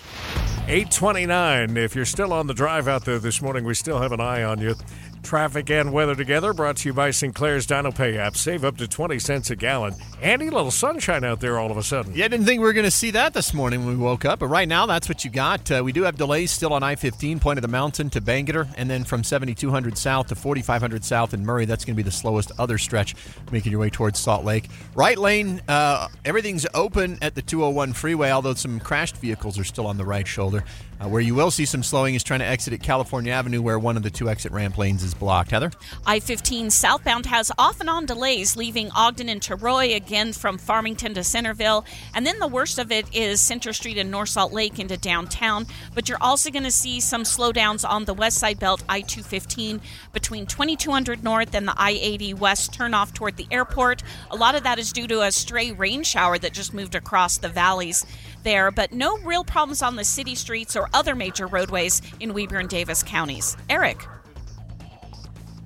829. 0.67 1.75
If 1.77 1.95
you're 1.95 2.05
still 2.05 2.31
on 2.33 2.47
the 2.47 2.53
drive 2.53 2.87
out 2.87 3.05
there 3.05 3.19
this 3.19 3.41
morning, 3.41 3.63
we 3.63 3.73
still 3.73 3.99
have 3.99 4.11
an 4.11 4.21
eye 4.21 4.43
on 4.43 4.59
you. 4.59 4.75
Traffic 5.23 5.69
and 5.69 5.93
weather 5.93 6.15
together 6.15 6.51
brought 6.51 6.77
to 6.77 6.89
you 6.89 6.93
by 6.93 7.11
Sinclair's 7.11 7.65
DinoPay 7.67 8.17
app. 8.17 8.35
Save 8.35 8.65
up 8.65 8.77
to 8.77 8.87
20 8.87 9.19
cents 9.19 9.49
a 9.49 9.55
gallon. 9.55 9.95
Andy, 10.21 10.47
a 10.47 10.51
little 10.51 10.71
sunshine 10.71 11.23
out 11.23 11.39
there 11.39 11.57
all 11.57 11.71
of 11.71 11.77
a 11.77 11.83
sudden. 11.83 12.13
Yeah, 12.13 12.25
I 12.25 12.27
didn't 12.27 12.45
think 12.45 12.59
we 12.59 12.65
were 12.65 12.73
going 12.73 12.85
to 12.85 12.91
see 12.91 13.11
that 13.11 13.33
this 13.33 13.53
morning 13.53 13.85
when 13.85 13.97
we 13.97 14.03
woke 14.03 14.25
up, 14.25 14.39
but 14.39 14.47
right 14.47 14.67
now 14.67 14.85
that's 14.85 15.07
what 15.07 15.23
you 15.23 15.31
got. 15.31 15.71
Uh, 15.71 15.81
we 15.83 15.91
do 15.91 16.03
have 16.03 16.17
delays 16.17 16.51
still 16.51 16.73
on 16.73 16.83
I 16.83 16.95
15, 16.95 17.39
point 17.39 17.57
of 17.57 17.61
the 17.61 17.67
mountain 17.67 18.09
to 18.09 18.21
Bangor, 18.21 18.67
and 18.75 18.89
then 18.89 19.03
from 19.03 19.23
7200 19.23 19.97
south 19.97 20.27
to 20.27 20.35
4500 20.35 21.05
south 21.05 21.33
in 21.33 21.45
Murray. 21.45 21.65
That's 21.65 21.85
going 21.85 21.95
to 21.95 21.97
be 21.97 22.03
the 22.03 22.11
slowest 22.11 22.51
other 22.59 22.77
stretch, 22.77 23.15
making 23.51 23.71
your 23.71 23.81
way 23.81 23.89
towards 23.89 24.19
Salt 24.19 24.43
Lake. 24.43 24.69
Right 24.95 25.17
lane, 25.17 25.61
uh, 25.67 26.07
everything's 26.25 26.67
open 26.73 27.17
at 27.21 27.35
the 27.35 27.41
201 27.41 27.93
freeway, 27.93 28.31
although 28.31 28.55
some 28.55 28.79
crashed 28.79 29.17
vehicles 29.17 29.57
are 29.57 29.63
still 29.63 29.87
on 29.87 29.97
the 29.97 30.05
right 30.05 30.27
shoulder. 30.27 30.63
Uh, 31.01 31.07
where 31.07 31.21
you 31.21 31.33
will 31.33 31.49
see 31.49 31.65
some 31.65 31.81
slowing 31.81 32.13
is 32.13 32.23
trying 32.23 32.41
to 32.41 32.45
exit 32.45 32.73
at 32.73 32.83
California 32.83 33.31
Avenue, 33.31 33.61
where 33.61 33.79
one 33.79 33.97
of 33.97 34.03
the 34.03 34.09
two 34.09 34.29
exit 34.29 34.51
ramp 34.51 34.77
lanes 34.77 35.01
is 35.03 35.13
blocked. 35.15 35.49
Heather? 35.49 35.71
I 36.05 36.19
15 36.19 36.69
southbound 36.69 37.25
has 37.25 37.51
off 37.57 37.79
and 37.81 37.89
on 37.89 38.05
delays, 38.05 38.55
leaving 38.55 38.91
Ogden 38.91 39.27
and 39.27 39.41
Roy 39.61 39.95
again 39.95 40.31
from 40.31 40.57
Farmington 40.57 41.15
to 41.15 41.23
Centerville. 41.23 41.85
And 42.13 42.25
then 42.25 42.37
the 42.37 42.47
worst 42.47 42.77
of 42.77 42.91
it 42.91 43.05
is 43.15 43.41
Center 43.41 43.73
Street 43.73 43.97
and 43.97 44.11
North 44.11 44.29
Salt 44.29 44.53
Lake 44.53 44.79
into 44.79 44.95
downtown. 44.95 45.65
But 45.95 46.07
you're 46.07 46.21
also 46.21 46.51
going 46.51 46.63
to 46.63 46.71
see 46.71 46.99
some 46.99 47.23
slowdowns 47.23 47.87
on 47.87 48.05
the 48.05 48.13
west 48.13 48.37
side 48.37 48.59
belt, 48.59 48.83
I 48.87 49.01
215, 49.01 49.81
between 50.13 50.45
2200 50.45 51.23
North 51.23 51.53
and 51.55 51.67
the 51.67 51.73
I 51.77 51.91
80 51.91 52.33
West 52.35 52.73
turnoff 52.73 53.13
toward 53.13 53.37
the 53.37 53.47
airport. 53.51 54.03
A 54.29 54.35
lot 54.35 54.55
of 54.55 54.63
that 54.63 54.79
is 54.79 54.91
due 54.91 55.07
to 55.07 55.21
a 55.21 55.31
stray 55.31 55.71
rain 55.71 56.03
shower 56.03 56.37
that 56.37 56.53
just 56.53 56.73
moved 56.73 56.95
across 56.95 57.37
the 57.37 57.49
valleys 57.49 58.05
there, 58.43 58.71
but 58.71 58.91
no 58.91 59.17
real 59.19 59.43
problems 59.43 59.81
on 59.81 59.95
the 59.95 60.03
city 60.03 60.35
streets 60.35 60.75
or 60.75 60.89
other 60.93 61.15
major 61.15 61.47
roadways 61.47 62.01
in 62.19 62.33
Weber 62.33 62.57
and 62.57 62.69
Davis 62.69 63.03
counties. 63.03 63.57
Eric. 63.69 64.05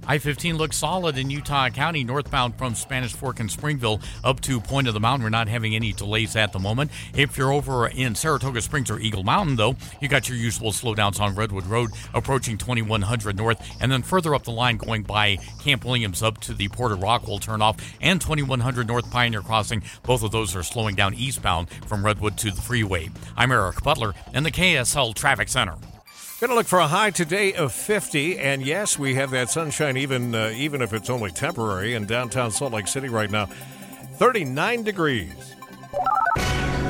I 0.07 0.19
15 0.19 0.55
looks 0.57 0.77
solid 0.77 1.17
in 1.17 1.31
Utah 1.31 1.69
County, 1.69 2.03
northbound 2.03 2.55
from 2.59 2.75
Spanish 2.75 3.13
Fork 3.13 3.39
and 3.39 3.49
Springville 3.49 3.99
up 4.23 4.39
to 4.41 4.61
Point 4.61 4.87
of 4.87 4.93
the 4.93 4.99
Mountain. 4.99 5.23
We're 5.23 5.31
not 5.31 5.47
having 5.47 5.75
any 5.75 5.93
delays 5.93 6.35
at 6.35 6.53
the 6.53 6.59
moment. 6.59 6.91
If 7.15 7.39
you're 7.39 7.51
over 7.51 7.87
in 7.87 8.13
Saratoga 8.13 8.61
Springs 8.61 8.91
or 8.91 8.99
Eagle 8.99 9.23
Mountain, 9.23 9.55
though, 9.55 9.75
you 10.01 10.07
got 10.07 10.29
your 10.29 10.37
usual 10.37 10.71
slowdowns 10.71 11.19
on 11.19 11.33
Redwood 11.33 11.65
Road 11.65 11.89
approaching 12.13 12.55
2100 12.55 13.35
North, 13.35 13.77
and 13.81 13.91
then 13.91 14.03
further 14.03 14.35
up 14.35 14.43
the 14.43 14.51
line 14.51 14.77
going 14.77 15.01
by 15.01 15.37
Camp 15.63 15.83
Williams 15.83 16.21
up 16.21 16.39
to 16.41 16.53
the 16.53 16.67
Porter 16.67 16.95
Rockwell 16.95 17.39
turnoff 17.39 17.79
and 17.99 18.21
2100 18.21 18.87
North 18.87 19.09
Pioneer 19.09 19.41
Crossing. 19.41 19.81
Both 20.03 20.21
of 20.21 20.29
those 20.29 20.55
are 20.55 20.63
slowing 20.63 20.93
down 20.93 21.15
eastbound 21.15 21.71
from 21.87 22.05
Redwood 22.05 22.37
to 22.39 22.51
the 22.51 22.61
freeway. 22.61 23.09
I'm 23.35 23.51
Eric 23.51 23.81
Butler 23.81 24.13
in 24.35 24.43
the 24.43 24.51
KSL 24.51 25.15
Traffic 25.15 25.49
Center. 25.49 25.77
Going 26.45 26.53
to 26.53 26.59
look 26.59 26.67
for 26.67 26.77
a 26.77 26.87
high 26.87 27.09
today 27.09 27.53
of 27.55 27.71
50, 27.73 28.37
and 28.37 28.63
yes, 28.63 28.99
we 28.99 29.15
have 29.15 29.31
that 29.31 29.49
sunshine 29.49 29.97
even 29.97 30.35
uh, 30.35 30.53
even 30.55 30.79
if 30.83 30.93
it's 30.93 31.09
only 31.09 31.31
temporary 31.31 31.95
in 31.95 32.05
downtown 32.05 32.51
Salt 32.51 32.71
Lake 32.71 32.85
City 32.85 33.09
right 33.09 33.31
now. 33.31 33.47
39 34.17 34.83
degrees. 34.83 35.55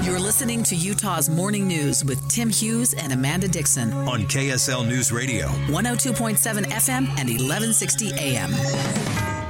You're 0.04 0.20
listening 0.20 0.62
to 0.64 0.76
Utah's 0.76 1.30
Morning 1.30 1.70
News 1.70 2.04
with 2.04 2.28
Tim 2.28 2.50
Hughes 2.50 2.96
and 2.96 3.14
Amanda 3.14 3.48
Dixon 3.48 3.94
on 3.94 4.24
KSL 4.24 4.86
News 4.86 5.14
Radio, 5.14 5.48
102.7 5.68 6.66
FM 6.66 7.08
and 7.18 7.30
1160 7.30 8.12
AM. 8.16 8.52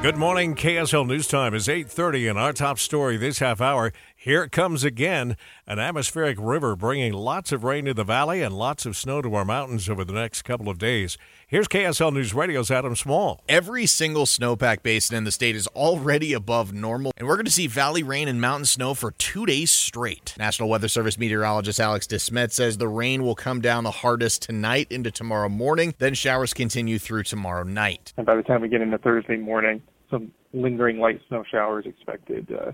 Good 0.03 0.17
morning. 0.17 0.53
KSL 0.53 1.07
News 1.07 1.27
Time 1.27 1.55
is 1.55 1.67
8:30 1.67 2.29
and 2.29 2.37
our 2.37 2.53
top 2.53 2.77
story 2.77 3.17
this 3.17 3.39
half 3.39 3.59
hour 3.59 3.91
here 4.25 4.41
it 4.41 4.51
comes 4.51 4.83
again 4.83 5.37
an 5.67 5.77
atmospheric 5.77 6.35
river 6.41 6.75
bringing 6.75 7.13
lots 7.13 7.51
of 7.51 7.63
rain 7.63 7.85
to 7.85 7.93
the 7.93 8.03
valley 8.03 8.41
and 8.41 8.57
lots 8.57 8.83
of 8.87 8.97
snow 8.97 9.21
to 9.21 9.35
our 9.35 9.45
mountains 9.45 9.87
over 9.87 10.03
the 10.03 10.13
next 10.13 10.41
couple 10.41 10.67
of 10.67 10.79
days. 10.79 11.15
Here's 11.47 11.67
KSL 11.67 12.11
News 12.11 12.33
Radio's 12.33 12.71
Adam 12.71 12.95
Small. 12.95 13.43
Every 13.47 13.85
single 13.85 14.25
snowpack 14.25 14.81
basin 14.81 15.15
in 15.15 15.25
the 15.25 15.31
state 15.31 15.55
is 15.55 15.67
already 15.67 16.33
above 16.33 16.73
normal, 16.73 17.11
and 17.17 17.27
we're 17.27 17.35
going 17.35 17.45
to 17.45 17.51
see 17.51 17.67
valley 17.67 18.01
rain 18.01 18.27
and 18.27 18.41
mountain 18.41 18.65
snow 18.65 18.95
for 18.95 19.11
two 19.11 19.45
days 19.45 19.69
straight. 19.69 20.33
National 20.39 20.69
Weather 20.69 20.87
Service 20.87 21.19
meteorologist 21.19 21.79
Alex 21.79 22.07
DeSmet 22.07 22.51
says 22.51 22.79
the 22.79 22.87
rain 22.87 23.21
will 23.21 23.35
come 23.35 23.61
down 23.61 23.83
the 23.83 23.91
hardest 23.91 24.41
tonight 24.41 24.87
into 24.89 25.11
tomorrow 25.11 25.49
morning, 25.49 25.93
then 25.99 26.15
showers 26.15 26.51
continue 26.51 26.97
through 26.97 27.21
tomorrow 27.21 27.61
night. 27.61 28.11
And 28.17 28.25
by 28.25 28.35
the 28.35 28.41
time 28.41 28.61
we 28.61 28.69
get 28.69 28.81
into 28.81 28.97
Thursday 28.97 29.37
morning, 29.37 29.83
some 30.09 30.31
lingering 30.51 30.97
light 30.97 31.21
snow 31.27 31.43
showers 31.43 31.85
expected. 31.85 32.51
Uh, 32.51 32.71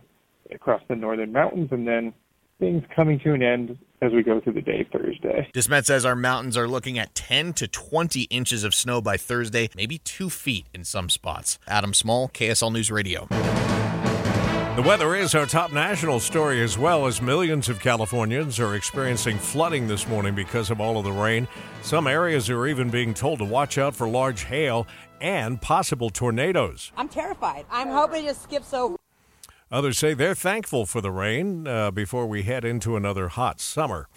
across 0.54 0.82
the 0.88 0.96
northern 0.96 1.32
mountains, 1.32 1.70
and 1.72 1.88
then 1.88 2.14
things 2.60 2.84
coming 2.96 3.20
to 3.20 3.34
an 3.34 3.42
end 3.42 3.78
as 4.02 4.12
we 4.14 4.24
go 4.24 4.40
through 4.40 4.54
the 4.54 4.62
day 4.62 4.88
Thursday. 4.92 5.50
DeSmet 5.54 5.86
says 5.86 6.06
our 6.06 6.16
mountains 6.16 6.56
are 6.56 6.68
looking 6.68 6.98
at 6.98 7.14
10 7.16 7.54
to 7.54 7.68
20 7.68 8.24
inches 8.24 8.64
of 8.64 8.74
snow 8.74 9.02
by 9.02 9.18
Thursday, 9.18 9.70
maybe 9.76 9.98
two 9.98 10.30
feet 10.30 10.68
in 10.74 10.84
some 10.84 11.10
spots. 11.10 11.60
Adam 11.68 11.94
Small, 11.94 12.30
KSL 12.30 12.72
News 12.72 12.92
Radio. 12.92 13.28
The 14.76 14.84
weather 14.88 15.16
is 15.16 15.36
our 15.36 15.46
top 15.46 15.74
national 15.74 16.22
story 16.22 16.64
as 16.64 16.78
well 16.78 17.06
as 17.06 17.22
millions 17.22 17.68
of 17.68 17.82
Californians 17.82 18.58
are 18.60 18.76
experiencing 18.76 19.38
flooding 19.38 19.88
this 19.88 20.08
morning 20.08 20.34
because 20.34 20.72
of 20.72 20.80
all 20.80 20.98
of 20.98 21.04
the 21.04 21.12
rain. 21.12 21.48
Some 21.82 22.08
areas 22.08 22.50
are 22.50 22.66
even 22.66 22.90
being 22.90 23.14
told 23.14 23.40
to 23.40 23.46
watch 23.46 23.78
out 23.78 23.96
for 23.96 24.08
large 24.08 24.46
hail 24.46 24.88
and 25.20 25.62
possible 25.62 26.10
tornadoes. 26.10 26.92
I'm 26.96 27.10
terrified. 27.10 27.66
I'm 27.70 27.90
hoping 27.90 28.26
it 28.26 28.38
skips 28.38 28.74
over. 28.74 28.96
Others 29.72 30.00
say 30.00 30.14
they're 30.14 30.36
thankful 30.36 30.86
for 30.86 31.00
the 31.00 31.12
rain 31.12 31.66
uh, 31.66 31.92
before 31.92 32.28
we 32.28 32.44
head 32.44 32.66
into 32.66 32.98
another 32.98 33.30
hot 33.30 33.62
summer. 33.62 34.10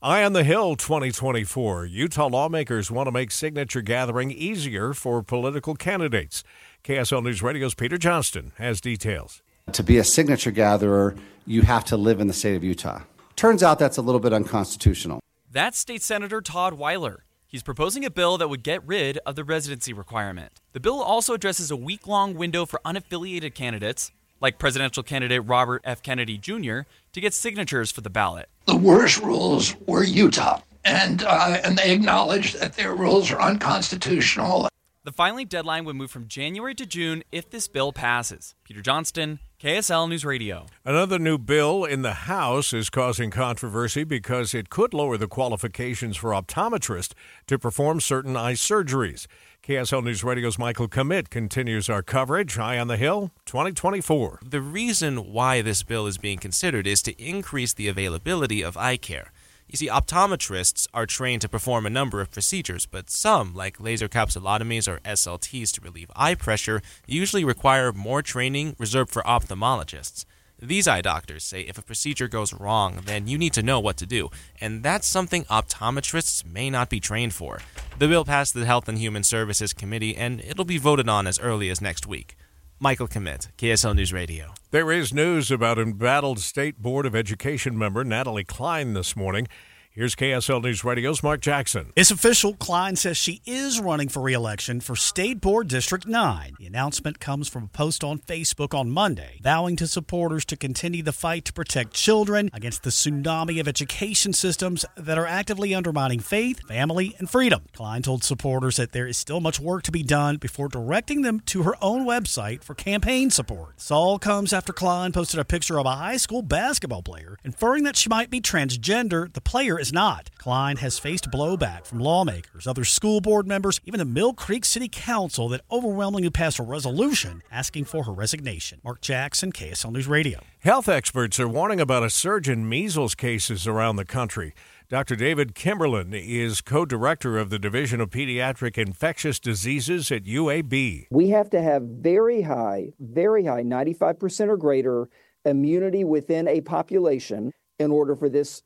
Eye 0.00 0.24
on 0.24 0.32
the 0.32 0.42
Hill 0.42 0.74
2024. 0.74 1.84
Utah 1.84 2.28
lawmakers 2.28 2.90
want 2.90 3.08
to 3.08 3.12
make 3.12 3.30
signature 3.30 3.82
gathering 3.82 4.30
easier 4.30 4.94
for 4.94 5.22
political 5.22 5.74
candidates. 5.74 6.42
KSL 6.82 7.22
News 7.22 7.42
Radio's 7.42 7.74
Peter 7.74 7.98
Johnston 7.98 8.52
has 8.56 8.80
details. 8.80 9.42
To 9.72 9.82
be 9.82 9.98
a 9.98 10.04
signature 10.04 10.50
gatherer, 10.50 11.14
you 11.44 11.60
have 11.60 11.84
to 11.84 11.98
live 11.98 12.18
in 12.18 12.26
the 12.26 12.32
state 12.32 12.56
of 12.56 12.64
Utah. 12.64 13.02
Turns 13.36 13.62
out 13.62 13.78
that's 13.78 13.98
a 13.98 14.02
little 14.02 14.18
bit 14.18 14.32
unconstitutional. 14.32 15.20
That's 15.50 15.78
State 15.78 16.02
Senator 16.02 16.40
Todd 16.40 16.72
Weiler. 16.72 17.26
He's 17.46 17.62
proposing 17.62 18.02
a 18.06 18.10
bill 18.10 18.38
that 18.38 18.48
would 18.48 18.62
get 18.62 18.82
rid 18.86 19.18
of 19.26 19.36
the 19.36 19.44
residency 19.44 19.92
requirement. 19.92 20.62
The 20.72 20.80
bill 20.80 21.02
also 21.02 21.34
addresses 21.34 21.70
a 21.70 21.76
week 21.76 22.06
long 22.06 22.32
window 22.32 22.64
for 22.64 22.80
unaffiliated 22.86 23.54
candidates 23.54 24.10
like 24.42 24.58
presidential 24.58 25.02
candidate 25.02 25.46
Robert 25.46 25.80
F. 25.84 26.02
Kennedy 26.02 26.36
Jr., 26.36 26.80
to 27.12 27.20
get 27.20 27.32
signatures 27.32 27.92
for 27.92 28.00
the 28.00 28.10
ballot. 28.10 28.48
The 28.66 28.76
worst 28.76 29.22
rules 29.22 29.74
were 29.86 30.02
Utah, 30.02 30.60
and, 30.84 31.22
uh, 31.22 31.60
and 31.64 31.78
they 31.78 31.92
acknowledged 31.94 32.60
that 32.60 32.74
their 32.74 32.94
rules 32.94 33.30
are 33.30 33.40
unconstitutional. 33.40 34.68
The 35.04 35.10
filing 35.10 35.48
deadline 35.48 35.84
would 35.86 35.96
move 35.96 36.12
from 36.12 36.28
January 36.28 36.76
to 36.76 36.86
June 36.86 37.24
if 37.32 37.50
this 37.50 37.66
bill 37.66 37.92
passes. 37.92 38.54
Peter 38.62 38.80
Johnston, 38.80 39.40
KSL 39.60 40.08
News 40.08 40.24
Radio. 40.24 40.66
Another 40.84 41.18
new 41.18 41.38
bill 41.38 41.84
in 41.84 42.02
the 42.02 42.12
House 42.12 42.72
is 42.72 42.88
causing 42.88 43.28
controversy 43.32 44.04
because 44.04 44.54
it 44.54 44.70
could 44.70 44.94
lower 44.94 45.16
the 45.16 45.26
qualifications 45.26 46.16
for 46.16 46.30
optometrists 46.30 47.14
to 47.48 47.58
perform 47.58 48.00
certain 48.00 48.36
eye 48.36 48.52
surgeries. 48.52 49.26
KSL 49.64 50.04
News 50.04 50.22
Radio's 50.22 50.56
Michael 50.56 50.86
Commit 50.86 51.30
continues 51.30 51.90
our 51.90 52.04
coverage. 52.04 52.56
Eye 52.56 52.78
on 52.78 52.86
the 52.86 52.96
Hill 52.96 53.32
2024. 53.46 54.38
The 54.44 54.60
reason 54.60 55.32
why 55.32 55.62
this 55.62 55.82
bill 55.82 56.06
is 56.06 56.16
being 56.16 56.38
considered 56.38 56.86
is 56.86 57.02
to 57.02 57.20
increase 57.20 57.72
the 57.72 57.88
availability 57.88 58.62
of 58.62 58.76
eye 58.76 58.98
care. 58.98 59.32
You 59.72 59.78
see, 59.78 59.88
optometrists 59.88 60.86
are 60.92 61.06
trained 61.06 61.40
to 61.40 61.48
perform 61.48 61.86
a 61.86 61.90
number 61.90 62.20
of 62.20 62.30
procedures, 62.30 62.84
but 62.84 63.08
some, 63.08 63.54
like 63.54 63.80
laser 63.80 64.06
capsulotomies 64.06 64.86
or 64.86 64.98
SLTs 64.98 65.72
to 65.72 65.80
relieve 65.80 66.10
eye 66.14 66.34
pressure, 66.34 66.82
usually 67.06 67.42
require 67.42 67.90
more 67.90 68.20
training 68.20 68.76
reserved 68.78 69.10
for 69.10 69.22
ophthalmologists. 69.22 70.26
These 70.60 70.86
eye 70.86 71.00
doctors 71.00 71.42
say 71.42 71.62
if 71.62 71.78
a 71.78 71.82
procedure 71.82 72.28
goes 72.28 72.52
wrong, 72.52 73.00
then 73.06 73.26
you 73.26 73.38
need 73.38 73.54
to 73.54 73.62
know 73.62 73.80
what 73.80 73.96
to 73.96 74.04
do, 74.04 74.28
and 74.60 74.82
that's 74.82 75.06
something 75.06 75.44
optometrists 75.44 76.44
may 76.44 76.68
not 76.68 76.90
be 76.90 77.00
trained 77.00 77.32
for. 77.32 77.60
The 77.98 78.08
bill 78.08 78.26
passed 78.26 78.52
the 78.52 78.66
Health 78.66 78.90
and 78.90 78.98
Human 78.98 79.22
Services 79.22 79.72
Committee, 79.72 80.14
and 80.14 80.42
it'll 80.42 80.66
be 80.66 80.76
voted 80.76 81.08
on 81.08 81.26
as 81.26 81.40
early 81.40 81.70
as 81.70 81.80
next 81.80 82.06
week. 82.06 82.36
Michael 82.82 83.06
Commit, 83.06 83.50
KSL 83.58 83.94
News 83.94 84.12
Radio. 84.12 84.54
There 84.72 84.90
is 84.90 85.14
news 85.14 85.52
about 85.52 85.78
embattled 85.78 86.40
State 86.40 86.82
Board 86.82 87.06
of 87.06 87.14
Education 87.14 87.78
member 87.78 88.02
Natalie 88.02 88.42
Cline 88.42 88.92
this 88.94 89.14
morning. 89.14 89.46
Here's 89.94 90.16
KSL 90.16 90.62
News 90.62 90.84
Radio's 90.84 91.22
Mark 91.22 91.42
Jackson. 91.42 91.92
It's 91.94 92.10
official. 92.10 92.54
Cline 92.54 92.96
says 92.96 93.18
she 93.18 93.42
is 93.44 93.78
running 93.78 94.08
for 94.08 94.22
reelection 94.22 94.80
for 94.80 94.96
State 94.96 95.38
Board 95.38 95.68
District 95.68 96.06
9. 96.06 96.54
The 96.58 96.66
announcement 96.66 97.20
comes 97.20 97.46
from 97.46 97.64
a 97.64 97.66
post 97.66 98.02
on 98.02 98.18
Facebook 98.18 98.72
on 98.72 98.88
Monday, 98.88 99.38
vowing 99.42 99.76
to 99.76 99.86
supporters 99.86 100.46
to 100.46 100.56
continue 100.56 101.02
the 101.02 101.12
fight 101.12 101.44
to 101.44 101.52
protect 101.52 101.92
children 101.92 102.48
against 102.54 102.84
the 102.84 102.88
tsunami 102.88 103.60
of 103.60 103.68
education 103.68 104.32
systems 104.32 104.86
that 104.96 105.18
are 105.18 105.26
actively 105.26 105.74
undermining 105.74 106.20
faith, 106.20 106.66
family, 106.66 107.14
and 107.18 107.28
freedom. 107.28 107.66
Cline 107.74 108.00
told 108.00 108.24
supporters 108.24 108.76
that 108.76 108.92
there 108.92 109.06
is 109.06 109.18
still 109.18 109.40
much 109.40 109.60
work 109.60 109.82
to 109.82 109.92
be 109.92 110.02
done 110.02 110.38
before 110.38 110.68
directing 110.68 111.20
them 111.20 111.38
to 111.40 111.64
her 111.64 111.74
own 111.82 112.06
website 112.06 112.64
for 112.64 112.74
campaign 112.74 113.28
support. 113.28 113.76
This 113.76 113.90
all 113.90 114.18
comes 114.18 114.54
after 114.54 114.72
Cline 114.72 115.12
posted 115.12 115.38
a 115.38 115.44
picture 115.44 115.78
of 115.78 115.84
a 115.84 115.96
high 115.96 116.16
school 116.16 116.40
basketball 116.40 117.02
player, 117.02 117.36
inferring 117.44 117.84
that 117.84 117.96
she 117.96 118.08
might 118.08 118.30
be 118.30 118.40
transgender. 118.40 119.30
The 119.30 119.42
player 119.42 119.81
is 119.82 119.92
not. 119.92 120.30
Cline 120.38 120.76
has 120.76 120.98
faced 121.00 121.30
blowback 121.30 121.84
from 121.84 121.98
lawmakers, 121.98 122.68
other 122.68 122.84
school 122.84 123.20
board 123.20 123.48
members, 123.48 123.80
even 123.84 123.98
the 123.98 124.20
Millcreek 124.20 124.64
City 124.64 124.88
Council 124.88 125.48
that 125.48 125.62
overwhelmingly 125.72 126.30
passed 126.30 126.60
a 126.60 126.62
resolution 126.62 127.42
asking 127.50 127.84
for 127.84 128.04
her 128.04 128.12
resignation. 128.12 128.80
Mark 128.84 129.00
Jackson, 129.00 129.50
KSL 129.52 129.92
News 129.92 130.06
Radio. 130.06 130.40
Health 130.60 130.88
experts 130.88 131.40
are 131.40 131.48
warning 131.48 131.80
about 131.80 132.04
a 132.04 132.10
surge 132.10 132.48
in 132.48 132.68
measles 132.68 133.16
cases 133.16 133.66
around 133.66 133.96
the 133.96 134.04
country. 134.04 134.54
Dr. 134.88 135.16
David 135.16 135.56
Kimberlin 135.56 136.14
is 136.14 136.60
co 136.60 136.84
director 136.84 137.36
of 137.36 137.50
the 137.50 137.58
Division 137.58 138.00
of 138.00 138.10
Pediatric 138.10 138.78
Infectious 138.78 139.40
Diseases 139.40 140.12
at 140.12 140.24
UAB. 140.24 141.06
We 141.10 141.30
have 141.30 141.50
to 141.50 141.60
have 141.60 141.82
very 141.82 142.42
high, 142.42 142.92
very 143.00 143.46
high, 143.46 143.62
95% 143.62 144.48
or 144.48 144.56
greater 144.56 145.08
immunity 145.44 146.04
within 146.04 146.46
a 146.46 146.60
population 146.60 147.52
in 147.80 147.90
order 147.90 148.14
for 148.14 148.28
this 148.28 148.62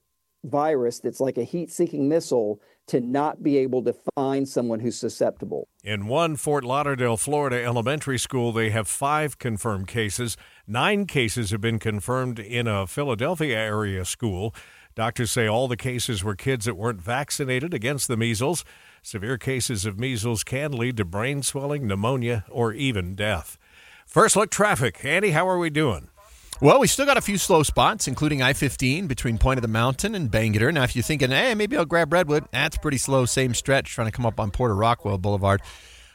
virus 0.47 1.01
that's 1.01 1.21
like 1.21 1.39
a 1.39 1.45
heat 1.45 1.71
seeking 1.71 2.09
missile 2.09 2.61
to 2.87 3.01
not 3.01 3.43
be 3.43 3.59
able 3.59 3.83
to 3.83 3.95
find 4.15 4.49
someone 4.49 4.81
who's 4.81 4.97
susceptible. 4.97 5.69
In 5.83 6.07
one 6.07 6.37
Fort 6.37 6.65
Lauderdale, 6.65 7.17
Florida 7.17 7.63
elementary 7.63 8.19
school, 8.19 8.53
they 8.53 8.71
have 8.71 8.87
five 8.87 9.39
confirmed 9.39 9.89
cases. 9.89 10.37
Nine 10.67 11.07
cases 11.07 11.51
have 11.51 11.61
been 11.61 11.79
confirmed 11.79 12.39
in 12.39 12.69
a 12.69 12.87
Philadelphia 12.87 13.57
area 13.57 14.05
school. 14.05 14.55
Doctors 14.95 15.31
say 15.31 15.47
all 15.47 15.69
the 15.69 15.77
cases 15.77 16.25
were 16.25 16.37
kids 16.37 16.65
that 16.65 16.77
weren't 16.77 17.03
vaccinated 17.03 17.75
against 17.75 18.09
the 18.09 18.17
measles. 18.17 18.65
Severe 19.03 19.37
cases 19.37 19.85
of 19.85 19.99
measles 19.99 20.43
can 20.43 20.73
lead 20.73 20.97
to 20.97 21.05
brain 21.05 21.43
swelling, 21.43 21.87
pneumonia, 21.87 22.45
or 22.51 22.73
even 22.73 23.15
death. 23.15 23.59
First 24.07 24.37
look 24.37 24.51
traffic. 24.51 25.05
Andy, 25.05 25.33
how 25.33 25.49
are 25.49 25.59
we 25.59 25.71
doing? 25.71 26.09
Well, 26.63 26.81
we 26.81 26.87
still 26.87 27.05
got 27.05 27.19
a 27.19 27.21
few 27.23 27.37
slow 27.37 27.63
spots, 27.63 28.09
including 28.09 28.41
I 28.41 28.55
15 28.55 29.09
between 29.09 29.37
Point 29.37 29.59
of 29.59 29.63
the 29.63 29.69
Mountain 29.69 30.15
and 30.15 30.31
Bangor. 30.31 30.73
Now, 30.73 30.85
if 30.85 30.97
you're 30.97 31.03
thinking, 31.03 31.31
hey, 31.31 31.55
maybe 31.55 31.77
I'll 31.77 31.85
grab 31.85 32.11
Redwood, 32.11 32.47
that's 32.51 32.79
pretty 32.79 32.97
slow, 32.97 33.27
same 33.27 33.53
stretch, 33.53 33.91
trying 33.91 34.07
to 34.07 34.11
come 34.11 34.25
up 34.25 34.41
on 34.41 34.51
Porter 34.51 34.75
Rockwell 34.75 35.19
Boulevard. 35.19 35.61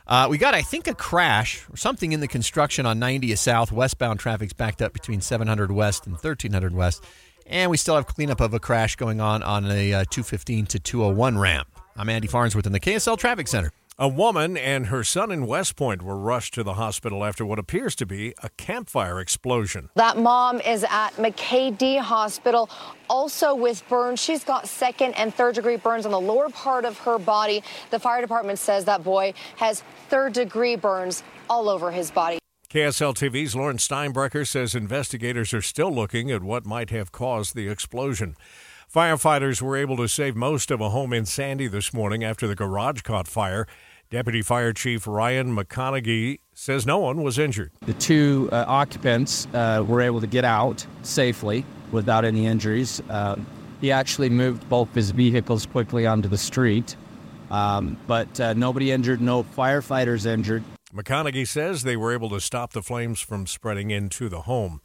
Uh, 0.08 0.26
we 0.32 0.39
got, 0.39 0.56
I 0.56 0.64
think, 0.64 0.88
a 0.88 0.96
crash 0.96 1.64
or 1.72 1.78
something 1.78 2.12
in 2.12 2.22
the 2.22 2.28
construction 2.28 2.88
on 2.88 2.98
90 2.98 3.36
South. 3.36 3.72
Westbound 3.72 4.20
traffic's 4.20 4.52
backed 4.52 4.82
up 4.82 4.94
between 4.94 5.22
700 5.22 5.72
West 5.72 6.08
and 6.08 6.14
1300 6.14 6.74
West. 6.74 7.04
And 7.46 7.70
we 7.70 7.78
still 7.78 7.96
have 7.96 8.08
cleanup 8.08 8.42
of 8.42 8.56
a 8.56 8.60
crash 8.60 8.96
going 8.96 9.22
on 9.22 9.44
on 9.44 9.70
a 9.70 9.94
uh, 9.94 10.06
215 10.10 10.66
to 10.66 10.80
201 10.80 11.38
ramp. 11.38 11.68
I'm 11.96 12.10
Andy 12.10 12.28
Farnsworth 12.28 12.66
in 12.66 12.72
the 12.72 12.80
KSL 12.80 13.18
Traffic 13.18 13.48
Center. 13.48 13.72
A 14.02 14.08
woman 14.08 14.58
and 14.58 14.88
her 14.88 15.04
son 15.04 15.30
in 15.30 15.45
West 15.45 15.76
Point 15.76 16.02
were 16.02 16.18
rushed 16.18 16.56
to 16.56 16.64
the 16.64 16.74
hospital 16.74 17.24
after 17.24 17.45
what 17.45 17.60
appears 17.60 17.93
to 17.97 18.08
be 18.08 18.34
a 18.41 18.49
campfire 18.58 19.20
explosion. 19.20 19.91
That 19.93 20.18
mom 20.18 20.60
is 20.60 20.84
at 20.86 21.12
McKay-Dee 21.18 21.97
Hospital, 21.97 22.68
also 23.08 23.54
with 23.54 23.88
burns. 23.89 24.20
She's 24.20 24.43
got 24.43 24.68
second 24.68 25.14
and 25.14 25.32
third 25.32 25.54
degree 25.54 25.76
burns 25.76 26.08
on 26.08 26.12
the 26.12 26.20
lower 26.20 26.49
part 26.49 26.84
of 26.84 26.97
her 26.97 27.20
body. 27.20 27.62
The 27.91 27.99
fire 27.99 28.22
department 28.22 28.58
says 28.58 28.86
that 28.86 29.04
boy 29.04 29.36
has 29.58 29.84
third 30.10 30.34
degree 30.34 30.76
burns 30.76 31.22
all 31.47 31.70
over 31.70 31.91
his 31.91 32.10
body. 32.10 32.39
KSL 32.72 33.14
TV's 33.14 33.56
Lauren 33.56 33.78
Steinbrecher 33.78 34.47
says 34.47 34.74
investigators 34.74 35.54
are 35.54 35.62
still 35.62 35.93
looking 35.93 36.32
at 36.32 36.41
what 36.41 36.66
might 36.66 36.89
have 36.89 37.12
caused 37.12 37.54
the 37.54 37.68
explosion. 37.68 38.36
Firefighters 38.91 39.62
were 39.62 39.78
able 39.78 39.95
to 39.97 40.08
save 40.08 40.36
most 40.36 40.72
of 40.72 40.82
a 40.82 40.89
home 40.89 41.14
in 41.14 41.26
Sandy 41.26 41.68
this 41.68 41.93
morning 41.93 42.24
after 42.24 42.47
the 42.47 42.56
garage 42.56 43.04
caught 43.04 43.28
fire. 43.28 43.68
Deputy 44.12 44.41
Fire 44.41 44.74
Chief 44.74 45.07
Ryan 45.07 45.55
McConaughey 45.55 46.39
says 46.53 46.86
no 46.86 46.97
one 46.97 47.24
was 47.24 47.39
injured. 47.39 47.72
The 47.86 47.93
two 47.93 48.49
uh, 48.51 48.66
occupants 48.68 49.47
uh, 49.53 49.86
were 49.88 50.01
able 50.01 50.20
to 50.20 50.28
get 50.28 50.43
out 50.43 50.86
safely 51.01 51.64
without 51.93 52.26
any 52.26 52.45
injuries. 52.45 53.01
Uh, 53.09 53.38
he 53.80 53.89
actually 53.89 54.28
moved 54.28 54.68
both 54.68 54.93
his 54.93 55.12
vehicles 55.12 55.66
quickly 55.66 56.05
onto 56.05 56.28
the 56.28 56.38
street, 56.38 56.97
um, 57.51 57.95
but 58.05 58.38
uh, 58.41 58.51
nobody 58.51 58.91
injured, 58.91 59.22
no 59.22 59.43
firefighters 59.43 60.26
injured. 60.26 60.66
McConaughey 60.93 61.47
says 61.47 61.84
they 61.84 61.95
were 61.95 62.12
able 62.12 62.30
to 62.32 62.41
stop 62.41 62.74
the 62.74 62.82
flames 62.82 63.22
from 63.22 63.47
spreading 63.47 63.91
into 63.91 64.28
the 64.28 64.41
home. 64.41 64.82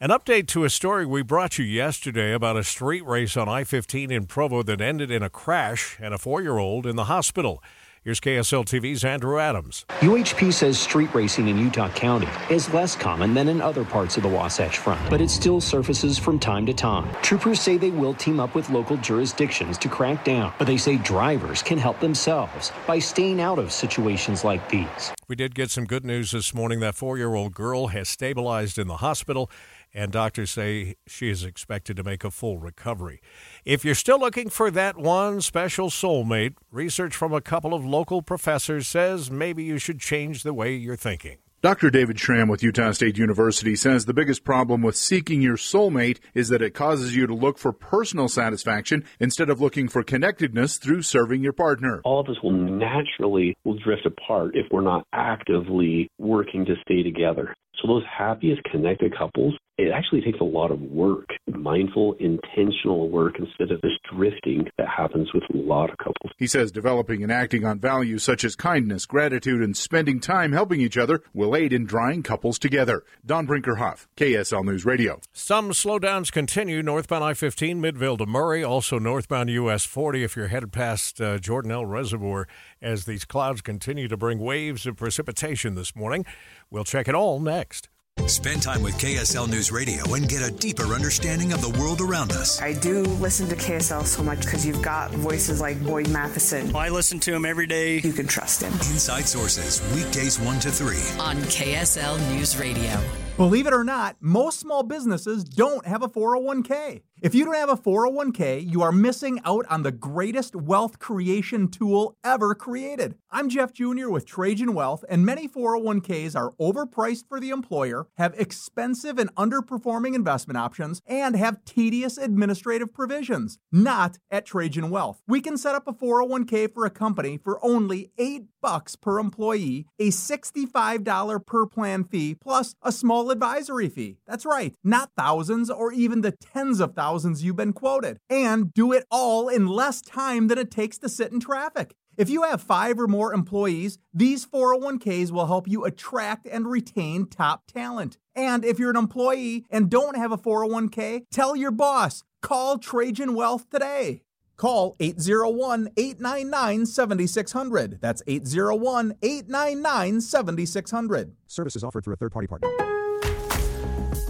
An 0.00 0.08
update 0.08 0.46
to 0.48 0.64
a 0.64 0.70
story 0.70 1.04
we 1.04 1.20
brought 1.20 1.58
you 1.58 1.64
yesterday 1.66 2.32
about 2.32 2.56
a 2.56 2.64
street 2.64 3.04
race 3.04 3.36
on 3.36 3.50
I 3.50 3.64
15 3.64 4.10
in 4.10 4.24
Provo 4.24 4.62
that 4.62 4.80
ended 4.80 5.10
in 5.10 5.22
a 5.22 5.28
crash 5.28 5.98
and 6.00 6.14
a 6.14 6.18
four 6.18 6.40
year 6.40 6.56
old 6.56 6.86
in 6.86 6.96
the 6.96 7.04
hospital. 7.04 7.62
Here's 8.04 8.18
KSL 8.18 8.64
TV's 8.64 9.04
Andrew 9.04 9.38
Adams. 9.38 9.86
UHP 10.00 10.52
says 10.52 10.76
street 10.76 11.14
racing 11.14 11.46
in 11.46 11.56
Utah 11.56 11.88
County 11.90 12.26
is 12.50 12.68
less 12.74 12.96
common 12.96 13.32
than 13.32 13.46
in 13.46 13.60
other 13.60 13.84
parts 13.84 14.16
of 14.16 14.24
the 14.24 14.28
Wasatch 14.28 14.78
Front, 14.78 15.08
but 15.08 15.20
it 15.20 15.30
still 15.30 15.60
surfaces 15.60 16.18
from 16.18 16.40
time 16.40 16.66
to 16.66 16.74
time. 16.74 17.08
Troopers 17.22 17.60
say 17.60 17.76
they 17.76 17.92
will 17.92 18.12
team 18.12 18.40
up 18.40 18.56
with 18.56 18.70
local 18.70 18.96
jurisdictions 18.96 19.78
to 19.78 19.88
crack 19.88 20.24
down, 20.24 20.52
but 20.58 20.66
they 20.66 20.76
say 20.76 20.96
drivers 20.96 21.62
can 21.62 21.78
help 21.78 22.00
themselves 22.00 22.72
by 22.88 22.98
staying 22.98 23.40
out 23.40 23.60
of 23.60 23.70
situations 23.70 24.42
like 24.42 24.68
these. 24.68 25.12
We 25.28 25.36
did 25.36 25.54
get 25.54 25.70
some 25.70 25.84
good 25.84 26.04
news 26.04 26.32
this 26.32 26.52
morning. 26.52 26.80
That 26.80 26.96
four 26.96 27.18
year 27.18 27.36
old 27.36 27.54
girl 27.54 27.86
has 27.86 28.08
stabilized 28.08 28.80
in 28.80 28.88
the 28.88 28.96
hospital 28.96 29.48
and 29.94 30.12
doctors 30.12 30.50
say 30.50 30.96
she 31.06 31.28
is 31.28 31.44
expected 31.44 31.96
to 31.96 32.02
make 32.02 32.24
a 32.24 32.30
full 32.30 32.58
recovery. 32.58 33.20
If 33.64 33.84
you're 33.84 33.94
still 33.94 34.18
looking 34.18 34.48
for 34.48 34.70
that 34.70 34.96
one 34.96 35.40
special 35.40 35.90
soulmate, 35.90 36.54
research 36.70 37.14
from 37.14 37.32
a 37.32 37.40
couple 37.40 37.74
of 37.74 37.84
local 37.84 38.22
professors 38.22 38.88
says 38.88 39.30
maybe 39.30 39.64
you 39.64 39.78
should 39.78 40.00
change 40.00 40.42
the 40.42 40.54
way 40.54 40.74
you're 40.74 40.96
thinking. 40.96 41.38
Dr. 41.62 41.90
David 41.90 42.18
Schramm 42.18 42.48
with 42.48 42.64
Utah 42.64 42.90
State 42.90 43.16
University 43.16 43.76
says 43.76 44.04
the 44.04 44.12
biggest 44.12 44.42
problem 44.42 44.82
with 44.82 44.96
seeking 44.96 45.40
your 45.40 45.56
soulmate 45.56 46.18
is 46.34 46.48
that 46.48 46.60
it 46.60 46.74
causes 46.74 47.14
you 47.14 47.24
to 47.28 47.34
look 47.34 47.56
for 47.56 47.72
personal 47.72 48.26
satisfaction 48.26 49.04
instead 49.20 49.48
of 49.48 49.60
looking 49.60 49.86
for 49.86 50.02
connectedness 50.02 50.76
through 50.78 51.02
serving 51.02 51.40
your 51.40 51.52
partner. 51.52 52.00
All 52.04 52.18
of 52.18 52.28
us 52.28 52.42
will 52.42 52.50
naturally 52.50 53.54
will 53.62 53.78
drift 53.78 54.06
apart 54.06 54.56
if 54.56 54.66
we're 54.72 54.80
not 54.80 55.06
actively 55.12 56.08
working 56.18 56.64
to 56.64 56.74
stay 56.82 57.04
together. 57.04 57.54
So 57.80 57.88
those 57.88 58.04
happiest 58.06 58.62
connected 58.64 59.16
couples, 59.16 59.54
it 59.78 59.90
actually 59.90 60.20
takes 60.20 60.38
a 60.40 60.44
lot 60.44 60.70
of 60.70 60.80
work, 60.80 61.28
mindful, 61.46 62.14
intentional 62.20 63.08
work 63.08 63.36
instead 63.38 63.70
of 63.70 63.80
this 63.80 63.92
drifting 64.14 64.68
that 64.76 64.86
happens 64.88 65.32
with 65.32 65.42
a 65.52 65.56
lot 65.56 65.90
of 65.90 65.96
couples. 65.96 66.32
He 66.38 66.46
says 66.46 66.70
developing 66.70 67.22
and 67.22 67.32
acting 67.32 67.64
on 67.64 67.80
values 67.80 68.22
such 68.22 68.44
as 68.44 68.54
kindness, 68.54 69.06
gratitude, 69.06 69.62
and 69.62 69.76
spending 69.76 70.20
time 70.20 70.52
helping 70.52 70.80
each 70.80 70.98
other 70.98 71.22
will 71.32 71.56
aid 71.56 71.72
in 71.72 71.86
drawing 71.86 72.22
couples 72.22 72.58
together. 72.58 73.02
Don 73.24 73.46
Brinkerhoff, 73.46 74.06
KSL 74.16 74.64
News 74.64 74.84
Radio. 74.84 75.20
Some 75.32 75.70
slowdowns 75.70 76.30
continue 76.30 76.82
northbound 76.82 77.24
I 77.24 77.34
15, 77.34 77.80
Midvale 77.80 78.18
to 78.18 78.26
Murray, 78.26 78.62
also 78.62 78.98
northbound 78.98 79.48
US 79.50 79.84
40 79.84 80.22
if 80.22 80.36
you're 80.36 80.48
headed 80.48 80.72
past 80.72 81.20
uh, 81.20 81.38
Jordanelle 81.38 81.88
Reservoir 81.88 82.46
as 82.82 83.06
these 83.06 83.24
clouds 83.24 83.62
continue 83.62 84.06
to 84.08 84.16
bring 84.16 84.38
waves 84.38 84.86
of 84.86 84.96
precipitation 84.96 85.74
this 85.74 85.96
morning. 85.96 86.26
We'll 86.72 86.84
check 86.84 87.06
it 87.06 87.14
all 87.14 87.38
next. 87.38 87.90
Spend 88.26 88.62
time 88.62 88.82
with 88.82 88.94
KSL 88.94 89.46
News 89.50 89.70
Radio 89.70 90.14
and 90.14 90.26
get 90.26 90.42
a 90.42 90.50
deeper 90.50 90.84
understanding 90.84 91.52
of 91.52 91.60
the 91.60 91.68
world 91.78 92.00
around 92.00 92.32
us. 92.32 92.62
I 92.62 92.72
do 92.72 93.02
listen 93.02 93.46
to 93.48 93.56
KSL 93.56 94.06
so 94.06 94.22
much 94.22 94.40
because 94.40 94.64
you've 94.64 94.80
got 94.80 95.10
voices 95.10 95.60
like 95.60 95.82
Boyd 95.84 96.08
Matheson. 96.08 96.74
I 96.74 96.88
listen 96.88 97.20
to 97.20 97.34
him 97.34 97.44
every 97.44 97.66
day. 97.66 98.00
You 98.00 98.14
can 98.14 98.26
trust 98.26 98.62
him. 98.62 98.72
Inside 98.72 99.26
Sources, 99.26 99.82
weekdays 99.94 100.40
1 100.40 100.60
to 100.60 100.70
3 100.70 100.96
on 101.20 101.36
KSL 101.42 102.18
News 102.34 102.58
Radio. 102.58 102.98
Believe 103.36 103.66
it 103.66 103.74
or 103.74 103.84
not, 103.84 104.16
most 104.20 104.58
small 104.58 104.82
businesses 104.82 105.44
don't 105.44 105.86
have 105.86 106.02
a 106.02 106.08
401k. 106.08 107.02
If 107.22 107.36
you 107.36 107.44
don't 107.44 107.54
have 107.54 107.68
a 107.68 107.76
401k, 107.76 108.68
you 108.68 108.82
are 108.82 108.90
missing 108.90 109.40
out 109.44 109.64
on 109.70 109.84
the 109.84 109.92
greatest 109.92 110.56
wealth 110.56 110.98
creation 110.98 111.68
tool 111.68 112.16
ever 112.24 112.52
created. 112.52 113.14
I'm 113.30 113.48
Jeff 113.48 113.72
Jr. 113.72 114.10
with 114.10 114.26
Trajan 114.26 114.74
Wealth, 114.74 115.04
and 115.08 115.24
many 115.24 115.46
401ks 115.46 116.34
are 116.34 116.50
overpriced 116.60 117.28
for 117.28 117.38
the 117.38 117.50
employer, 117.50 118.08
have 118.16 118.34
expensive 118.36 119.20
and 119.20 119.32
underperforming 119.36 120.16
investment 120.16 120.56
options, 120.56 121.00
and 121.06 121.36
have 121.36 121.64
tedious 121.64 122.18
administrative 122.18 122.92
provisions. 122.92 123.60
Not 123.70 124.18
at 124.28 124.44
Trajan 124.44 124.90
Wealth. 124.90 125.22
We 125.28 125.40
can 125.40 125.56
set 125.56 125.76
up 125.76 125.86
a 125.86 125.92
401k 125.92 126.74
for 126.74 126.84
a 126.84 126.90
company 126.90 127.38
for 127.38 127.64
only 127.64 128.10
8 128.18 128.46
bucks 128.60 128.96
per 128.96 129.20
employee, 129.20 129.86
a 130.00 130.08
$65 130.08 131.46
per 131.46 131.66
plan 131.66 132.02
fee, 132.02 132.34
plus 132.34 132.74
a 132.82 132.90
small 132.90 133.30
advisory 133.30 133.88
fee. 133.88 134.18
That's 134.26 134.44
right, 134.44 134.74
not 134.82 135.10
thousands 135.16 135.70
or 135.70 135.92
even 135.92 136.22
the 136.22 136.32
tens 136.32 136.80
of 136.80 136.94
thousands 136.94 137.11
you've 137.42 137.56
been 137.56 137.72
quoted. 137.72 138.18
And 138.28 138.72
do 138.72 138.92
it 138.92 139.04
all 139.10 139.48
in 139.48 139.66
less 139.66 140.00
time 140.00 140.48
than 140.48 140.58
it 140.58 140.70
takes 140.70 140.98
to 140.98 141.08
sit 141.08 141.32
in 141.32 141.40
traffic. 141.40 141.94
If 142.16 142.28
you 142.28 142.42
have 142.42 142.62
five 142.62 142.98
or 143.00 143.08
more 143.08 143.32
employees, 143.32 143.98
these 144.12 144.44
401ks 144.46 145.30
will 145.30 145.46
help 145.46 145.66
you 145.66 145.84
attract 145.84 146.46
and 146.46 146.70
retain 146.70 147.26
top 147.26 147.62
talent. 147.66 148.18
And 148.34 148.64
if 148.64 148.78
you're 148.78 148.90
an 148.90 148.96
employee 148.96 149.64
and 149.70 149.90
don't 149.90 150.16
have 150.16 150.32
a 150.32 150.36
401k, 150.36 151.24
tell 151.30 151.56
your 151.56 151.70
boss. 151.70 152.22
Call 152.42 152.78
Trajan 152.78 153.34
Wealth 153.34 153.70
today. 153.70 154.22
Call 154.56 154.94
801 155.00 155.88
899 155.96 156.86
7600. 156.86 157.98
That's 158.00 158.22
801 158.26 159.14
899 159.22 160.20
7600. 160.20 161.32
Services 161.46 161.82
offered 161.82 162.04
through 162.04 162.14
a 162.14 162.16
third 162.16 162.32
party 162.32 162.46
partner. 162.46 162.91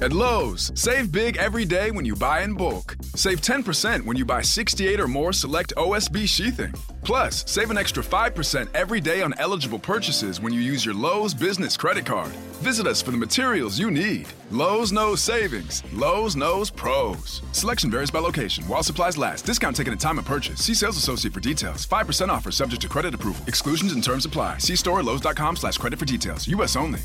At 0.02 0.12
Lowe's, 0.12 0.72
save 0.74 1.12
big 1.12 1.36
every 1.36 1.64
day 1.64 1.92
when 1.92 2.04
you 2.04 2.16
buy 2.16 2.42
in 2.42 2.54
bulk. 2.54 2.96
Save 3.14 3.40
10% 3.40 4.04
when 4.04 4.16
you 4.16 4.24
buy 4.24 4.42
68 4.42 4.98
or 4.98 5.06
more 5.06 5.32
select 5.32 5.72
OSB 5.76 6.28
sheathing. 6.28 6.74
Plus, 7.04 7.48
save 7.48 7.70
an 7.70 7.78
extra 7.78 8.02
5% 8.02 8.66
every 8.74 9.00
day 9.00 9.22
on 9.22 9.32
eligible 9.38 9.78
purchases 9.78 10.40
when 10.40 10.52
you 10.52 10.60
use 10.60 10.84
your 10.84 10.96
Lowe's 10.96 11.34
business 11.34 11.76
credit 11.76 12.04
card. 12.04 12.32
Visit 12.64 12.88
us 12.88 13.00
for 13.00 13.12
the 13.12 13.16
materials 13.16 13.78
you 13.78 13.92
need. 13.92 14.26
Lowe's 14.50 14.90
knows 14.90 15.20
savings. 15.20 15.84
Lowe's 15.92 16.34
knows 16.34 16.68
pros. 16.68 17.40
Selection 17.52 17.88
varies 17.88 18.10
by 18.10 18.18
location. 18.18 18.64
While 18.64 18.82
supplies 18.82 19.16
last, 19.16 19.46
discount 19.46 19.76
taken 19.76 19.92
at 19.92 20.00
time 20.00 20.18
of 20.18 20.24
purchase. 20.24 20.64
See 20.64 20.74
sales 20.74 20.96
associate 20.96 21.32
for 21.32 21.38
details. 21.38 21.86
5% 21.86 22.28
offer 22.28 22.50
subject 22.50 22.82
to 22.82 22.88
credit 22.88 23.14
approval. 23.14 23.44
Exclusions 23.46 23.92
and 23.92 24.02
terms 24.02 24.26
apply. 24.26 24.58
See 24.58 24.74
store 24.74 25.00
lowes.com 25.04 25.54
slash 25.54 25.78
credit 25.78 26.00
for 26.00 26.06
details. 26.06 26.48
U.S. 26.48 26.74
only. 26.74 27.02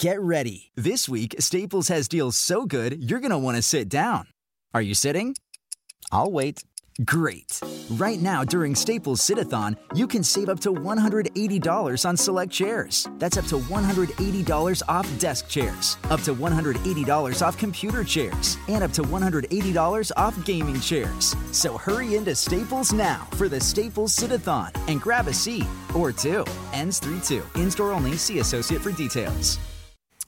Get 0.00 0.18
ready. 0.18 0.70
This 0.76 1.10
week, 1.10 1.34
Staples 1.40 1.88
has 1.88 2.08
deals 2.08 2.34
so 2.34 2.64
good, 2.64 3.10
you're 3.10 3.20
going 3.20 3.32
to 3.32 3.36
want 3.36 3.58
to 3.58 3.62
sit 3.62 3.86
down. 3.90 4.28
Are 4.72 4.80
you 4.80 4.94
sitting? 4.94 5.36
I'll 6.10 6.32
wait. 6.32 6.64
Great. 7.04 7.60
Right 7.90 8.18
now, 8.18 8.42
during 8.42 8.74
Staples 8.74 9.20
Sit-a-thon, 9.20 9.76
you 9.94 10.06
can 10.06 10.22
save 10.22 10.48
up 10.48 10.58
to 10.60 10.72
$180 10.72 12.08
on 12.08 12.16
select 12.16 12.50
chairs. 12.50 13.06
That's 13.18 13.36
up 13.36 13.44
to 13.48 13.58
$180 13.58 14.82
off 14.88 15.18
desk 15.18 15.48
chairs, 15.48 15.98
up 16.08 16.22
to 16.22 16.34
$180 16.34 17.46
off 17.46 17.58
computer 17.58 18.02
chairs, 18.02 18.56
and 18.68 18.82
up 18.82 18.92
to 18.92 19.02
$180 19.02 20.12
off 20.16 20.44
gaming 20.46 20.80
chairs. 20.80 21.36
So 21.52 21.76
hurry 21.76 22.16
into 22.16 22.34
Staples 22.34 22.94
now 22.94 23.28
for 23.32 23.50
the 23.50 23.60
Staples 23.60 24.14
Sit-a-thon 24.14 24.72
and 24.88 24.98
grab 24.98 25.28
a 25.28 25.34
seat 25.34 25.66
or 25.94 26.10
two. 26.10 26.46
Ends 26.72 27.00
3 27.00 27.20
2. 27.20 27.42
In 27.56 27.70
store 27.70 27.92
only. 27.92 28.14
See 28.14 28.38
associate 28.38 28.80
for 28.80 28.92
details. 28.92 29.58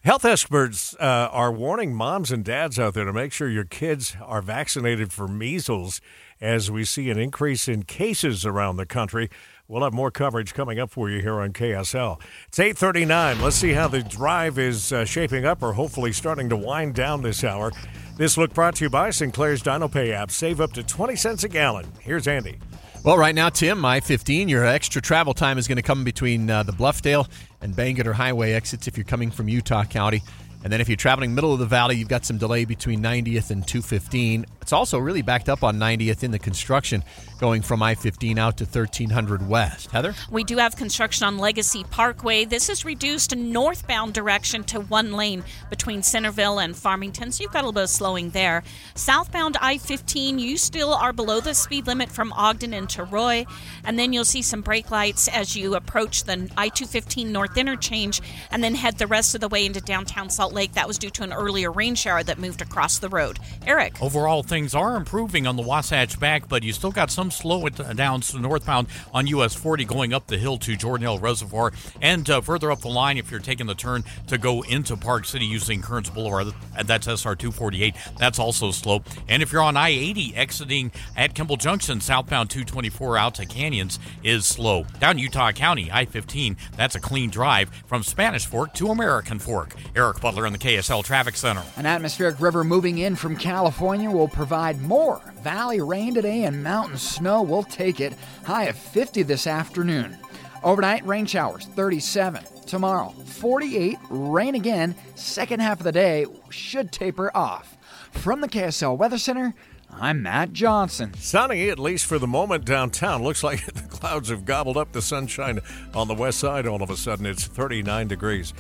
Health 0.05 0.24
experts 0.24 0.96
uh, 0.98 1.28
are 1.30 1.53
warning 1.53 1.94
moms 1.94 2.32
and 2.32 2.44
dads 2.44 2.76
out 2.76 2.94
there 2.94 3.05
to 3.05 3.12
make 3.12 3.32
sure 3.32 3.48
your 3.48 3.64
kids 3.64 4.16
are 4.20 4.42
vaccinated 4.42 5.12
for 5.12 5.28
measles 5.28 6.00
as 6.40 6.72
we 6.72 6.84
see 6.84 7.09
an 7.09 7.20
increase 7.20 7.68
in 7.68 7.84
cases 7.84 8.44
around 8.44 8.78
the 8.78 8.84
country. 8.84 9.30
We'll 9.68 9.84
have 9.84 9.92
more 9.92 10.11
coverage 10.11 10.55
coming 10.55 10.80
up 10.80 10.90
for 10.90 11.09
you 11.09 11.22
here 11.22 11.40
on 11.40 11.53
KSL. 11.53 12.20
It's 12.48 12.59
8:39. 12.59 13.40
Let's 13.40 13.55
see 13.55 13.74
how 13.74 13.86
the 13.86 14.03
drive 14.03 14.59
is 14.59 14.92
uh, 14.92 15.05
shaping 15.05 15.44
up 15.44 15.62
or 15.62 15.74
hopefully 15.74 16.12
starting 16.12 16.48
to 16.48 16.57
wind 16.57 16.96
down 16.96 17.22
this 17.22 17.44
hour. 17.44 17.70
This 18.16 18.36
look 18.36 18.53
brought 18.53 18.74
to 18.76 18.86
you 18.86 18.90
by 18.90 19.11
Sinclair's 19.11 19.62
DinoPay 19.62 20.11
app. 20.11 20.32
Save 20.32 20.61
up 20.61 20.72
to 20.72 20.82
20 20.82 21.14
cents 21.14 21.44
a 21.44 21.48
gallon. 21.48 21.86
Here's 22.00 22.26
Andy. 22.26 22.59
Well, 23.05 23.18
right 23.18 23.34
now, 23.34 23.48
Tim, 23.48 23.84
I 23.84 23.98
15, 23.98 24.48
your 24.48 24.64
extra 24.64 25.03
travel 25.03 25.34
time 25.34 25.59
is 25.59 25.66
going 25.66 25.74
to 25.74 25.82
come 25.82 26.05
between 26.05 26.48
uh, 26.48 26.62
the 26.62 26.70
Bluffdale 26.70 27.28
and 27.61 27.74
Bangerter 27.74 28.12
Highway 28.12 28.53
exits 28.53 28.86
if 28.86 28.96
you're 28.96 29.03
coming 29.03 29.32
from 29.32 29.48
Utah 29.48 29.82
County. 29.82 30.22
And 30.64 30.72
then 30.72 30.80
if 30.80 30.88
you're 30.88 30.96
traveling 30.96 31.34
middle 31.34 31.52
of 31.52 31.58
the 31.58 31.66
valley, 31.66 31.96
you've 31.96 32.08
got 32.08 32.24
some 32.24 32.38
delay 32.38 32.64
between 32.64 33.02
90th 33.02 33.50
and 33.50 33.66
215. 33.66 34.46
It's 34.60 34.72
also 34.72 34.98
really 34.98 35.22
backed 35.22 35.48
up 35.48 35.64
on 35.64 35.78
90th 35.78 36.22
in 36.22 36.30
the 36.30 36.38
construction 36.38 37.02
going 37.40 37.62
from 37.62 37.82
I 37.82 37.96
15 37.96 38.38
out 38.38 38.58
to 38.58 38.64
1300 38.64 39.48
West. 39.48 39.90
Heather? 39.90 40.14
We 40.30 40.44
do 40.44 40.58
have 40.58 40.76
construction 40.76 41.26
on 41.26 41.38
Legacy 41.38 41.82
Parkway. 41.82 42.44
This 42.44 42.68
is 42.68 42.84
reduced 42.84 43.34
northbound 43.34 44.14
direction 44.14 44.62
to 44.64 44.80
one 44.80 45.14
lane 45.14 45.42
between 45.68 46.04
Centerville 46.04 46.60
and 46.60 46.76
Farmington, 46.76 47.32
so 47.32 47.42
you've 47.42 47.52
got 47.52 47.64
a 47.64 47.66
little 47.66 47.72
bit 47.72 47.82
of 47.84 47.90
slowing 47.90 48.30
there. 48.30 48.62
Southbound 48.94 49.56
I 49.60 49.78
15, 49.78 50.38
you 50.38 50.56
still 50.56 50.94
are 50.94 51.12
below 51.12 51.40
the 51.40 51.54
speed 51.54 51.88
limit 51.88 52.10
from 52.10 52.32
Ogden 52.34 52.72
into 52.72 53.02
Roy, 53.02 53.44
and 53.84 53.98
then 53.98 54.12
you'll 54.12 54.24
see 54.24 54.42
some 54.42 54.60
brake 54.60 54.92
lights 54.92 55.26
as 55.26 55.56
you 55.56 55.74
approach 55.74 56.22
the 56.22 56.48
I 56.56 56.68
215 56.68 57.32
North 57.32 57.56
Interchange 57.56 58.22
and 58.52 58.62
then 58.62 58.76
head 58.76 58.98
the 58.98 59.08
rest 59.08 59.34
of 59.34 59.40
the 59.40 59.48
way 59.48 59.66
into 59.66 59.80
downtown 59.80 60.30
Salt 60.30 60.51
Lake. 60.53 60.72
That 60.72 60.88
was 60.88 60.98
due 60.98 61.11
to 61.11 61.22
an 61.22 61.32
earlier 61.32 61.70
rain 61.70 61.94
shower 61.94 62.22
that 62.22 62.38
moved 62.38 62.62
across 62.62 62.98
the 62.98 63.09
road. 63.09 63.38
Eric? 63.66 64.00
Overall, 64.03 64.42
things 64.42 64.74
are 64.74 64.96
improving 64.96 65.46
on 65.46 65.57
the 65.57 65.62
Wasatch 65.62 66.18
back, 66.18 66.48
but 66.48 66.62
you 66.62 66.72
still 66.72 66.92
got 66.92 67.11
some 67.11 67.30
slow 67.30 67.68
downs 67.68 68.34
northbound 68.34 68.88
on 69.14 69.26
US 69.28 69.55
40 69.55 69.84
going 69.84 70.12
up 70.12 70.26
the 70.26 70.38
hill 70.38 70.59
to 70.59 70.76
Jordanelle 70.76 71.20
Reservoir 71.20 71.72
and 72.00 72.28
uh, 72.28 72.40
further 72.40 72.70
up 72.70 72.80
the 72.80 72.88
line 72.88 73.16
if 73.16 73.30
you're 73.30 73.40
taking 73.40 73.66
the 73.66 73.74
turn 73.74 74.05
to 74.26 74.38
go 74.38 74.62
into 74.62 74.96
Park 74.96 75.24
City 75.24 75.46
using 75.46 75.82
Kearns 75.82 76.11
Boulevard. 76.11 76.55
That's 76.84 77.07
SR 77.07 77.36
248. 77.36 77.94
That's 78.18 78.38
also 78.38 78.70
slow. 78.70 79.03
And 79.28 79.42
if 79.42 79.53
you're 79.53 79.62
on 79.62 79.76
I 79.76 79.90
80 79.90 80.34
exiting 80.34 80.92
at 81.16 81.34
Kimball 81.34 81.57
Junction, 81.57 82.00
southbound 82.00 82.50
224 82.50 83.16
out 83.16 83.34
to 83.36 83.46
Canyons 83.46 83.98
is 84.22 84.46
slow. 84.46 84.84
Down 84.98 85.18
Utah 85.18 85.53
County, 85.53 85.90
I 85.92 86.05
15, 86.05 86.57
that's 86.76 86.94
a 86.94 87.00
clean 87.00 87.30
drive 87.30 87.70
from 87.86 88.03
Spanish 88.03 88.46
Fork 88.46 88.74
to 88.74 88.88
American 88.88 89.38
Fork. 89.38 89.74
Eric 89.94 90.20
Butler 90.20 90.41
in 90.47 90.53
the 90.53 90.59
KSL 90.59 91.05
Traffic 91.05 91.36
Center. 91.36 91.62
An 91.76 91.86
atmospheric 91.86 92.40
river 92.40 92.64
moving 92.64 92.99
in 92.99 93.16
from 93.16 93.36
California 93.36 94.11
will 94.11 94.28
provide 94.28 94.80
more 94.80 95.20
valley 95.43 95.80
rain 95.80 96.14
today 96.14 96.45
and 96.45 96.62
mountain 96.62 96.99
snow. 96.99 97.43
We'll 97.43 97.62
take 97.62 98.01
it. 98.01 98.14
High 98.45 98.64
of 98.64 98.76
50 98.76 99.22
this 99.22 99.47
afternoon. 99.47 100.16
Overnight 100.62 101.07
rain 101.07 101.26
showers 101.26 101.66
37. 101.66 102.45
Tomorrow 102.66 103.11
48. 103.26 103.99
Rain 104.11 104.55
again. 104.55 104.95
Second 105.14 105.61
half 105.61 105.80
of 105.80 105.84
the 105.84 105.93
day 105.93 106.26
should 106.51 106.93
taper 106.93 107.30
off. 107.36 107.76
From 108.12 108.40
the 108.40 108.49
KSL 108.49 108.97
Weather 108.97 109.18
Center, 109.18 109.55
I'm 109.90 110.22
Matt 110.22 110.53
Johnson. 110.53 111.12
Sunny, 111.14 111.68
at 111.68 111.78
least 111.78 112.07
for 112.07 112.18
the 112.18 112.26
moment, 112.26 112.64
downtown. 112.64 113.22
Looks 113.22 113.43
like 113.43 113.64
the 113.74 113.82
clouds 113.82 114.30
have 114.30 114.45
gobbled 114.45 114.76
up 114.76 114.93
the 114.93 115.03
sunshine 115.03 115.61
on 115.95 116.09
the 116.09 116.14
west 116.14 116.38
side 116.38 116.66
all 116.66 116.82
of 116.82 116.90
a 116.90 116.97
sudden. 116.97 117.26
It's 117.26 117.47
39 117.47 118.09
degrees. 118.09 118.55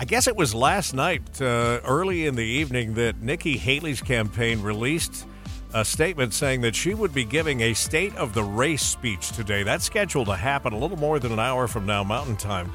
I 0.00 0.04
guess 0.04 0.26
it 0.26 0.34
was 0.34 0.54
last 0.54 0.94
night, 0.94 1.42
uh, 1.42 1.78
early 1.84 2.24
in 2.24 2.34
the 2.34 2.42
evening, 2.42 2.94
that 2.94 3.20
Nikki 3.20 3.58
Haley's 3.58 4.00
campaign 4.00 4.62
released 4.62 5.26
a 5.74 5.84
statement 5.84 6.32
saying 6.32 6.62
that 6.62 6.74
she 6.74 6.94
would 6.94 7.12
be 7.12 7.22
giving 7.22 7.60
a 7.60 7.74
state 7.74 8.16
of 8.16 8.32
the 8.32 8.42
race 8.42 8.80
speech 8.80 9.30
today. 9.32 9.62
That's 9.62 9.84
scheduled 9.84 10.28
to 10.28 10.36
happen 10.36 10.72
a 10.72 10.78
little 10.78 10.96
more 10.96 11.18
than 11.18 11.32
an 11.32 11.38
hour 11.38 11.68
from 11.68 11.84
now, 11.84 12.02
Mountain 12.02 12.36
Time, 12.36 12.72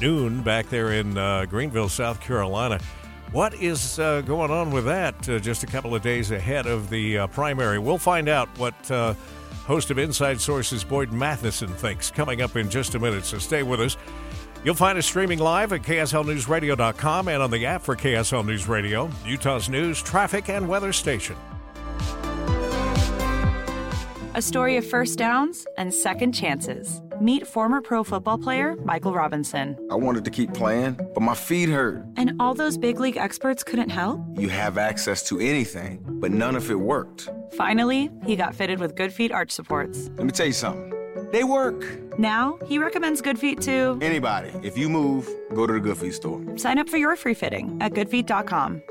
noon, 0.00 0.40
back 0.44 0.68
there 0.68 0.92
in 0.92 1.18
uh, 1.18 1.46
Greenville, 1.46 1.88
South 1.88 2.20
Carolina. 2.20 2.78
What 3.32 3.54
is 3.54 3.98
uh, 3.98 4.20
going 4.20 4.52
on 4.52 4.70
with 4.70 4.84
that 4.84 5.28
uh, 5.28 5.40
just 5.40 5.64
a 5.64 5.66
couple 5.66 5.96
of 5.96 6.02
days 6.02 6.30
ahead 6.30 6.68
of 6.68 6.90
the 6.90 7.18
uh, 7.18 7.26
primary? 7.26 7.80
We'll 7.80 7.98
find 7.98 8.28
out 8.28 8.48
what 8.56 8.88
uh, 8.88 9.14
host 9.66 9.90
of 9.90 9.98
Inside 9.98 10.40
Sources 10.40 10.84
Boyd 10.84 11.10
Matheson 11.12 11.70
thinks 11.70 12.08
coming 12.08 12.40
up 12.40 12.54
in 12.54 12.70
just 12.70 12.94
a 12.94 13.00
minute, 13.00 13.24
so 13.24 13.38
stay 13.38 13.64
with 13.64 13.80
us. 13.80 13.96
You'll 14.64 14.74
find 14.74 14.98
us 14.98 15.06
streaming 15.06 15.38
live 15.38 15.72
at 15.72 15.82
KSLNewsRadio.com 15.82 17.28
and 17.28 17.42
on 17.42 17.50
the 17.50 17.64
app 17.64 17.82
for 17.82 17.94
KSL 17.94 18.44
News 18.44 18.68
Radio, 18.68 19.10
Utah's 19.24 19.68
news, 19.68 20.02
traffic, 20.02 20.48
and 20.48 20.68
weather 20.68 20.92
station. 20.92 21.36
A 24.34 24.42
story 24.42 24.76
of 24.76 24.86
first 24.86 25.18
downs 25.18 25.66
and 25.78 25.92
second 25.92 26.32
chances. 26.32 27.02
Meet 27.20 27.46
former 27.46 27.80
pro 27.80 28.04
football 28.04 28.38
player 28.38 28.76
Michael 28.84 29.12
Robinson. 29.12 29.76
I 29.90 29.96
wanted 29.96 30.24
to 30.24 30.30
keep 30.30 30.54
playing, 30.54 30.92
but 31.14 31.20
my 31.20 31.34
feet 31.34 31.68
hurt. 31.68 32.04
And 32.16 32.34
all 32.38 32.54
those 32.54 32.78
big 32.78 33.00
league 33.00 33.16
experts 33.16 33.64
couldn't 33.64 33.90
help? 33.90 34.20
You 34.36 34.48
have 34.48 34.78
access 34.78 35.26
to 35.28 35.40
anything, 35.40 36.04
but 36.20 36.30
none 36.30 36.54
of 36.54 36.70
it 36.70 36.78
worked. 36.78 37.28
Finally, 37.56 38.10
he 38.24 38.36
got 38.36 38.54
fitted 38.54 38.78
with 38.78 38.94
Good 38.94 39.12
Feet 39.12 39.32
arch 39.32 39.50
supports. 39.50 40.08
Let 40.16 40.26
me 40.26 40.30
tell 40.30 40.46
you 40.46 40.52
something. 40.52 40.97
They 41.30 41.44
work. 41.44 42.18
Now, 42.18 42.58
he 42.66 42.78
recommends 42.78 43.20
Good 43.20 43.38
Feet 43.38 43.60
to 43.62 43.98
anybody. 44.00 44.52
If 44.62 44.76
you 44.76 44.88
move, 44.88 45.28
go 45.54 45.66
to 45.66 45.72
the 45.72 45.80
Good 45.80 45.98
Feet 45.98 46.14
store. 46.14 46.42
Sign 46.56 46.78
up 46.78 46.88
for 46.88 46.96
your 46.96 47.16
free 47.16 47.34
fitting 47.34 47.76
at 47.80 47.92
goodfeet.com 47.92 48.82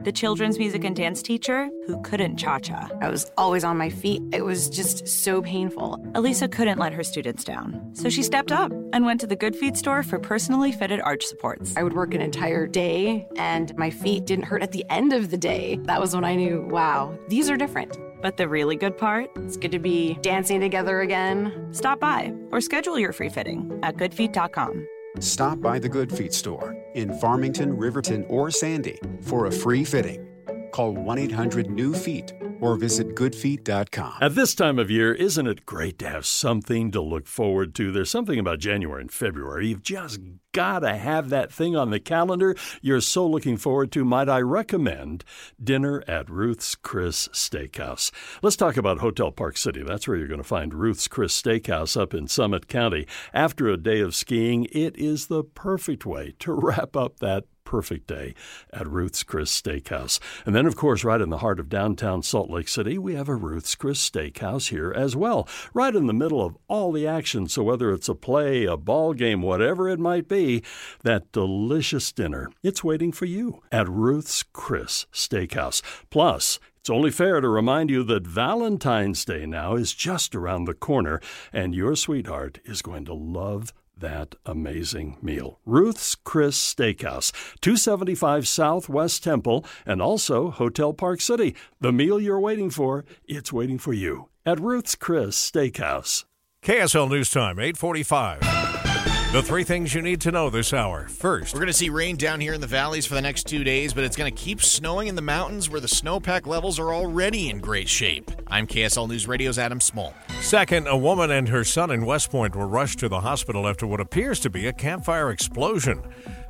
the 0.00 0.12
children's 0.12 0.58
music 0.58 0.84
and 0.84 0.94
dance 0.94 1.22
teacher 1.22 1.68
who 1.86 2.00
couldn't 2.02 2.36
cha 2.36 2.58
cha. 2.58 2.88
I 3.00 3.08
was 3.08 3.30
always 3.36 3.64
on 3.64 3.76
my 3.76 3.90
feet. 3.90 4.22
It 4.32 4.44
was 4.44 4.68
just 4.68 5.06
so 5.06 5.40
painful. 5.40 6.04
Elisa 6.14 6.48
couldn't 6.48 6.78
let 6.78 6.92
her 6.92 7.02
students 7.02 7.44
down, 7.44 7.90
so 7.94 8.08
she 8.08 8.22
stepped 8.22 8.52
up 8.52 8.72
and 8.92 9.04
went 9.04 9.20
to 9.20 9.26
the 9.26 9.36
Good 9.36 9.56
Feet 9.56 9.76
store 9.76 10.02
for 10.02 10.18
personally 10.18 10.72
fitted 10.72 11.00
arch 11.00 11.24
supports. 11.24 11.76
I 11.76 11.82
would 11.82 11.94
work 11.94 12.14
an 12.14 12.20
entire 12.20 12.66
day, 12.66 13.26
and 13.36 13.74
my 13.76 13.90
feet 13.90 14.26
didn't 14.26 14.46
hurt 14.46 14.62
at 14.62 14.72
the 14.72 14.84
end 14.90 15.12
of 15.12 15.30
the 15.30 15.38
day. 15.38 15.78
That 15.84 16.00
was 16.00 16.14
when 16.14 16.24
I 16.24 16.34
knew, 16.34 16.66
wow, 16.70 17.16
these 17.28 17.48
are 17.48 17.56
different. 17.56 17.96
But 18.24 18.38
the 18.38 18.48
really 18.48 18.74
good 18.74 18.96
part? 18.96 19.30
It's 19.36 19.58
good 19.58 19.72
to 19.72 19.78
be 19.78 20.14
dancing 20.22 20.58
together 20.58 21.02
again. 21.02 21.68
Stop 21.72 22.00
by 22.00 22.32
or 22.52 22.62
schedule 22.62 22.98
your 22.98 23.12
free 23.12 23.28
fitting 23.28 23.78
at 23.82 23.98
goodfeet.com. 23.98 24.88
Stop 25.20 25.60
by 25.60 25.78
the 25.78 25.90
Good 25.90 26.10
Feet 26.10 26.32
store 26.32 26.74
in 26.94 27.12
Farmington, 27.20 27.76
Riverton, 27.76 28.24
or 28.30 28.50
Sandy 28.50 28.98
for 29.20 29.44
a 29.44 29.52
free 29.52 29.84
fitting. 29.84 30.33
Call 30.74 30.90
1 30.90 31.18
800 31.18 31.70
NEW 31.70 31.94
FEET 31.94 32.32
or 32.60 32.74
visit 32.74 33.14
goodfeet.com. 33.14 34.14
At 34.20 34.34
this 34.34 34.56
time 34.56 34.80
of 34.80 34.90
year, 34.90 35.14
isn't 35.14 35.46
it 35.46 35.64
great 35.64 36.00
to 36.00 36.08
have 36.08 36.26
something 36.26 36.90
to 36.90 37.00
look 37.00 37.28
forward 37.28 37.76
to? 37.76 37.92
There's 37.92 38.10
something 38.10 38.40
about 38.40 38.58
January 38.58 39.02
and 39.02 39.12
February. 39.12 39.68
You've 39.68 39.84
just 39.84 40.18
got 40.50 40.80
to 40.80 40.96
have 40.96 41.28
that 41.28 41.52
thing 41.52 41.76
on 41.76 41.90
the 41.90 42.00
calendar 42.00 42.56
you're 42.82 43.00
so 43.00 43.24
looking 43.24 43.56
forward 43.56 43.92
to. 43.92 44.04
Might 44.04 44.28
I 44.28 44.40
recommend 44.40 45.22
dinner 45.62 46.02
at 46.08 46.28
Ruth's 46.28 46.74
Chris 46.74 47.28
Steakhouse? 47.28 48.10
Let's 48.42 48.56
talk 48.56 48.76
about 48.76 48.98
Hotel 48.98 49.30
Park 49.30 49.56
City. 49.56 49.84
That's 49.84 50.08
where 50.08 50.16
you're 50.16 50.26
going 50.26 50.38
to 50.38 50.44
find 50.44 50.74
Ruth's 50.74 51.06
Chris 51.06 51.40
Steakhouse 51.40 51.96
up 51.96 52.12
in 52.12 52.26
Summit 52.26 52.66
County. 52.66 53.06
After 53.32 53.68
a 53.68 53.76
day 53.76 54.00
of 54.00 54.16
skiing, 54.16 54.66
it 54.72 54.96
is 54.96 55.28
the 55.28 55.44
perfect 55.44 56.04
way 56.04 56.34
to 56.40 56.52
wrap 56.60 56.96
up 56.96 57.20
that 57.20 57.44
perfect 57.74 58.06
day 58.06 58.32
at 58.72 58.86
Ruth's 58.86 59.24
Chris 59.24 59.50
Steakhouse. 59.50 60.20
And 60.46 60.54
then, 60.54 60.64
of 60.64 60.76
course, 60.76 61.02
right 61.02 61.20
in 61.20 61.30
the 61.30 61.38
heart 61.38 61.58
of 61.58 61.68
downtown 61.68 62.22
Salt 62.22 62.48
Lake 62.48 62.68
City, 62.68 62.98
we 62.98 63.16
have 63.16 63.28
a 63.28 63.34
Ruth's 63.34 63.74
Chris 63.74 63.98
Steakhouse 64.08 64.68
here 64.68 64.92
as 64.92 65.16
well, 65.16 65.48
right 65.72 65.92
in 65.92 66.06
the 66.06 66.12
middle 66.12 66.40
of 66.40 66.56
all 66.68 66.92
the 66.92 67.04
action. 67.04 67.48
So 67.48 67.64
whether 67.64 67.92
it's 67.92 68.08
a 68.08 68.14
play, 68.14 68.64
a 68.64 68.76
ball 68.76 69.12
game, 69.12 69.42
whatever 69.42 69.88
it 69.88 69.98
might 69.98 70.28
be, 70.28 70.62
that 71.02 71.32
delicious 71.32 72.12
dinner, 72.12 72.48
it's 72.62 72.84
waiting 72.84 73.10
for 73.10 73.24
you 73.24 73.60
at 73.72 73.88
Ruth's 73.88 74.44
Chris 74.44 75.06
Steakhouse. 75.12 75.82
Plus, 76.10 76.60
it's 76.78 76.90
only 76.90 77.10
fair 77.10 77.40
to 77.40 77.48
remind 77.48 77.90
you 77.90 78.04
that 78.04 78.24
Valentine's 78.24 79.24
Day 79.24 79.46
now 79.46 79.74
is 79.74 79.94
just 79.94 80.36
around 80.36 80.66
the 80.66 80.74
corner, 80.74 81.20
and 81.52 81.74
your 81.74 81.96
sweetheart 81.96 82.60
is 82.64 82.82
going 82.82 83.04
to 83.06 83.14
love 83.14 83.72
that 83.98 84.34
amazing 84.46 85.18
meal. 85.22 85.58
Ruth's 85.64 86.14
Chris 86.14 86.56
Steakhouse, 86.58 87.32
275 87.60 88.46
Southwest 88.46 89.24
Temple, 89.24 89.64
and 89.86 90.00
also 90.02 90.50
Hotel 90.50 90.92
Park 90.92 91.20
City. 91.20 91.54
The 91.80 91.92
meal 91.92 92.20
you're 92.20 92.40
waiting 92.40 92.70
for, 92.70 93.04
it's 93.24 93.52
waiting 93.52 93.78
for 93.78 93.92
you 93.92 94.28
at 94.46 94.60
Ruth's 94.60 94.94
Chris 94.94 95.38
Steakhouse. 95.38 96.24
KSL 96.62 97.10
News 97.10 97.30
Time, 97.30 97.58
845. 97.58 98.93
The 99.34 99.42
three 99.42 99.64
things 99.64 99.92
you 99.92 100.00
need 100.00 100.20
to 100.20 100.30
know 100.30 100.48
this 100.48 100.72
hour. 100.72 101.08
First, 101.08 101.54
We're 101.54 101.58
going 101.58 101.66
to 101.66 101.72
see 101.72 101.88
rain 101.88 102.14
down 102.14 102.38
here 102.38 102.54
in 102.54 102.60
the 102.60 102.68
valleys 102.68 103.04
for 103.04 103.14
the 103.14 103.20
next 103.20 103.48
two 103.48 103.64
days, 103.64 103.92
but 103.92 104.04
it's 104.04 104.14
going 104.14 104.32
to 104.32 104.40
keep 104.40 104.62
snowing 104.62 105.08
in 105.08 105.16
the 105.16 105.22
mountains 105.22 105.68
where 105.68 105.80
the 105.80 105.88
snowpack 105.88 106.46
levels 106.46 106.78
are 106.78 106.94
already 106.94 107.50
in 107.50 107.58
great 107.58 107.88
shape. 107.88 108.30
I'm 108.46 108.68
KSL 108.68 109.08
News 109.08 109.26
Radio's 109.26 109.58
Adam 109.58 109.80
Small. 109.80 110.14
Second, 110.40 110.86
a 110.86 110.96
woman 110.96 111.32
and 111.32 111.48
her 111.48 111.64
son 111.64 111.90
in 111.90 112.06
West 112.06 112.30
Point 112.30 112.54
were 112.54 112.68
rushed 112.68 113.00
to 113.00 113.08
the 113.08 113.22
hospital 113.22 113.66
after 113.66 113.88
what 113.88 113.98
appears 113.98 114.38
to 114.38 114.50
be 114.50 114.68
a 114.68 114.72
campfire 114.72 115.32
explosion. 115.32 116.00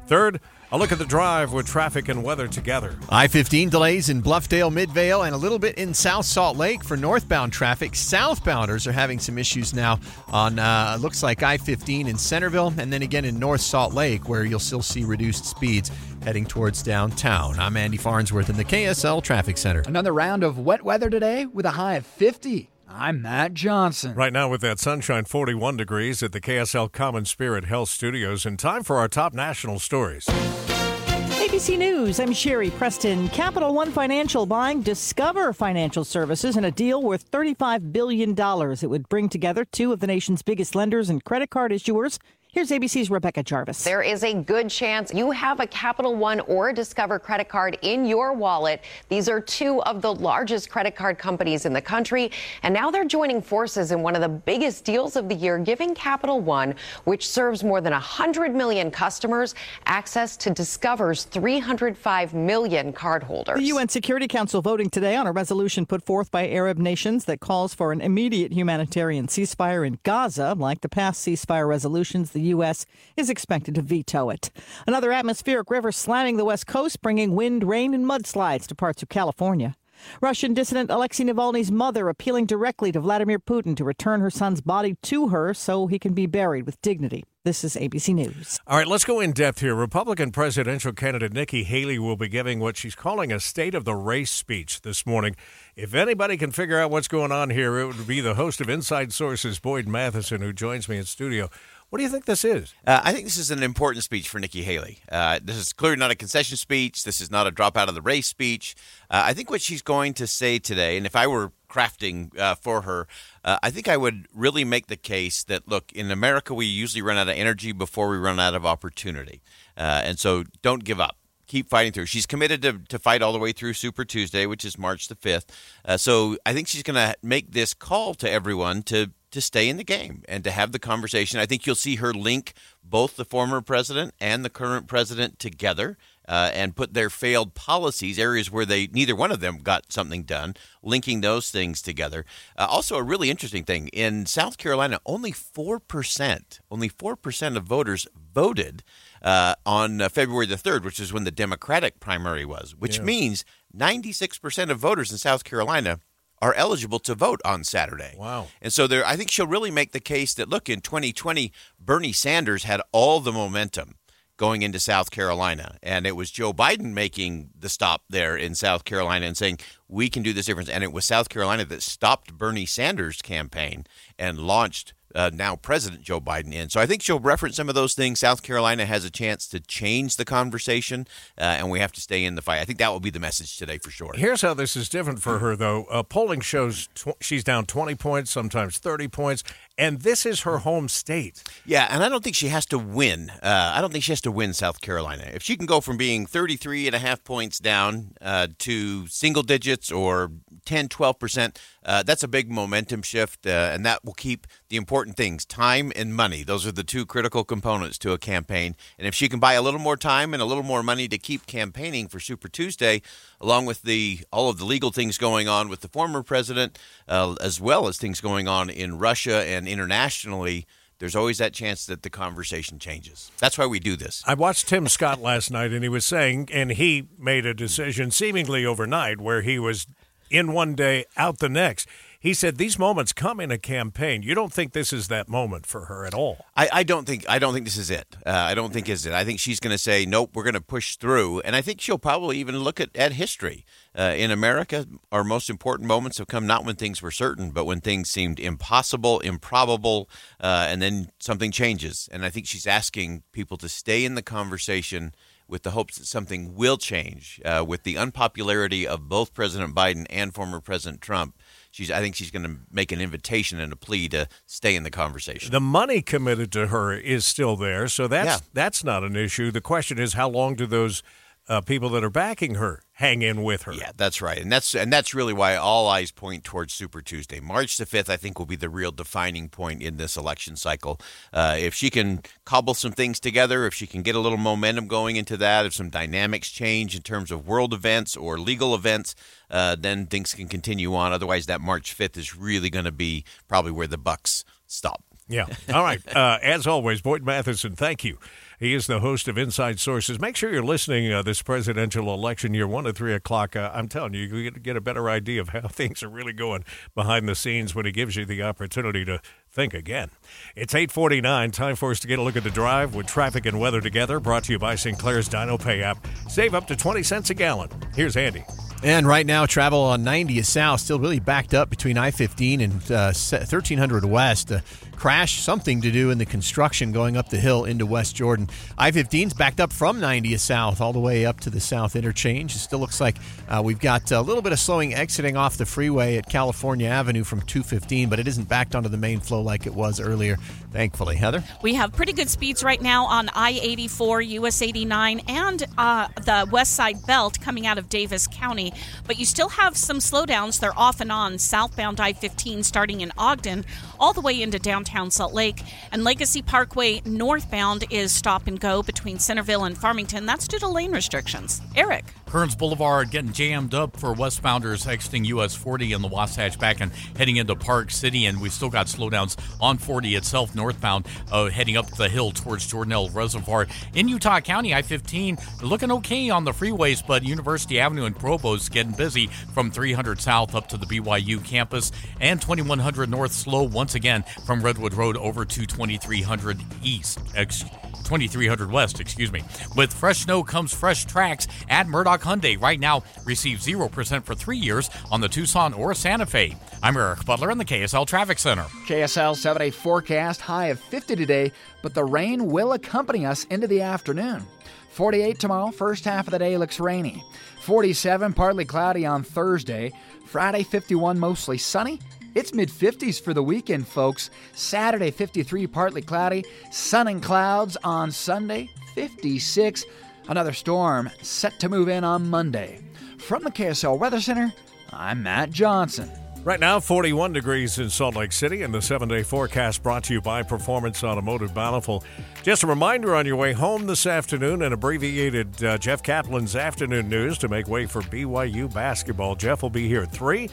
Third, 0.06 0.40
a 0.74 0.76
look 0.76 0.90
at 0.90 0.98
the 0.98 1.04
drive 1.04 1.52
with 1.52 1.68
traffic 1.68 2.08
and 2.08 2.24
weather 2.24 2.48
together. 2.48 2.96
I 3.08 3.28
15 3.28 3.68
delays 3.68 4.08
in 4.08 4.20
Bluffdale, 4.20 4.72
Midvale, 4.72 5.22
and 5.22 5.32
a 5.32 5.38
little 5.38 5.58
bit 5.60 5.78
in 5.78 5.94
South 5.94 6.24
Salt 6.24 6.56
Lake 6.56 6.82
for 6.82 6.96
northbound 6.96 7.52
traffic. 7.52 7.92
Southbounders 7.92 8.84
are 8.88 8.92
having 8.92 9.20
some 9.20 9.38
issues 9.38 9.72
now 9.72 10.00
on, 10.28 10.58
uh, 10.58 10.98
looks 11.00 11.22
like 11.22 11.44
I 11.44 11.58
15 11.58 12.08
in 12.08 12.18
Centerville, 12.18 12.74
and 12.76 12.92
then 12.92 13.02
again 13.02 13.24
in 13.24 13.38
North 13.38 13.60
Salt 13.60 13.94
Lake, 13.94 14.28
where 14.28 14.44
you'll 14.44 14.58
still 14.58 14.82
see 14.82 15.04
reduced 15.04 15.44
speeds 15.44 15.92
heading 16.24 16.44
towards 16.44 16.82
downtown. 16.82 17.56
I'm 17.60 17.76
Andy 17.76 17.96
Farnsworth 17.96 18.50
in 18.50 18.56
the 18.56 18.64
KSL 18.64 19.22
Traffic 19.22 19.56
Center. 19.58 19.84
Another 19.86 20.12
round 20.12 20.42
of 20.42 20.58
wet 20.58 20.82
weather 20.82 21.08
today 21.08 21.46
with 21.46 21.66
a 21.66 21.70
high 21.70 21.94
of 21.94 22.06
50. 22.06 22.73
I'm 22.96 23.22
Matt 23.22 23.54
Johnson. 23.54 24.14
Right 24.14 24.32
now, 24.32 24.48
with 24.48 24.60
that 24.60 24.78
sunshine, 24.78 25.24
41 25.24 25.76
degrees 25.76 26.22
at 26.22 26.30
the 26.30 26.40
KSL 26.40 26.92
Common 26.92 27.24
Spirit 27.24 27.64
Health 27.64 27.88
Studios, 27.88 28.46
and 28.46 28.56
time 28.56 28.84
for 28.84 28.98
our 28.98 29.08
top 29.08 29.34
national 29.34 29.80
stories. 29.80 30.26
ABC 30.26 31.76
News, 31.76 32.20
I'm 32.20 32.32
Sherri 32.32 32.70
Preston. 32.70 33.28
Capital 33.30 33.74
One 33.74 33.90
Financial 33.90 34.46
buying 34.46 34.80
Discover 34.80 35.52
Financial 35.54 36.04
Services 36.04 36.56
in 36.56 36.64
a 36.64 36.70
deal 36.70 37.02
worth 37.02 37.28
$35 37.32 37.92
billion. 37.92 38.32
It 38.38 38.88
would 38.88 39.08
bring 39.08 39.28
together 39.28 39.64
two 39.64 39.92
of 39.92 39.98
the 39.98 40.06
nation's 40.06 40.42
biggest 40.42 40.76
lenders 40.76 41.10
and 41.10 41.24
credit 41.24 41.50
card 41.50 41.72
issuers. 41.72 42.18
Here's 42.54 42.70
ABC's 42.70 43.10
Rebecca 43.10 43.42
Jarvis. 43.42 43.82
There 43.82 44.00
is 44.00 44.22
a 44.22 44.32
good 44.32 44.70
chance 44.70 45.12
you 45.12 45.32
have 45.32 45.58
a 45.58 45.66
Capital 45.66 46.14
One 46.14 46.38
or 46.38 46.68
a 46.68 46.72
Discover 46.72 47.18
credit 47.18 47.48
card 47.48 47.76
in 47.82 48.04
your 48.04 48.32
wallet. 48.32 48.84
These 49.08 49.28
are 49.28 49.40
two 49.40 49.82
of 49.82 50.00
the 50.00 50.14
largest 50.14 50.70
credit 50.70 50.94
card 50.94 51.18
companies 51.18 51.66
in 51.66 51.72
the 51.72 51.80
country, 51.80 52.30
and 52.62 52.72
now 52.72 52.92
they're 52.92 53.04
joining 53.04 53.42
forces 53.42 53.90
in 53.90 54.02
one 54.02 54.14
of 54.14 54.20
the 54.20 54.28
biggest 54.28 54.84
deals 54.84 55.16
of 55.16 55.28
the 55.28 55.34
year, 55.34 55.58
giving 55.58 55.96
Capital 55.96 56.40
One, 56.40 56.76
which 57.02 57.28
serves 57.28 57.64
more 57.64 57.80
than 57.80 57.92
100 57.92 58.54
million 58.54 58.88
customers, 58.88 59.56
access 59.86 60.36
to 60.36 60.50
Discover's 60.50 61.24
305 61.24 62.34
million 62.34 62.92
cardholders. 62.92 63.56
The 63.56 63.64
UN 63.64 63.88
Security 63.88 64.28
Council 64.28 64.62
voting 64.62 64.90
today 64.90 65.16
on 65.16 65.26
a 65.26 65.32
resolution 65.32 65.86
put 65.86 66.04
forth 66.04 66.30
by 66.30 66.48
Arab 66.48 66.78
nations 66.78 67.24
that 67.24 67.40
calls 67.40 67.74
for 67.74 67.90
an 67.90 68.00
immediate 68.00 68.52
humanitarian 68.52 69.26
ceasefire 69.26 69.84
in 69.84 69.98
Gaza. 70.04 70.54
Like 70.56 70.82
the 70.82 70.88
past 70.88 71.26
ceasefire 71.26 71.66
resolutions, 71.68 72.30
the 72.30 72.43
U.S. 72.44 72.86
is 73.16 73.30
expected 73.30 73.74
to 73.74 73.82
veto 73.82 74.30
it. 74.30 74.50
Another 74.86 75.12
atmospheric 75.12 75.70
river 75.70 75.92
slamming 75.92 76.36
the 76.36 76.44
West 76.44 76.66
Coast, 76.66 77.02
bringing 77.02 77.34
wind, 77.34 77.64
rain, 77.64 77.94
and 77.94 78.04
mudslides 78.04 78.66
to 78.66 78.74
parts 78.74 79.02
of 79.02 79.08
California. 79.08 79.76
Russian 80.20 80.54
dissident 80.54 80.90
Alexei 80.90 81.24
Navalny's 81.24 81.70
mother 81.70 82.08
appealing 82.08 82.46
directly 82.46 82.92
to 82.92 83.00
Vladimir 83.00 83.38
Putin 83.38 83.76
to 83.76 83.84
return 83.84 84.20
her 84.20 84.30
son's 84.30 84.60
body 84.60 84.96
to 85.02 85.28
her 85.28 85.54
so 85.54 85.86
he 85.86 85.98
can 85.98 86.12
be 86.12 86.26
buried 86.26 86.66
with 86.66 86.80
dignity. 86.82 87.24
This 87.44 87.62
is 87.62 87.76
ABC 87.76 88.14
News. 88.14 88.58
All 88.66 88.78
right, 88.78 88.86
let's 88.86 89.04
go 89.04 89.20
in 89.20 89.32
depth 89.32 89.60
here. 89.60 89.74
Republican 89.74 90.30
presidential 90.30 90.92
candidate 90.92 91.34
Nikki 91.34 91.64
Haley 91.64 91.98
will 91.98 92.16
be 92.16 92.28
giving 92.28 92.58
what 92.58 92.78
she's 92.78 92.94
calling 92.94 93.30
a 93.30 93.38
state 93.38 93.74
of 93.74 93.84
the 93.84 93.94
race 93.94 94.30
speech 94.30 94.80
this 94.80 95.04
morning. 95.04 95.36
If 95.76 95.92
anybody 95.92 96.38
can 96.38 96.52
figure 96.52 96.78
out 96.78 96.90
what's 96.90 97.08
going 97.08 97.32
on 97.32 97.50
here, 97.50 97.78
it 97.78 97.86
would 97.86 98.06
be 98.06 98.22
the 98.22 98.34
host 98.34 98.62
of 98.62 98.70
Inside 98.70 99.12
Sources, 99.12 99.58
Boyd 99.58 99.86
Matheson, 99.86 100.40
who 100.40 100.54
joins 100.54 100.88
me 100.88 100.96
in 100.96 101.04
studio. 101.04 101.50
What 101.94 101.98
do 101.98 102.02
you 102.02 102.10
think 102.10 102.24
this 102.24 102.44
is? 102.44 102.74
Uh, 102.84 103.02
I 103.04 103.12
think 103.12 103.24
this 103.24 103.36
is 103.36 103.52
an 103.52 103.62
important 103.62 104.02
speech 104.02 104.28
for 104.28 104.40
Nikki 104.40 104.64
Haley. 104.64 104.98
Uh, 105.08 105.38
this 105.40 105.54
is 105.54 105.72
clearly 105.72 105.96
not 105.96 106.10
a 106.10 106.16
concession 106.16 106.56
speech. 106.56 107.04
This 107.04 107.20
is 107.20 107.30
not 107.30 107.46
a 107.46 107.52
drop 107.52 107.76
out 107.76 107.88
of 107.88 107.94
the 107.94 108.02
race 108.02 108.26
speech. 108.26 108.74
Uh, 109.08 109.22
I 109.26 109.32
think 109.32 109.48
what 109.48 109.62
she's 109.62 109.80
going 109.80 110.12
to 110.14 110.26
say 110.26 110.58
today, 110.58 110.96
and 110.96 111.06
if 111.06 111.14
I 111.14 111.28
were 111.28 111.52
crafting 111.70 112.36
uh, 112.36 112.56
for 112.56 112.82
her, 112.82 113.06
uh, 113.44 113.58
I 113.62 113.70
think 113.70 113.86
I 113.86 113.96
would 113.96 114.26
really 114.34 114.64
make 114.64 114.88
the 114.88 114.96
case 114.96 115.44
that 115.44 115.68
look, 115.68 115.92
in 115.92 116.10
America, 116.10 116.52
we 116.52 116.66
usually 116.66 117.00
run 117.00 117.16
out 117.16 117.28
of 117.28 117.36
energy 117.36 117.70
before 117.70 118.08
we 118.08 118.16
run 118.16 118.40
out 118.40 118.56
of 118.56 118.66
opportunity. 118.66 119.40
Uh, 119.76 120.02
and 120.04 120.18
so 120.18 120.42
don't 120.62 120.82
give 120.82 120.98
up 120.98 121.16
keep 121.46 121.68
fighting 121.68 121.92
through. 121.92 122.06
She's 122.06 122.26
committed 122.26 122.62
to, 122.62 122.80
to 122.88 122.98
fight 122.98 123.22
all 123.22 123.32
the 123.32 123.38
way 123.38 123.52
through 123.52 123.74
Super 123.74 124.04
Tuesday, 124.04 124.46
which 124.46 124.64
is 124.64 124.78
March 124.78 125.08
the 125.08 125.14
5th. 125.14 125.44
Uh, 125.84 125.96
so 125.96 126.36
I 126.44 126.52
think 126.52 126.68
she's 126.68 126.82
going 126.82 126.96
to 126.96 127.14
make 127.22 127.52
this 127.52 127.74
call 127.74 128.14
to 128.14 128.30
everyone 128.30 128.82
to 128.84 129.10
to 129.34 129.40
stay 129.40 129.68
in 129.68 129.76
the 129.76 129.84
game 129.84 130.22
and 130.28 130.42
to 130.44 130.50
have 130.50 130.72
the 130.72 130.78
conversation. 130.78 131.38
I 131.38 131.46
think 131.46 131.66
you'll 131.66 131.74
see 131.76 131.96
her 131.96 132.12
link 132.14 132.54
both 132.82 133.16
the 133.16 133.24
former 133.24 133.60
president 133.60 134.14
and 134.20 134.44
the 134.44 134.50
current 134.50 134.86
president 134.88 135.38
together. 135.38 135.96
Uh, 136.26 136.50
and 136.54 136.74
put 136.74 136.94
their 136.94 137.10
failed 137.10 137.52
policies, 137.54 138.18
areas 138.18 138.50
where 138.50 138.64
they 138.64 138.86
neither 138.86 139.14
one 139.14 139.30
of 139.30 139.40
them 139.40 139.58
got 139.58 139.92
something 139.92 140.22
done, 140.22 140.54
linking 140.82 141.20
those 141.20 141.50
things 141.50 141.82
together. 141.82 142.24
Uh, 142.56 142.66
also, 142.66 142.96
a 142.96 143.02
really 143.02 143.28
interesting 143.28 143.62
thing 143.62 143.88
in 143.88 144.24
South 144.24 144.56
Carolina, 144.56 144.98
only 145.04 145.32
four 145.32 145.78
percent, 145.78 146.60
only 146.70 146.88
four 146.88 147.14
percent 147.14 147.58
of 147.58 147.64
voters 147.64 148.08
voted 148.32 148.82
uh, 149.20 149.54
on 149.66 150.00
uh, 150.00 150.08
February 150.08 150.46
the 150.46 150.56
3rd, 150.56 150.82
which 150.84 150.98
is 150.98 151.12
when 151.12 151.24
the 151.24 151.30
Democratic 151.30 152.00
primary 152.00 152.46
was, 152.46 152.74
which 152.74 152.96
Yeah. 152.96 153.02
means 153.04 153.44
96% 153.76 154.70
of 154.70 154.78
voters 154.78 155.12
in 155.12 155.18
South 155.18 155.44
Carolina 155.44 156.00
are 156.44 156.52
eligible 156.54 156.98
to 156.98 157.14
vote 157.14 157.40
on 157.42 157.64
Saturday. 157.64 158.14
Wow. 158.18 158.48
And 158.60 158.70
so 158.70 158.86
there 158.86 159.04
I 159.06 159.16
think 159.16 159.30
she'll 159.30 159.46
really 159.46 159.70
make 159.70 159.92
the 159.92 160.00
case 160.00 160.34
that 160.34 160.50
look 160.50 160.68
in 160.68 160.82
2020 160.82 161.50
Bernie 161.80 162.12
Sanders 162.12 162.64
had 162.64 162.82
all 162.92 163.20
the 163.20 163.32
momentum 163.32 163.94
going 164.36 164.60
into 164.60 164.78
South 164.78 165.10
Carolina 165.10 165.78
and 165.82 166.06
it 166.06 166.14
was 166.16 166.30
Joe 166.30 166.52
Biden 166.52 166.92
making 166.92 167.48
the 167.58 167.70
stop 167.70 168.02
there 168.10 168.36
in 168.36 168.54
South 168.54 168.84
Carolina 168.84 169.24
and 169.24 169.38
saying 169.38 169.58
we 169.88 170.10
can 170.10 170.22
do 170.22 170.34
this 170.34 170.44
difference 170.44 170.68
and 170.68 170.84
it 170.84 170.92
was 170.92 171.06
South 171.06 171.30
Carolina 171.30 171.64
that 171.64 171.82
stopped 171.82 172.36
Bernie 172.36 172.66
Sanders 172.66 173.22
campaign 173.22 173.86
and 174.18 174.38
launched 174.38 174.92
uh, 175.14 175.30
now 175.32 175.56
President 175.56 176.02
Joe 176.02 176.20
Biden 176.20 176.52
in. 176.52 176.68
So 176.70 176.80
I 176.80 176.86
think 176.86 177.02
she'll 177.02 177.20
reference 177.20 177.56
some 177.56 177.68
of 177.68 177.74
those 177.74 177.94
things. 177.94 178.20
South 178.20 178.42
Carolina 178.42 178.86
has 178.86 179.04
a 179.04 179.10
chance 179.10 179.46
to 179.48 179.60
change 179.60 180.16
the 180.16 180.24
conversation, 180.24 181.06
uh, 181.38 181.42
and 181.42 181.70
we 181.70 181.78
have 181.78 181.92
to 181.92 182.00
stay 182.00 182.24
in 182.24 182.34
the 182.34 182.42
fight. 182.42 182.60
I 182.60 182.64
think 182.64 182.78
that 182.78 182.90
will 182.90 183.00
be 183.00 183.10
the 183.10 183.20
message 183.20 183.56
today 183.56 183.78
for 183.78 183.90
sure. 183.90 184.12
Here's 184.14 184.42
how 184.42 184.54
this 184.54 184.76
is 184.76 184.88
different 184.88 185.22
for 185.22 185.38
her, 185.38 185.56
though. 185.56 185.84
Uh, 185.84 186.02
polling 186.02 186.40
shows 186.40 186.88
tw- 186.94 187.20
she's 187.20 187.44
down 187.44 187.66
20 187.66 187.94
points, 187.94 188.30
sometimes 188.30 188.78
30 188.78 189.08
points, 189.08 189.44
and 189.78 190.00
this 190.02 190.24
is 190.26 190.42
her 190.42 190.58
home 190.58 190.88
state. 190.88 191.42
Yeah, 191.64 191.88
and 191.90 192.02
I 192.02 192.08
don't 192.08 192.22
think 192.22 192.36
she 192.36 192.48
has 192.48 192.66
to 192.66 192.78
win. 192.78 193.30
Uh, 193.42 193.72
I 193.74 193.80
don't 193.80 193.92
think 193.92 194.04
she 194.04 194.12
has 194.12 194.20
to 194.22 194.32
win 194.32 194.52
South 194.52 194.80
Carolina. 194.80 195.30
If 195.32 195.42
she 195.42 195.56
can 195.56 195.66
go 195.66 195.80
from 195.80 195.96
being 195.96 196.26
33 196.26 196.86
and 196.86 196.94
a 196.94 196.98
half 196.98 197.24
points 197.24 197.58
down 197.58 198.12
uh, 198.20 198.48
to 198.58 199.06
single 199.08 199.42
digits 199.42 199.90
or 199.90 200.30
10, 200.64 200.88
12%, 200.88 201.56
uh, 201.84 202.02
that's 202.02 202.22
a 202.22 202.28
big 202.28 202.50
momentum 202.50 203.02
shift, 203.02 203.46
uh, 203.46 203.70
and 203.72 203.84
that 203.84 204.04
will 204.04 204.14
keep 204.14 204.46
the 204.68 204.76
important 204.76 205.16
things 205.16 205.44
time 205.44 205.92
and 205.94 206.14
money. 206.14 206.42
Those 206.42 206.66
are 206.66 206.72
the 206.72 206.84
two 206.84 207.06
critical 207.06 207.44
components 207.44 207.98
to 207.98 208.12
a 208.12 208.18
campaign. 208.18 208.76
And 208.98 209.06
if 209.06 209.14
she 209.14 209.28
can 209.28 209.40
buy 209.40 209.54
a 209.54 209.62
little 209.62 209.80
more 209.80 209.96
time 209.96 210.34
and 210.34 210.42
a 210.42 210.46
little 210.46 210.62
more 210.62 210.82
money 210.82 211.08
to 211.08 211.18
keep 211.18 211.46
campaigning 211.46 212.08
for 212.08 212.20
Super 212.20 212.48
Tuesday, 212.48 213.02
along 213.40 213.66
with 213.66 213.82
the 213.82 214.20
all 214.32 214.48
of 214.48 214.58
the 214.58 214.64
legal 214.64 214.90
things 214.90 215.18
going 215.18 215.48
on 215.48 215.68
with 215.68 215.80
the 215.80 215.88
former 215.88 216.22
president, 216.22 216.78
uh, 217.08 217.34
as 217.40 217.60
well 217.60 217.88
as 217.88 217.98
things 217.98 218.20
going 218.20 218.48
on 218.48 218.70
in 218.70 218.98
Russia 218.98 219.44
and 219.44 219.68
internationally, 219.68 220.66
there's 220.98 221.16
always 221.16 221.38
that 221.38 221.52
chance 221.52 221.86
that 221.86 222.02
the 222.02 222.10
conversation 222.10 222.78
changes. 222.78 223.30
That's 223.38 223.58
why 223.58 223.66
we 223.66 223.80
do 223.80 223.96
this. 223.96 224.22
I 224.26 224.34
watched 224.34 224.68
Tim 224.68 224.88
Scott 224.88 225.20
last 225.20 225.50
night, 225.50 225.72
and 225.72 225.82
he 225.82 225.88
was 225.88 226.04
saying, 226.04 226.48
and 226.52 226.70
he 226.70 227.08
made 227.18 227.46
a 227.46 227.54
decision 227.54 228.10
seemingly 228.10 228.64
overnight 228.64 229.20
where 229.20 229.42
he 229.42 229.58
was 229.58 229.86
in 230.30 230.52
one 230.52 230.74
day, 230.74 231.04
out 231.16 231.38
the 231.38 231.48
next. 231.48 231.88
He 232.24 232.32
said 232.32 232.56
these 232.56 232.78
moments 232.78 233.12
come 233.12 233.38
in 233.38 233.50
a 233.50 233.58
campaign. 233.58 234.22
You 234.22 234.34
don't 234.34 234.50
think 234.50 234.72
this 234.72 234.94
is 234.94 235.08
that 235.08 235.28
moment 235.28 235.66
for 235.66 235.84
her 235.84 236.06
at 236.06 236.14
all. 236.14 236.46
I, 236.56 236.70
I 236.72 236.82
don't 236.82 237.06
think 237.06 237.28
I 237.28 237.38
don't 237.38 237.52
think 237.52 237.66
this 237.66 237.76
is 237.76 237.90
it. 237.90 238.16
Uh, 238.24 238.30
I 238.30 238.54
don't 238.54 238.72
think 238.72 238.88
is 238.88 239.04
it. 239.04 239.12
I 239.12 239.26
think 239.26 239.38
she's 239.38 239.60
going 239.60 239.74
to 239.74 239.78
say 239.78 240.06
nope. 240.06 240.30
We're 240.32 240.42
going 240.42 240.54
to 240.54 240.62
push 240.62 240.96
through, 240.96 241.40
and 241.40 241.54
I 241.54 241.60
think 241.60 241.82
she'll 241.82 241.98
probably 241.98 242.38
even 242.38 242.56
look 242.60 242.80
at 242.80 242.96
at 242.96 243.12
history. 243.12 243.66
Uh, 243.94 244.14
in 244.16 244.30
America, 244.30 244.86
our 245.12 245.22
most 245.22 245.50
important 245.50 245.86
moments 245.86 246.16
have 246.16 246.26
come 246.26 246.46
not 246.46 246.64
when 246.64 246.76
things 246.76 247.02
were 247.02 247.10
certain, 247.10 247.50
but 247.50 247.66
when 247.66 247.82
things 247.82 248.08
seemed 248.08 248.40
impossible, 248.40 249.20
improbable, 249.20 250.08
uh, 250.40 250.66
and 250.66 250.80
then 250.80 251.10
something 251.18 251.50
changes. 251.50 252.08
And 252.10 252.24
I 252.24 252.30
think 252.30 252.46
she's 252.46 252.66
asking 252.66 253.22
people 253.32 253.58
to 253.58 253.68
stay 253.68 254.02
in 254.02 254.14
the 254.14 254.22
conversation 254.22 255.14
with 255.46 255.62
the 255.62 255.70
hopes 255.72 255.98
that 255.98 256.06
something 256.06 256.54
will 256.54 256.76
change. 256.78 257.40
Uh, 257.44 257.64
with 257.66 257.82
the 257.82 257.96
unpopularity 257.98 258.86
of 258.86 259.08
both 259.08 259.34
President 259.34 259.74
Biden 259.74 260.06
and 260.10 260.34
former 260.34 260.60
President 260.60 261.00
Trump, 261.02 261.36
she's 261.70 261.90
I 261.90 262.00
think 262.00 262.14
she's 262.14 262.30
going 262.30 262.44
to 262.44 262.56
make 262.70 262.92
an 262.92 263.00
invitation 263.00 263.60
and 263.60 263.72
a 263.72 263.76
plea 263.76 264.08
to 264.08 264.26
stay 264.46 264.74
in 264.74 264.82
the 264.84 264.90
conversation. 264.90 265.52
The 265.52 265.60
money 265.60 266.00
committed 266.02 266.50
to 266.52 266.68
her 266.68 266.92
is 266.94 267.26
still 267.26 267.56
there, 267.56 267.88
so 267.88 268.08
that's 268.08 268.26
Yeah. 268.26 268.38
that's 268.52 268.82
not 268.84 269.04
an 269.04 269.16
issue. 269.16 269.50
The 269.50 269.60
question 269.60 269.98
is, 269.98 270.14
how 270.14 270.28
long 270.28 270.54
do 270.54 270.66
those 270.66 271.02
uh, 271.48 271.60
people 271.60 271.88
that 271.90 272.02
are 272.02 272.10
backing 272.10 272.54
her 272.54 272.82
hang 272.92 273.22
in 273.22 273.42
with 273.42 273.62
her? 273.62 273.72
Yeah, 273.72 273.92
that's 273.96 274.22
right, 274.22 274.38
and 274.38 274.50
that's 274.50 274.74
and 274.74 274.92
that's 274.92 275.14
really 275.14 275.32
why 275.32 275.56
all 275.56 275.88
eyes 275.88 276.10
point 276.10 276.44
towards 276.44 276.72
Super 276.72 277.02
Tuesday. 277.02 277.40
March 277.40 277.76
the 277.76 277.86
fifth, 277.86 278.08
I 278.08 278.16
think, 278.16 278.38
will 278.38 278.46
be 278.46 278.56
the 278.56 278.68
real 278.68 278.92
defining 278.92 279.48
point 279.48 279.82
in 279.82 279.96
this 279.96 280.16
election 280.16 280.56
cycle. 280.56 281.00
Uh, 281.32 281.56
if 281.58 281.74
she 281.74 281.90
can 281.90 282.22
cobble 282.44 282.74
some 282.74 282.92
things 282.92 283.20
together, 283.20 283.66
if 283.66 283.74
she 283.74 283.86
can 283.86 284.02
get 284.02 284.14
a 284.14 284.20
little 284.20 284.38
momentum 284.38 284.86
going 284.86 285.16
into 285.16 285.36
that, 285.36 285.66
if 285.66 285.74
some 285.74 285.90
dynamics 285.90 286.50
change 286.50 286.94
in 286.94 287.02
terms 287.02 287.30
of 287.30 287.46
world 287.46 287.74
events 287.74 288.16
or 288.16 288.38
legal 288.38 288.74
events, 288.74 289.14
uh, 289.50 289.76
then 289.78 290.06
things 290.06 290.34
can 290.34 290.48
continue 290.48 290.94
on. 290.94 291.12
Otherwise, 291.12 291.46
that 291.46 291.60
March 291.60 291.92
fifth 291.92 292.16
is 292.16 292.36
really 292.36 292.70
going 292.70 292.84
to 292.84 292.92
be 292.92 293.24
probably 293.48 293.72
where 293.72 293.86
the 293.86 293.98
bucks 293.98 294.44
stop. 294.66 295.02
Yeah. 295.28 295.46
All 295.72 295.82
right. 295.82 296.00
Uh, 296.14 296.38
as 296.42 296.66
always, 296.66 297.00
Boyd 297.00 297.24
Matheson, 297.24 297.74
thank 297.74 298.04
you. 298.04 298.18
He 298.64 298.72
is 298.72 298.86
the 298.86 299.00
host 299.00 299.28
of 299.28 299.36
Inside 299.36 299.78
Sources. 299.78 300.18
Make 300.18 300.36
sure 300.36 300.50
you're 300.50 300.62
listening 300.62 301.12
uh, 301.12 301.20
this 301.20 301.42
presidential 301.42 302.14
election 302.14 302.54
year, 302.54 302.66
1 302.66 302.84
to 302.84 302.94
3 302.94 303.12
o'clock. 303.12 303.54
Uh, 303.54 303.70
I'm 303.74 303.88
telling 303.88 304.14
you, 304.14 304.22
you 304.22 304.50
get, 304.50 304.62
get 304.62 304.74
a 304.74 304.80
better 304.80 305.10
idea 305.10 305.42
of 305.42 305.50
how 305.50 305.60
things 305.68 306.02
are 306.02 306.08
really 306.08 306.32
going 306.32 306.64
behind 306.94 307.28
the 307.28 307.34
scenes 307.34 307.74
when 307.74 307.84
he 307.84 307.92
gives 307.92 308.16
you 308.16 308.24
the 308.24 308.42
opportunity 308.42 309.04
to 309.04 309.20
think 309.54 309.72
again. 309.72 310.10
It's 310.56 310.74
849. 310.74 311.52
Time 311.52 311.76
for 311.76 311.92
us 311.92 312.00
to 312.00 312.08
get 312.08 312.18
a 312.18 312.22
look 312.22 312.36
at 312.36 312.42
the 312.42 312.50
drive 312.50 312.94
with 312.94 313.06
traffic 313.06 313.46
and 313.46 313.60
weather 313.60 313.80
together. 313.80 314.18
Brought 314.18 314.44
to 314.44 314.52
you 314.52 314.58
by 314.58 314.74
Sinclair's 314.74 315.28
Dino 315.28 315.56
Pay 315.56 315.82
app. 315.82 316.04
Save 316.28 316.54
up 316.54 316.66
to 316.66 316.76
20 316.76 317.02
cents 317.04 317.30
a 317.30 317.34
gallon. 317.34 317.70
Here's 317.94 318.16
Andy. 318.16 318.44
And 318.84 319.06
right 319.06 319.24
now, 319.24 319.46
travel 319.46 319.80
on 319.80 320.04
90 320.04 320.42
south 320.42 320.80
still 320.80 320.98
really 320.98 321.18
backed 321.18 321.54
up 321.54 321.70
between 321.70 321.96
I 321.96 322.10
15 322.10 322.60
and 322.60 322.92
uh, 322.92 323.14
1300 323.14 324.04
west. 324.04 324.52
Crash, 324.96 325.40
something 325.40 325.80
to 325.80 325.90
do 325.90 326.10
in 326.10 326.18
the 326.18 326.26
construction 326.26 326.92
going 326.92 327.16
up 327.16 327.30
the 327.30 327.38
hill 327.38 327.64
into 327.64 327.86
West 327.86 328.14
Jordan. 328.14 328.48
I 328.76 328.90
15's 328.90 329.32
backed 329.34 329.58
up 329.58 329.72
from 329.72 330.00
90 330.00 330.36
south 330.36 330.82
all 330.82 330.92
the 330.92 331.00
way 331.00 331.24
up 331.24 331.40
to 331.40 331.50
the 331.50 331.60
south 331.60 331.96
interchange. 331.96 332.54
It 332.54 332.58
still 332.58 332.78
looks 332.78 333.00
like 333.00 333.16
uh, 333.48 333.62
we've 333.64 333.80
got 333.80 334.10
a 334.10 334.20
little 334.20 334.42
bit 334.42 334.52
of 334.52 334.58
slowing 334.58 334.94
exiting 334.94 335.36
off 335.36 335.56
the 335.56 335.66
freeway 335.66 336.16
at 336.16 336.28
California 336.28 336.88
Avenue 336.88 337.24
from 337.24 337.40
215, 337.40 338.10
but 338.10 338.18
it 338.18 338.28
isn't 338.28 338.48
backed 338.48 338.74
onto 338.74 338.90
the 338.90 338.98
main 338.98 339.18
flow 339.18 339.40
like 339.44 339.66
it 339.66 339.74
was 339.74 340.00
earlier, 340.00 340.36
thankfully. 340.72 341.16
Heather? 341.16 341.44
We 341.62 341.74
have 341.74 341.92
pretty 341.92 342.12
good 342.12 342.28
speeds 342.28 342.64
right 342.64 342.80
now 342.80 343.06
on 343.06 343.28
I 343.34 343.50
84, 343.50 344.22
US 344.22 344.62
89, 344.62 345.20
and 345.28 345.64
uh, 345.78 346.08
the 346.16 346.48
West 346.50 346.74
Side 346.74 347.06
Belt 347.06 347.40
coming 347.40 347.66
out 347.66 347.78
of 347.78 347.88
Davis 347.88 348.26
County. 348.26 348.72
But 349.06 349.18
you 349.18 349.24
still 349.24 349.50
have 349.50 349.76
some 349.76 349.98
slowdowns. 349.98 350.60
They're 350.60 350.76
off 350.78 351.00
and 351.00 351.12
on 351.12 351.38
southbound 351.38 352.00
I 352.00 352.12
15 352.12 352.62
starting 352.62 353.00
in 353.00 353.12
Ogden 353.16 353.64
all 354.00 354.12
the 354.12 354.20
way 354.20 354.42
into 354.42 354.58
downtown 354.58 355.10
Salt 355.10 355.32
Lake. 355.32 355.62
And 355.92 356.04
Legacy 356.04 356.42
Parkway 356.42 357.02
northbound 357.04 357.84
is 357.90 358.12
stop 358.12 358.46
and 358.46 358.58
go 358.58 358.82
between 358.82 359.18
Centerville 359.18 359.64
and 359.64 359.76
Farmington. 359.76 360.26
That's 360.26 360.48
due 360.48 360.58
to 360.58 360.68
lane 360.68 360.92
restrictions. 360.92 361.60
Eric. 361.76 362.04
Kearns 362.34 362.56
Boulevard 362.56 363.12
getting 363.12 363.32
jammed 363.32 363.74
up 363.74 363.96
for 363.96 364.12
westbounders 364.12 364.88
exiting 364.88 365.24
US 365.26 365.54
40 365.54 365.92
in 365.92 366.02
the 366.02 366.08
Wasatch 366.08 366.58
back 366.58 366.80
and 366.80 366.90
heading 367.16 367.36
into 367.36 367.54
Park 367.54 367.92
City. 367.92 368.26
And 368.26 368.40
we 368.40 368.48
still 368.48 368.70
got 368.70 368.88
slowdowns 368.88 369.36
on 369.60 369.78
40 369.78 370.16
itself 370.16 370.52
northbound, 370.52 371.06
uh, 371.30 371.48
heading 371.48 371.76
up 371.76 371.88
the 371.92 372.08
hill 372.08 372.32
towards 372.32 372.66
Jordanelle 372.66 373.14
Reservoir. 373.14 373.68
In 373.94 374.08
Utah 374.08 374.40
County, 374.40 374.74
I 374.74 374.82
15 374.82 375.38
looking 375.62 375.92
okay 375.92 376.28
on 376.28 376.42
the 376.42 376.50
freeways, 376.50 377.06
but 377.06 377.22
University 377.22 377.78
Avenue 377.78 378.04
and 378.04 378.18
Provost 378.18 378.72
getting 378.72 378.94
busy 378.94 379.28
from 379.28 379.70
300 379.70 380.20
south 380.20 380.56
up 380.56 380.66
to 380.70 380.76
the 380.76 380.86
BYU 380.86 381.38
campus. 381.44 381.92
And 382.20 382.42
2100 382.42 383.08
north 383.08 383.30
slow 383.30 383.62
once 383.62 383.94
again 383.94 384.24
from 384.44 384.60
Redwood 384.60 384.94
Road 384.94 385.16
over 385.18 385.44
to 385.44 385.66
2300 385.66 386.58
east. 386.82 387.20
Ex- 387.36 387.64
2300 388.04 388.70
West, 388.70 389.00
excuse 389.00 389.32
me. 389.32 389.42
With 389.76 389.92
fresh 389.92 390.18
snow 390.18 390.44
comes 390.44 390.72
fresh 390.72 391.04
tracks 391.06 391.48
at 391.68 391.88
Murdock 391.88 392.20
Hyundai. 392.24 392.60
Right 392.60 392.80
now, 392.80 393.02
receive 393.24 393.58
0% 393.58 394.24
for 394.24 394.34
three 394.34 394.58
years 394.58 394.90
on 395.10 395.20
the 395.20 395.28
Tucson 395.28 395.72
or 395.72 395.94
Santa 395.94 396.26
Fe. 396.26 396.56
I'm 396.82 396.96
Eric 396.96 397.24
Butler 397.24 397.50
in 397.50 397.58
the 397.58 397.64
KSL 397.64 398.06
Traffic 398.06 398.38
Center. 398.38 398.64
KSL 398.86 399.36
7 399.36 399.60
day 399.60 399.70
forecast 399.70 400.40
high 400.40 400.66
of 400.66 400.80
50 400.80 401.14
today, 401.16 401.52
but 401.82 401.94
the 401.94 402.04
rain 402.04 402.46
will 402.46 402.72
accompany 402.72 403.24
us 403.24 403.44
into 403.44 403.66
the 403.66 403.82
afternoon. 403.82 404.44
48 404.90 405.38
tomorrow, 405.38 405.70
first 405.70 406.04
half 406.04 406.26
of 406.26 406.30
the 406.30 406.38
day 406.38 406.56
looks 406.56 406.80
rainy. 406.80 407.24
47 407.62 408.32
partly 408.32 408.64
cloudy 408.64 409.04
on 409.04 409.22
Thursday. 409.22 409.92
Friday 410.26 410.62
51 410.62 411.18
mostly 411.18 411.58
sunny. 411.58 412.00
It's 412.34 412.52
mid 412.52 412.68
50s 412.68 413.20
for 413.20 413.32
the 413.32 413.42
weekend, 413.42 413.86
folks. 413.86 414.30
Saturday 414.54 415.10
53 415.10 415.66
partly 415.66 416.02
cloudy. 416.02 416.44
Sun 416.70 417.08
and 417.08 417.22
clouds 417.22 417.76
on 417.84 418.10
Sunday 418.10 418.70
56. 418.94 419.84
Another 420.28 420.52
storm 420.52 421.10
set 421.22 421.58
to 421.60 421.68
move 421.68 421.88
in 421.88 422.02
on 422.02 422.30
Monday. 422.30 422.80
From 423.18 423.42
the 423.42 423.50
KSL 423.50 423.98
Weather 423.98 424.20
Center, 424.20 424.52
I'm 424.90 425.22
Matt 425.22 425.50
Johnson. 425.50 426.10
Right 426.44 426.60
now, 426.60 426.78
41 426.78 427.32
degrees 427.32 427.78
in 427.78 427.88
Salt 427.88 428.16
Lake 428.16 428.30
City, 428.30 428.62
and 428.62 428.74
the 428.74 428.82
seven 428.82 429.08
day 429.08 429.22
forecast 429.22 429.82
brought 429.82 430.04
to 430.04 430.12
you 430.12 430.20
by 430.20 430.42
Performance 430.42 431.02
Automotive 431.02 431.54
Bountiful. 431.54 432.04
Just 432.42 432.62
a 432.62 432.66
reminder 432.66 433.14
on 433.14 433.24
your 433.24 433.36
way 433.36 433.54
home 433.54 433.86
this 433.86 434.06
afternoon, 434.06 434.60
an 434.60 434.74
abbreviated 434.74 435.64
uh, 435.64 435.78
Jeff 435.78 436.02
Caplan's 436.02 436.54
afternoon 436.54 437.08
news 437.08 437.38
to 437.38 437.48
make 437.48 437.66
way 437.66 437.86
for 437.86 438.02
BYU 438.02 438.72
basketball. 438.72 439.34
Jeff 439.36 439.62
will 439.62 439.70
be 439.70 439.88
here 439.88 440.02
at 440.02 440.12
3, 440.12 440.50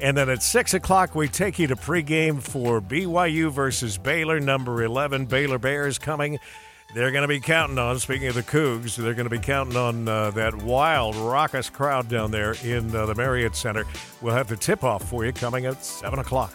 and 0.00 0.16
then 0.16 0.30
at 0.30 0.42
6 0.42 0.72
o'clock, 0.72 1.14
we 1.14 1.28
take 1.28 1.58
you 1.58 1.66
to 1.66 1.76
pregame 1.76 2.40
for 2.40 2.80
BYU 2.80 3.50
versus 3.50 3.98
Baylor, 3.98 4.40
number 4.40 4.82
11. 4.82 5.26
Baylor 5.26 5.58
Bears 5.58 5.98
coming. 5.98 6.38
They're 6.92 7.10
going 7.10 7.22
to 7.22 7.28
be 7.28 7.40
counting 7.40 7.78
on, 7.78 7.98
speaking 7.98 8.28
of 8.28 8.34
the 8.34 8.42
Cougs, 8.42 8.96
they're 8.96 9.14
going 9.14 9.28
to 9.28 9.30
be 9.30 9.38
counting 9.38 9.76
on 9.76 10.06
uh, 10.06 10.30
that 10.32 10.54
wild, 10.54 11.16
raucous 11.16 11.70
crowd 11.70 12.08
down 12.08 12.30
there 12.30 12.54
in 12.62 12.94
uh, 12.94 13.06
the 13.06 13.14
Marriott 13.14 13.56
Center. 13.56 13.84
We'll 14.20 14.34
have 14.34 14.48
the 14.48 14.56
tip 14.56 14.84
off 14.84 15.08
for 15.08 15.24
you 15.24 15.32
coming 15.32 15.66
at 15.66 15.84
7 15.84 16.18
o'clock. 16.18 16.54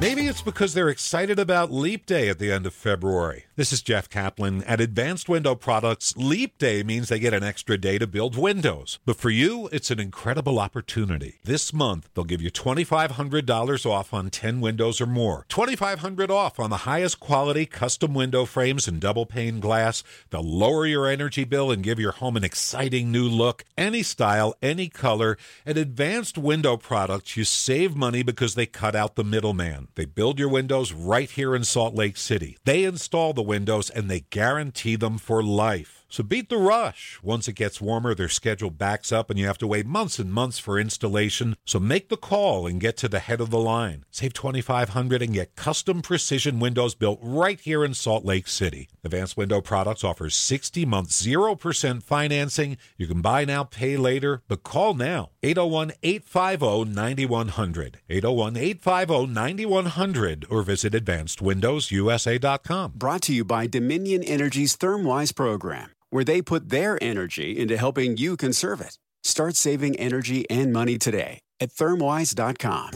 Maybe 0.00 0.28
it's 0.28 0.42
because 0.42 0.74
they're 0.74 0.90
excited 0.90 1.40
about 1.40 1.72
Leap 1.72 2.06
Day 2.06 2.28
at 2.28 2.38
the 2.38 2.52
end 2.52 2.66
of 2.66 2.74
February. 2.74 3.47
This 3.58 3.72
is 3.72 3.82
Jeff 3.82 4.08
Caplan. 4.08 4.62
At 4.68 4.80
Advanced 4.80 5.28
Window 5.28 5.56
Products, 5.56 6.16
Leap 6.16 6.58
Day 6.58 6.84
means 6.84 7.08
they 7.08 7.18
get 7.18 7.34
an 7.34 7.42
extra 7.42 7.76
day 7.76 7.98
to 7.98 8.06
build 8.06 8.38
windows. 8.38 9.00
But 9.04 9.16
for 9.16 9.30
you, 9.30 9.68
it's 9.72 9.90
an 9.90 9.98
incredible 9.98 10.60
opportunity. 10.60 11.40
This 11.42 11.72
month, 11.72 12.08
they'll 12.14 12.22
give 12.22 12.40
you 12.40 12.52
$2,500 12.52 13.84
off 13.84 14.14
on 14.14 14.30
10 14.30 14.60
windows 14.60 15.00
or 15.00 15.06
more. 15.06 15.44
$2,500 15.48 16.30
off 16.30 16.60
on 16.60 16.70
the 16.70 16.86
highest 16.86 17.18
quality 17.18 17.66
custom 17.66 18.14
window 18.14 18.44
frames 18.44 18.86
and 18.86 19.00
double 19.00 19.26
pane 19.26 19.58
glass. 19.58 20.04
They'll 20.30 20.40
lower 20.44 20.86
your 20.86 21.08
energy 21.08 21.42
bill 21.42 21.72
and 21.72 21.82
give 21.82 21.98
your 21.98 22.12
home 22.12 22.36
an 22.36 22.44
exciting 22.44 23.10
new 23.10 23.28
look. 23.28 23.64
Any 23.76 24.04
style, 24.04 24.54
any 24.62 24.88
color. 24.88 25.36
At 25.66 25.76
Advanced 25.76 26.38
Window 26.38 26.76
Products, 26.76 27.36
you 27.36 27.42
save 27.42 27.96
money 27.96 28.22
because 28.22 28.54
they 28.54 28.66
cut 28.66 28.94
out 28.94 29.16
the 29.16 29.24
middleman. 29.24 29.88
They 29.96 30.04
build 30.04 30.38
your 30.38 30.48
windows 30.48 30.92
right 30.92 31.28
here 31.28 31.56
in 31.56 31.64
Salt 31.64 31.96
Lake 31.96 32.16
City. 32.18 32.56
They 32.64 32.84
install 32.84 33.32
the 33.32 33.47
windows 33.48 33.90
and 33.90 34.08
they 34.08 34.20
guarantee 34.30 34.94
them 34.94 35.18
for 35.18 35.42
life. 35.42 35.97
So 36.10 36.22
beat 36.22 36.48
the 36.48 36.56
rush. 36.56 37.18
Once 37.22 37.48
it 37.48 37.52
gets 37.52 37.80
warmer, 37.80 38.14
their 38.14 38.28
schedule 38.28 38.70
backs 38.70 39.12
up 39.12 39.28
and 39.28 39.38
you 39.38 39.46
have 39.46 39.58
to 39.58 39.66
wait 39.66 39.86
months 39.86 40.18
and 40.18 40.32
months 40.32 40.58
for 40.58 40.78
installation. 40.78 41.56
So 41.64 41.78
make 41.78 42.08
the 42.08 42.16
call 42.16 42.66
and 42.66 42.80
get 42.80 42.96
to 42.98 43.08
the 43.08 43.18
head 43.18 43.40
of 43.40 43.50
the 43.50 43.58
line. 43.58 44.04
Save 44.10 44.32
2500 44.32 45.22
and 45.22 45.34
get 45.34 45.54
custom 45.54 46.00
precision 46.00 46.60
windows 46.60 46.94
built 46.94 47.18
right 47.22 47.60
here 47.60 47.84
in 47.84 47.94
Salt 47.94 48.24
Lake 48.24 48.48
City. 48.48 48.88
Advanced 49.04 49.36
Window 49.36 49.60
Products 49.60 50.02
offers 50.02 50.34
60 50.34 50.86
months 50.86 51.22
0% 51.22 52.02
financing. 52.02 52.78
You 52.96 53.06
can 53.06 53.20
buy 53.20 53.44
now, 53.44 53.64
pay 53.64 53.96
later, 53.96 54.42
but 54.48 54.62
call 54.62 54.94
now. 54.94 55.30
801-850-9100. 55.42 57.94
801-850-9100 58.10 60.44
or 60.50 60.62
visit 60.62 60.92
advancedwindowsusa.com. 60.92 62.92
Brought 62.96 63.22
to 63.22 63.34
you 63.34 63.44
by 63.44 63.66
Dominion 63.66 64.22
Energy's 64.22 64.76
ThermWise 64.76 65.34
program, 65.34 65.90
where 66.10 66.24
they 66.24 66.42
put 66.42 66.68
their 66.68 66.98
energy 67.02 67.58
into 67.58 67.76
helping 67.76 68.16
you 68.16 68.36
conserve 68.36 68.80
it. 68.80 68.98
Start 69.22 69.56
saving 69.56 69.96
energy 69.96 70.48
and 70.48 70.72
money 70.72 70.98
today 70.98 71.40
at 71.60 71.72
thermwise.com. 71.72 72.90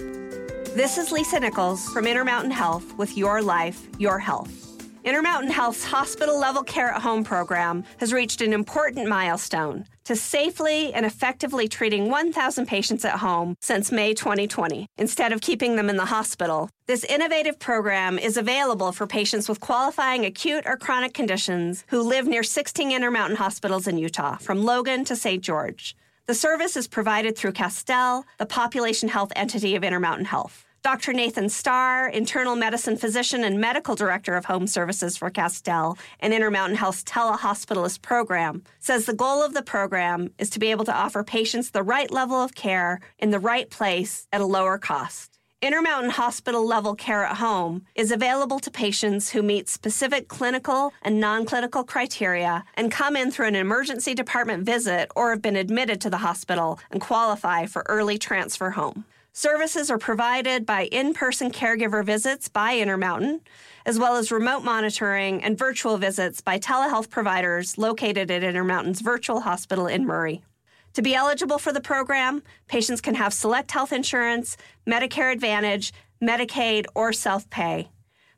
This 0.74 0.96
is 0.96 1.12
Lisa 1.12 1.38
Nichols 1.38 1.86
from 1.92 2.06
Intermountain 2.06 2.50
Health 2.50 2.96
with 2.96 3.16
Your 3.18 3.42
Life, 3.42 3.86
Your 3.98 4.18
Health. 4.18 4.71
Intermountain 5.04 5.50
Health's 5.50 5.84
hospital 5.84 6.38
level 6.38 6.62
care 6.62 6.90
at 6.90 7.02
home 7.02 7.24
program 7.24 7.82
has 7.98 8.12
reached 8.12 8.40
an 8.40 8.52
important 8.52 9.08
milestone 9.08 9.84
to 10.04 10.14
safely 10.14 10.94
and 10.94 11.04
effectively 11.04 11.66
treating 11.66 12.08
1,000 12.08 12.66
patients 12.66 13.04
at 13.04 13.18
home 13.18 13.56
since 13.60 13.90
May 13.90 14.14
2020, 14.14 14.86
instead 14.98 15.32
of 15.32 15.40
keeping 15.40 15.74
them 15.74 15.90
in 15.90 15.96
the 15.96 16.04
hospital. 16.04 16.70
This 16.86 17.02
innovative 17.02 17.58
program 17.58 18.16
is 18.16 18.36
available 18.36 18.92
for 18.92 19.08
patients 19.08 19.48
with 19.48 19.58
qualifying 19.58 20.24
acute 20.24 20.62
or 20.66 20.76
chronic 20.76 21.14
conditions 21.14 21.84
who 21.88 22.00
live 22.00 22.28
near 22.28 22.44
16 22.44 22.92
Intermountain 22.92 23.38
hospitals 23.38 23.88
in 23.88 23.98
Utah, 23.98 24.36
from 24.36 24.64
Logan 24.64 25.04
to 25.06 25.16
St. 25.16 25.42
George. 25.42 25.96
The 26.26 26.34
service 26.34 26.76
is 26.76 26.86
provided 26.86 27.36
through 27.36 27.52
Castell, 27.52 28.24
the 28.38 28.46
population 28.46 29.08
health 29.08 29.32
entity 29.34 29.74
of 29.74 29.82
Intermountain 29.82 30.26
Health. 30.26 30.61
Dr. 30.82 31.12
Nathan 31.12 31.48
Starr, 31.48 32.08
internal 32.08 32.56
medicine 32.56 32.96
physician 32.96 33.44
and 33.44 33.60
medical 33.60 33.94
director 33.94 34.34
of 34.34 34.46
home 34.46 34.66
services 34.66 35.16
for 35.16 35.30
Castell 35.30 35.96
and 36.18 36.34
Intermountain 36.34 36.76
Health's 36.76 37.04
telehospitalist 37.04 38.02
program, 38.02 38.64
says 38.80 39.06
the 39.06 39.14
goal 39.14 39.44
of 39.44 39.54
the 39.54 39.62
program 39.62 40.32
is 40.38 40.50
to 40.50 40.58
be 40.58 40.72
able 40.72 40.84
to 40.84 40.92
offer 40.92 41.22
patients 41.22 41.70
the 41.70 41.84
right 41.84 42.10
level 42.10 42.34
of 42.42 42.56
care 42.56 42.98
in 43.20 43.30
the 43.30 43.38
right 43.38 43.70
place 43.70 44.26
at 44.32 44.40
a 44.40 44.44
lower 44.44 44.76
cost. 44.76 45.38
Intermountain 45.60 46.10
Hospital 46.10 46.66
level 46.66 46.96
care 46.96 47.22
at 47.22 47.36
home 47.36 47.84
is 47.94 48.10
available 48.10 48.58
to 48.58 48.68
patients 48.68 49.30
who 49.30 49.40
meet 49.40 49.68
specific 49.68 50.26
clinical 50.26 50.92
and 51.02 51.20
non 51.20 51.44
clinical 51.44 51.84
criteria 51.84 52.64
and 52.74 52.90
come 52.90 53.14
in 53.14 53.30
through 53.30 53.46
an 53.46 53.54
emergency 53.54 54.14
department 54.14 54.66
visit 54.66 55.08
or 55.14 55.30
have 55.30 55.42
been 55.42 55.54
admitted 55.54 56.00
to 56.00 56.10
the 56.10 56.16
hospital 56.16 56.80
and 56.90 57.00
qualify 57.00 57.66
for 57.66 57.86
early 57.88 58.18
transfer 58.18 58.70
home. 58.70 59.04
Services 59.34 59.90
are 59.90 59.96
provided 59.96 60.66
by 60.66 60.84
in 60.92 61.14
person 61.14 61.50
caregiver 61.50 62.04
visits 62.04 62.50
by 62.50 62.76
Intermountain, 62.76 63.40
as 63.86 63.98
well 63.98 64.16
as 64.16 64.30
remote 64.30 64.62
monitoring 64.62 65.42
and 65.42 65.58
virtual 65.58 65.96
visits 65.96 66.42
by 66.42 66.58
telehealth 66.58 67.08
providers 67.08 67.78
located 67.78 68.30
at 68.30 68.44
Intermountain's 68.44 69.00
virtual 69.00 69.40
hospital 69.40 69.86
in 69.86 70.04
Murray. 70.04 70.44
To 70.92 71.00
be 71.00 71.14
eligible 71.14 71.56
for 71.56 71.72
the 71.72 71.80
program, 71.80 72.42
patients 72.68 73.00
can 73.00 73.14
have 73.14 73.32
SelectHealth 73.32 73.90
insurance, 73.90 74.58
Medicare 74.86 75.32
Advantage, 75.32 75.94
Medicaid, 76.22 76.84
or 76.94 77.14
self 77.14 77.48
pay. 77.48 77.88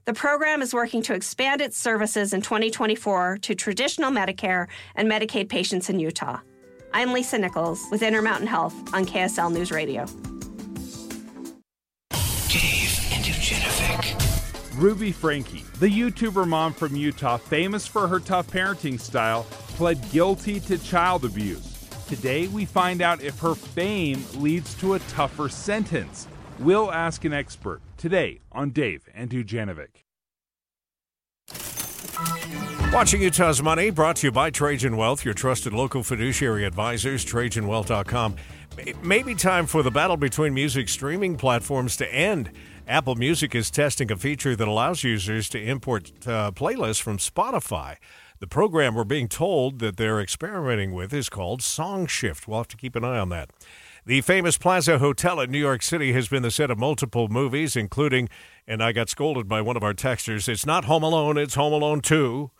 The 0.04 0.14
program 0.14 0.62
is 0.62 0.72
working 0.72 1.02
to 1.02 1.14
expand 1.14 1.60
its 1.60 1.76
services 1.76 2.32
in 2.32 2.40
2024 2.40 3.38
to 3.38 3.54
traditional 3.56 4.12
Medicare 4.12 4.68
and 4.94 5.10
Medicaid 5.10 5.48
patients 5.48 5.90
in 5.90 5.98
Utah. 5.98 6.38
I'm 6.92 7.12
Lisa 7.12 7.36
Nichols 7.36 7.84
with 7.90 8.04
Intermountain 8.04 8.46
Health 8.46 8.74
on 8.94 9.04
KSL 9.04 9.52
News 9.52 9.72
Radio. 9.72 10.06
Dave 12.54 13.00
and 13.10 13.24
Dujanovic. 13.24 14.80
Ruby 14.80 15.10
Franke, 15.10 15.64
the 15.80 15.88
YouTuber 15.88 16.46
mom 16.46 16.72
from 16.72 16.94
Utah, 16.94 17.36
famous 17.36 17.84
for 17.84 18.06
her 18.06 18.20
tough 18.20 18.46
parenting 18.48 19.00
style, 19.00 19.42
pled 19.70 19.98
guilty 20.12 20.60
to 20.60 20.78
child 20.78 21.24
abuse. 21.24 21.84
Today, 22.06 22.46
we 22.46 22.64
find 22.64 23.02
out 23.02 23.20
if 23.22 23.40
her 23.40 23.56
fame 23.56 24.22
leads 24.34 24.74
to 24.74 24.94
a 24.94 25.00
tougher 25.00 25.48
sentence. 25.48 26.28
We'll 26.60 26.92
ask 26.92 27.24
an 27.24 27.32
expert 27.32 27.80
today 27.96 28.38
on 28.52 28.70
Dave 28.70 29.08
and 29.12 29.28
Dujanovic. 29.28 30.04
Watching 32.92 33.22
Utah's 33.22 33.60
Money, 33.60 33.90
brought 33.90 34.14
to 34.16 34.28
you 34.28 34.30
by 34.30 34.50
Trajan 34.50 34.96
Wealth, 34.96 35.24
your 35.24 35.34
trusted 35.34 35.72
local 35.72 36.04
fiduciary 36.04 36.64
advisors, 36.64 37.24
TrajanWealth.com. 37.24 38.36
Maybe 39.02 39.34
time 39.34 39.66
for 39.66 39.82
the 39.82 39.90
battle 39.90 40.16
between 40.16 40.54
music 40.54 40.88
streaming 40.88 41.36
platforms 41.36 41.96
to 41.98 42.12
end. 42.12 42.50
Apple 42.86 43.14
Music 43.14 43.54
is 43.54 43.70
testing 43.70 44.10
a 44.10 44.16
feature 44.16 44.56
that 44.56 44.68
allows 44.68 45.04
users 45.04 45.48
to 45.50 45.62
import 45.62 46.10
uh, 46.26 46.50
playlists 46.50 47.00
from 47.00 47.18
Spotify. 47.18 47.96
The 48.40 48.46
program 48.46 48.94
we're 48.94 49.04
being 49.04 49.28
told 49.28 49.78
that 49.78 49.96
they're 49.96 50.20
experimenting 50.20 50.92
with 50.92 51.14
is 51.14 51.28
called 51.28 51.60
SongShift. 51.60 52.46
We'll 52.46 52.58
have 52.58 52.68
to 52.68 52.76
keep 52.76 52.96
an 52.96 53.04
eye 53.04 53.18
on 53.18 53.28
that. 53.30 53.50
The 54.04 54.20
famous 54.20 54.58
Plaza 54.58 54.98
Hotel 54.98 55.40
in 55.40 55.50
New 55.50 55.58
York 55.58 55.82
City 55.82 56.12
has 56.12 56.28
been 56.28 56.42
the 56.42 56.50
set 56.50 56.70
of 56.70 56.78
multiple 56.78 57.28
movies, 57.28 57.76
including, 57.76 58.28
and 58.66 58.82
I 58.82 58.92
got 58.92 59.08
scolded 59.08 59.48
by 59.48 59.62
one 59.62 59.76
of 59.76 59.82
our 59.82 59.94
texters, 59.94 60.48
it's 60.48 60.66
not 60.66 60.84
Home 60.84 61.02
Alone, 61.02 61.38
it's 61.38 61.54
Home 61.54 61.72
Alone 61.72 62.00
2, 62.00 62.50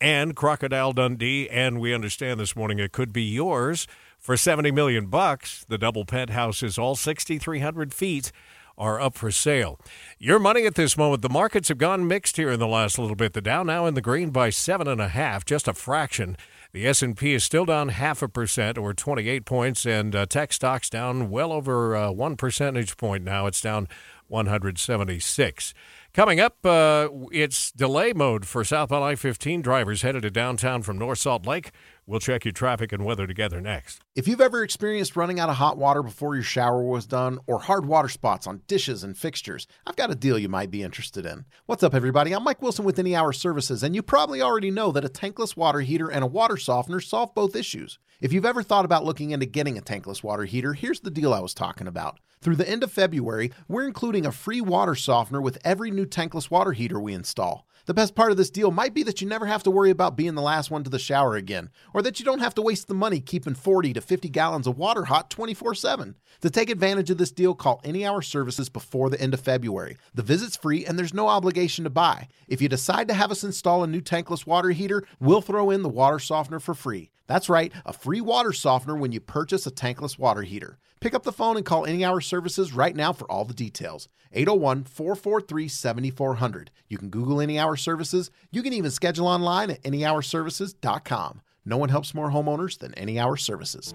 and 0.00 0.36
Crocodile 0.36 0.92
Dundee, 0.92 1.48
and 1.48 1.80
we 1.80 1.94
understand 1.94 2.38
this 2.40 2.54
morning 2.54 2.78
it 2.78 2.92
could 2.92 3.12
be 3.12 3.22
yours 3.22 3.86
for 4.30 4.36
70 4.36 4.70
million 4.70 5.06
bucks. 5.06 5.64
The 5.68 5.76
double 5.76 6.04
penthouse 6.04 6.62
is 6.62 6.78
all 6.78 6.94
6,300 6.94 7.92
feet 7.92 8.30
are 8.78 9.00
up 9.00 9.16
for 9.16 9.32
sale. 9.32 9.80
Your 10.20 10.38
money 10.38 10.66
at 10.66 10.76
this 10.76 10.96
moment, 10.96 11.22
the 11.22 11.28
markets 11.28 11.66
have 11.66 11.78
gone 11.78 12.06
mixed 12.06 12.36
here 12.36 12.52
in 12.52 12.60
the 12.60 12.68
last 12.68 12.96
little 12.96 13.16
bit. 13.16 13.32
The 13.32 13.40
Dow 13.40 13.64
now 13.64 13.86
in 13.86 13.94
the 13.94 14.00
green 14.00 14.30
by 14.30 14.50
seven 14.50 14.86
and 14.86 15.00
a 15.00 15.08
half, 15.08 15.44
just 15.44 15.66
a 15.66 15.74
fraction. 15.74 16.36
The 16.70 16.86
S&P 16.86 17.34
is 17.34 17.42
still 17.42 17.64
down 17.64 17.88
half 17.88 18.22
a 18.22 18.28
percent 18.28 18.78
or 18.78 18.94
28 18.94 19.44
points, 19.44 19.84
and 19.84 20.14
uh, 20.14 20.26
tech 20.26 20.52
stocks 20.52 20.88
down 20.88 21.28
well 21.28 21.50
over 21.50 21.96
uh, 21.96 22.12
one 22.12 22.36
percentage 22.36 22.96
point 22.96 23.24
now. 23.24 23.48
It's 23.48 23.60
down 23.60 23.88
176. 24.28 25.74
Coming 26.14 26.40
up, 26.40 26.64
uh, 26.64 27.08
it's 27.32 27.72
delay 27.72 28.12
mode 28.12 28.46
for 28.46 28.64
southbound 28.64 29.04
I 29.04 29.16
15 29.16 29.60
drivers 29.60 30.02
headed 30.02 30.22
to 30.22 30.30
downtown 30.30 30.82
from 30.82 30.98
North 30.98 31.18
Salt 31.18 31.46
Lake. 31.46 31.72
We'll 32.10 32.18
check 32.18 32.44
your 32.44 32.50
traffic 32.50 32.90
and 32.90 33.04
weather 33.04 33.28
together 33.28 33.60
next. 33.60 34.00
If 34.16 34.26
you've 34.26 34.40
ever 34.40 34.64
experienced 34.64 35.14
running 35.14 35.38
out 35.38 35.48
of 35.48 35.54
hot 35.54 35.78
water 35.78 36.02
before 36.02 36.34
your 36.34 36.42
shower 36.42 36.82
was 36.82 37.06
done, 37.06 37.38
or 37.46 37.60
hard 37.60 37.86
water 37.86 38.08
spots 38.08 38.48
on 38.48 38.62
dishes 38.66 39.04
and 39.04 39.16
fixtures, 39.16 39.68
I've 39.86 39.94
got 39.94 40.10
a 40.10 40.16
deal 40.16 40.36
you 40.36 40.48
might 40.48 40.72
be 40.72 40.82
interested 40.82 41.24
in. 41.24 41.44
What's 41.66 41.84
up, 41.84 41.94
everybody? 41.94 42.32
I'm 42.32 42.42
Mike 42.42 42.62
Wilson 42.62 42.84
with 42.84 42.98
Any 42.98 43.14
Hour 43.14 43.32
Services, 43.32 43.84
and 43.84 43.94
you 43.94 44.02
probably 44.02 44.42
already 44.42 44.72
know 44.72 44.90
that 44.90 45.04
a 45.04 45.08
tankless 45.08 45.56
water 45.56 45.82
heater 45.82 46.10
and 46.10 46.24
a 46.24 46.26
water 46.26 46.56
softener 46.56 46.98
solve 46.98 47.32
both 47.32 47.54
issues. 47.54 48.00
If 48.20 48.32
you've 48.32 48.44
ever 48.44 48.64
thought 48.64 48.84
about 48.84 49.04
looking 49.04 49.30
into 49.30 49.46
getting 49.46 49.78
a 49.78 49.80
tankless 49.80 50.24
water 50.24 50.46
heater, 50.46 50.72
here's 50.72 50.98
the 50.98 51.12
deal 51.12 51.32
I 51.32 51.38
was 51.38 51.54
talking 51.54 51.86
about. 51.86 52.18
Through 52.40 52.56
the 52.56 52.68
end 52.68 52.82
of 52.82 52.90
February, 52.90 53.52
we're 53.68 53.86
including 53.86 54.26
a 54.26 54.32
free 54.32 54.60
water 54.60 54.96
softener 54.96 55.40
with 55.40 55.58
every 55.62 55.92
new 55.92 56.06
tankless 56.06 56.50
water 56.50 56.72
heater 56.72 56.98
we 56.98 57.14
install. 57.14 57.68
The 57.90 57.94
best 57.94 58.14
part 58.14 58.30
of 58.30 58.36
this 58.36 58.50
deal 58.50 58.70
might 58.70 58.94
be 58.94 59.02
that 59.02 59.20
you 59.20 59.26
never 59.26 59.46
have 59.46 59.64
to 59.64 59.70
worry 59.72 59.90
about 59.90 60.14
being 60.14 60.36
the 60.36 60.42
last 60.42 60.70
one 60.70 60.84
to 60.84 60.90
the 60.90 60.96
shower 61.00 61.34
again, 61.34 61.70
or 61.92 62.02
that 62.02 62.20
you 62.20 62.24
don't 62.24 62.38
have 62.38 62.54
to 62.54 62.62
waste 62.62 62.86
the 62.86 62.94
money 62.94 63.18
keeping 63.18 63.56
40 63.56 63.94
to 63.94 64.00
50 64.00 64.28
gallons 64.28 64.68
of 64.68 64.78
water 64.78 65.06
hot 65.06 65.28
24 65.28 65.74
7. 65.74 66.14
To 66.42 66.50
take 66.50 66.70
advantage 66.70 67.10
of 67.10 67.18
this 67.18 67.32
deal, 67.32 67.52
call 67.52 67.80
Any 67.82 68.06
Hour 68.06 68.22
Services 68.22 68.68
before 68.68 69.10
the 69.10 69.20
end 69.20 69.34
of 69.34 69.40
February. 69.40 69.96
The 70.14 70.22
visit's 70.22 70.56
free 70.56 70.86
and 70.86 70.96
there's 70.96 71.12
no 71.12 71.26
obligation 71.26 71.82
to 71.82 71.90
buy. 71.90 72.28
If 72.46 72.62
you 72.62 72.68
decide 72.68 73.08
to 73.08 73.14
have 73.14 73.32
us 73.32 73.42
install 73.42 73.82
a 73.82 73.88
new 73.88 74.00
tankless 74.00 74.46
water 74.46 74.70
heater, 74.70 75.02
we'll 75.18 75.42
throw 75.42 75.70
in 75.70 75.82
the 75.82 75.88
water 75.88 76.20
softener 76.20 76.60
for 76.60 76.74
free. 76.74 77.10
That's 77.30 77.48
right, 77.48 77.72
a 77.86 77.92
free 77.92 78.20
water 78.20 78.52
softener 78.52 78.96
when 78.96 79.12
you 79.12 79.20
purchase 79.20 79.64
a 79.64 79.70
tankless 79.70 80.18
water 80.18 80.42
heater. 80.42 80.78
Pick 80.98 81.14
up 81.14 81.22
the 81.22 81.30
phone 81.30 81.56
and 81.56 81.64
call 81.64 81.86
Any 81.86 82.04
Hour 82.04 82.20
Services 82.20 82.72
right 82.72 82.96
now 82.96 83.12
for 83.12 83.30
all 83.30 83.44
the 83.44 83.54
details. 83.54 84.08
801 84.32 84.82
443 84.82 85.68
7400. 85.68 86.72
You 86.88 86.98
can 86.98 87.08
Google 87.08 87.40
Any 87.40 87.56
Hour 87.56 87.76
Services. 87.76 88.32
You 88.50 88.64
can 88.64 88.72
even 88.72 88.90
schedule 88.90 89.28
online 89.28 89.70
at 89.70 89.82
anyhourservices.com. 89.84 91.40
No 91.64 91.76
one 91.76 91.88
helps 91.88 92.14
more 92.14 92.32
homeowners 92.32 92.76
than 92.80 92.94
Any 92.94 93.20
Hour 93.20 93.36
Services. 93.36 93.94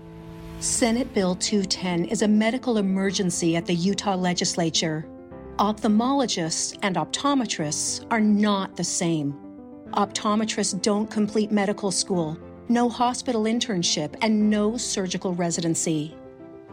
Senate 0.61 1.13
Bill 1.13 1.35
210 1.35 2.05
is 2.05 2.21
a 2.21 2.29
medical 2.29 2.77
emergency 2.77 3.57
at 3.57 3.65
the 3.65 3.75
Utah 3.75 4.15
legislature. 4.15 5.05
Ophthalmologists 5.57 6.79
and 6.83 6.95
optometrists 6.95 8.05
are 8.11 8.21
not 8.21 8.77
the 8.77 8.85
same. 8.85 9.35
Optometrists 9.91 10.81
don't 10.81 11.11
complete 11.11 11.51
medical 11.51 11.91
school, 11.91 12.37
no 12.67 12.89
hospital 12.89 13.43
internship, 13.43 14.15
and 14.21 14.49
no 14.49 14.77
surgical 14.77 15.33
residency. 15.33 16.15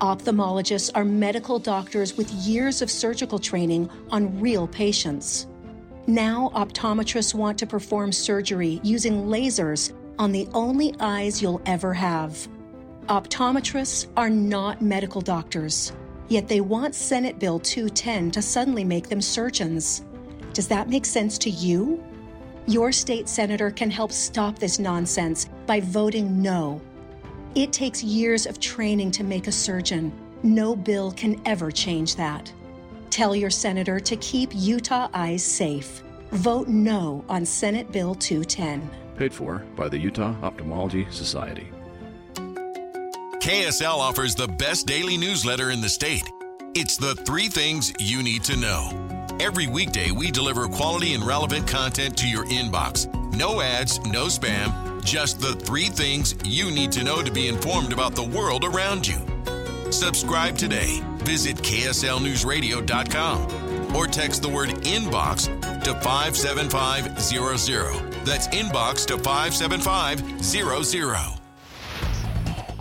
Ophthalmologists 0.01 0.91
are 0.95 1.05
medical 1.05 1.59
doctors 1.59 2.17
with 2.17 2.31
years 2.33 2.83
of 2.83 2.91
surgical 2.91 3.39
training 3.39 3.89
on 4.11 4.41
real 4.41 4.67
patients. 4.67 5.47
Now, 6.07 6.51
optometrists 6.55 7.35
want 7.35 7.59
to 7.59 7.67
perform 7.67 8.11
surgery 8.11 8.81
using 8.83 9.27
lasers 9.27 9.93
on 10.19 10.33
the 10.33 10.49
only 10.53 10.95
eyes 10.99 11.41
you'll 11.41 11.63
ever 11.67 11.95
have. 11.95 12.49
Optometrists 13.07 14.09
are 14.17 14.31
not 14.31 14.83
medical 14.83 15.21
doctors, 15.21 15.93
yet 16.29 16.49
they 16.49 16.61
want 16.61 16.95
Senate 16.95 17.39
Bill 17.39 17.61
210 17.61 18.33
to 18.33 18.43
suddenly 18.43 18.85
make 18.85 19.09
them 19.09 19.21
surgeons. 19.21 20.05
Does 20.53 20.69
that 20.69 20.89
make 20.89 21.07
sense 21.07 21.39
to 21.39 21.51
you? 21.51 22.03
Your 22.67 22.93
state 22.93 23.29
senator 23.29 23.71
can 23.71 23.91
help 23.91 24.13
stop 24.13 24.59
this 24.59 24.79
nonsense 24.79 25.49
by 25.67 25.81
voting 25.81 26.41
no. 26.41 26.81
It 27.55 27.73
takes 27.73 28.05
years 28.05 28.47
of 28.47 28.61
training 28.61 29.11
to 29.13 29.25
make 29.25 29.49
a 29.49 29.53
surgeon. 29.53 30.13
No 30.43 30.77
bill 30.77 31.13
can 31.13 31.41
ever 31.45 31.71
change 31.71 32.17
that. 32.17 32.53
Tell 33.11 33.35
your 33.35 33.51
senator 33.51 34.01
to 34.01 34.17
keep 34.17 34.51
Utah 34.55 35.09
eyes 35.13 35.45
safe. 35.45 36.03
Vote 36.31 36.69
no 36.69 37.25
on 37.29 37.45
Senate 37.45 37.91
Bill 37.93 38.15
210. 38.15 38.89
Paid 39.17 39.35
for 39.35 39.59
by 39.77 39.89
the 39.89 39.99
Utah 39.99 40.35
Ophthalmology 40.43 41.07
Society. 41.11 41.69
KSL 43.43 43.99
offers 43.99 44.35
the 44.37 44.49
best 44.49 44.87
daily 44.87 45.17
newsletter 45.17 45.71
in 45.73 45.81
the 45.81 45.89
state. 45.89 46.31
It's 46.75 46.97
the 46.97 47.17
three 47.17 47.49
things 47.49 47.93
you 47.99 48.23
need 48.23 48.45
to 48.45 48.57
know. 48.57 49.12
Every 49.43 49.67
weekday, 49.67 50.13
we 50.13 50.31
deliver 50.31 50.69
quality 50.69 51.15
and 51.15 51.27
relevant 51.27 51.67
content 51.67 52.17
to 52.19 52.29
your 52.29 52.47
inbox. 52.47 53.13
No 53.35 53.61
ads, 53.61 53.99
no 54.07 54.27
spam 54.27 54.93
just 55.03 55.41
the 55.41 55.55
three 55.55 55.89
things 55.89 56.37
you 56.45 56.71
need 56.71 56.93
to 56.93 57.03
know 57.03 57.25
to 57.25 57.33
be 57.33 57.49
informed 57.49 57.93
about 57.93 58.15
the 58.15 58.23
world 58.23 58.65
around 58.65 59.05
you. 59.05 59.19
Subscribe 59.91 60.57
today. 60.57 61.01
Visit 61.25 61.57
KSLNewsRadio.com 61.57 63.97
or 63.97 64.07
text 64.07 64.43
the 64.43 64.49
word 64.49 64.69
inbox 64.85 65.47
to 65.83 66.01
57500. 66.01 68.25
That's 68.25 68.47
inbox 68.49 69.05
to 69.07 69.19
57500. 69.19 71.42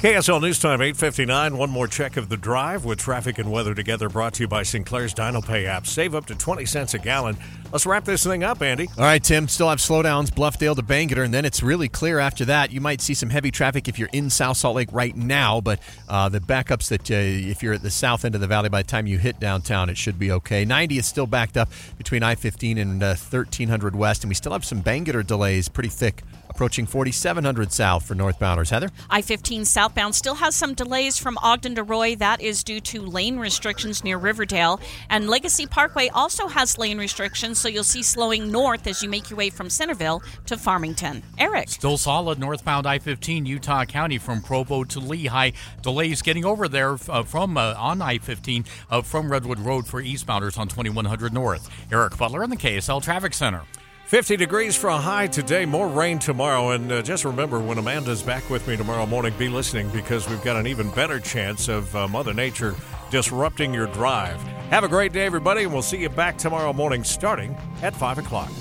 KSL 0.02 0.42
News 0.42 0.58
Time 0.58 0.82
859. 0.82 1.56
One 1.56 1.70
more 1.70 1.86
check 1.86 2.18
of 2.18 2.28
the 2.28 2.36
drive 2.36 2.86
with 2.86 2.98
traffic 2.98 3.38
and 3.38 3.52
weather 3.52 3.76
together 3.76 4.10
brought 4.10 4.34
to 4.34 4.42
you 4.42 4.48
by 4.48 4.64
Sinclair's 4.64 5.14
DinoPay 5.14 5.66
app. 5.66 5.86
Save 5.86 6.16
up 6.16 6.26
to 6.26 6.34
20 6.34 6.66
cents 6.66 6.96
a 6.96 6.98
gallon. 6.98 7.38
Let's 7.72 7.86
wrap 7.86 8.04
this 8.04 8.24
thing 8.24 8.44
up, 8.44 8.64
Andy. 8.64 8.88
All 8.98 9.04
right, 9.04 9.24
Tim. 9.24 9.48
Still 9.48 9.70
have 9.70 9.78
slowdowns, 9.78 10.32
Bluffdale 10.32 10.76
to 10.76 10.82
Bangerter, 10.82 11.24
and 11.24 11.32
then 11.32 11.46
it's 11.46 11.62
really 11.62 11.88
clear 11.88 12.18
after 12.18 12.46
that. 12.46 12.72
You 12.72 12.82
might 12.82 13.00
see 13.00 13.14
some 13.14 13.30
heavy 13.30 13.52
traffic 13.52 13.88
if 13.88 14.00
you're 14.00 14.10
in 14.12 14.32
South 14.32 14.58
Salt 14.58 14.76
Lake 14.76 14.90
right 14.92 15.16
now, 15.16 15.62
but 15.62 15.80
uh, 16.10 16.30
the 16.30 16.40
backups 16.40 16.90
that 16.90 17.12
uh, 17.12 17.14
if 17.14 17.62
you're 17.62 17.74
at 17.74 17.84
the 17.84 17.92
south 17.92 18.26
end 18.26 18.34
of 18.34 18.42
the 18.42 18.48
valley, 18.48 18.70
by 18.70 18.82
the 18.82 18.88
time 18.88 19.06
you 19.06 19.20
hit 19.20 19.40
downtown, 19.40 19.88
it 19.88 19.98
should 19.98 20.18
be 20.18 20.32
okay. 20.32 20.66
90 20.66 20.98
is 20.98 21.06
still 21.06 21.28
backed 21.28 21.58
up 21.58 21.70
between 22.00 22.24
I 22.24 22.34
15 22.34 22.80
and 22.80 23.04
uh, 23.04 23.10
1300 23.10 23.96
West, 23.96 24.24
and 24.24 24.30
we 24.30 24.36
still 24.36 24.54
have 24.54 24.66
some 24.66 24.82
Bangerter 24.82 25.26
delays 25.26 25.70
pretty 25.70 25.90
thick 25.90 26.24
approaching 26.50 26.86
4700 26.86 27.72
south 27.72 28.06
for 28.06 28.14
northbounders. 28.14 28.70
Heather? 28.70 28.90
I 29.10 29.22
15 29.22 29.66
southbound 29.92 30.16
still 30.16 30.36
has 30.36 30.56
some 30.56 30.74
delays 30.74 31.18
from 31.18 31.38
Ogden 31.40 31.76
to 31.76 31.84
Roy. 31.84 32.16
That 32.16 32.40
is 32.40 32.64
due 32.64 32.80
to 32.80 33.02
lane 33.02 33.38
restrictions 33.38 34.06
near 34.06 34.18
Riverdale. 34.18 34.80
And 35.10 35.30
Legacy 35.30 35.66
Parkway 35.66 36.08
also 36.14 36.48
has 36.48 36.78
lane 36.78 36.98
restrictions, 36.98 37.60
so 37.60 37.68
you'll 37.68 37.84
see 37.84 38.02
slowing 38.02 38.50
north 38.50 38.88
as 38.88 39.04
you 39.04 39.10
make 39.10 39.30
your 39.30 39.36
way 39.36 39.50
from 39.50 39.70
Centerville 39.70 40.24
to 40.46 40.56
Farmington. 40.56 41.24
Eric? 41.38 41.68
Still 41.68 41.98
solid 41.98 42.40
northbound 42.40 42.88
I 42.88 43.00
15, 43.00 43.46
Utah 43.46 43.84
County 43.84 44.18
from 44.18 44.42
Provo 44.42 44.86
to 44.86 45.00
Lehi. 45.02 45.54
Delays 45.82 46.22
getting 46.22 46.46
over 46.46 46.70
there 46.70 46.98
uh, 47.10 47.24
from 47.24 47.58
uh, 47.58 47.74
on 47.78 48.02
I 48.02 48.18
15 48.20 48.64
uh, 48.90 49.02
from 49.02 49.30
Redwood 49.30 49.60
Road 49.60 49.88
for 49.88 50.02
eastbounders 50.02 50.58
on 50.58 50.70
2100 50.70 51.34
North. 51.34 51.70
Eric 51.92 52.18
Butler 52.18 52.46
in 52.46 52.50
the 52.50 52.56
KSL 52.56 53.04
Traffic 53.04 53.34
Center. 53.34 53.64
50 54.12 54.36
degrees 54.36 54.76
for 54.76 54.90
a 54.90 54.98
high 54.98 55.26
today, 55.26 55.66
more 55.66 55.88
rain 55.88 56.20
tomorrow. 56.20 56.72
And 56.72 56.92
uh, 56.92 57.02
just 57.02 57.24
remember, 57.24 57.62
when 57.62 57.78
Amanda's 57.78 58.22
back 58.22 58.50
with 58.50 58.68
me 58.68 58.76
tomorrow 58.76 59.06
morning, 59.06 59.34
be 59.38 59.48
listening 59.48 59.88
because 59.92 60.28
we've 60.28 60.44
got 60.44 60.58
an 60.58 60.68
even 60.68 60.90
better 60.90 61.18
chance 61.18 61.70
of 61.70 61.96
uh, 61.96 62.10
Mother 62.10 62.34
Nature 62.34 62.76
disrupting 63.10 63.74
your 63.74 63.88
drive. 63.88 64.36
Have 64.70 64.84
a 64.84 64.90
great 64.90 65.14
day, 65.14 65.26
everybody, 65.26 65.64
and 65.64 65.72
we'll 65.72 65.82
see 65.82 66.02
you 66.02 66.10
back 66.10 66.38
tomorrow 66.38 66.74
morning 66.74 67.06
starting 67.06 67.56
at 67.84 67.96
5 67.96 68.18
o'clock. 68.18 68.52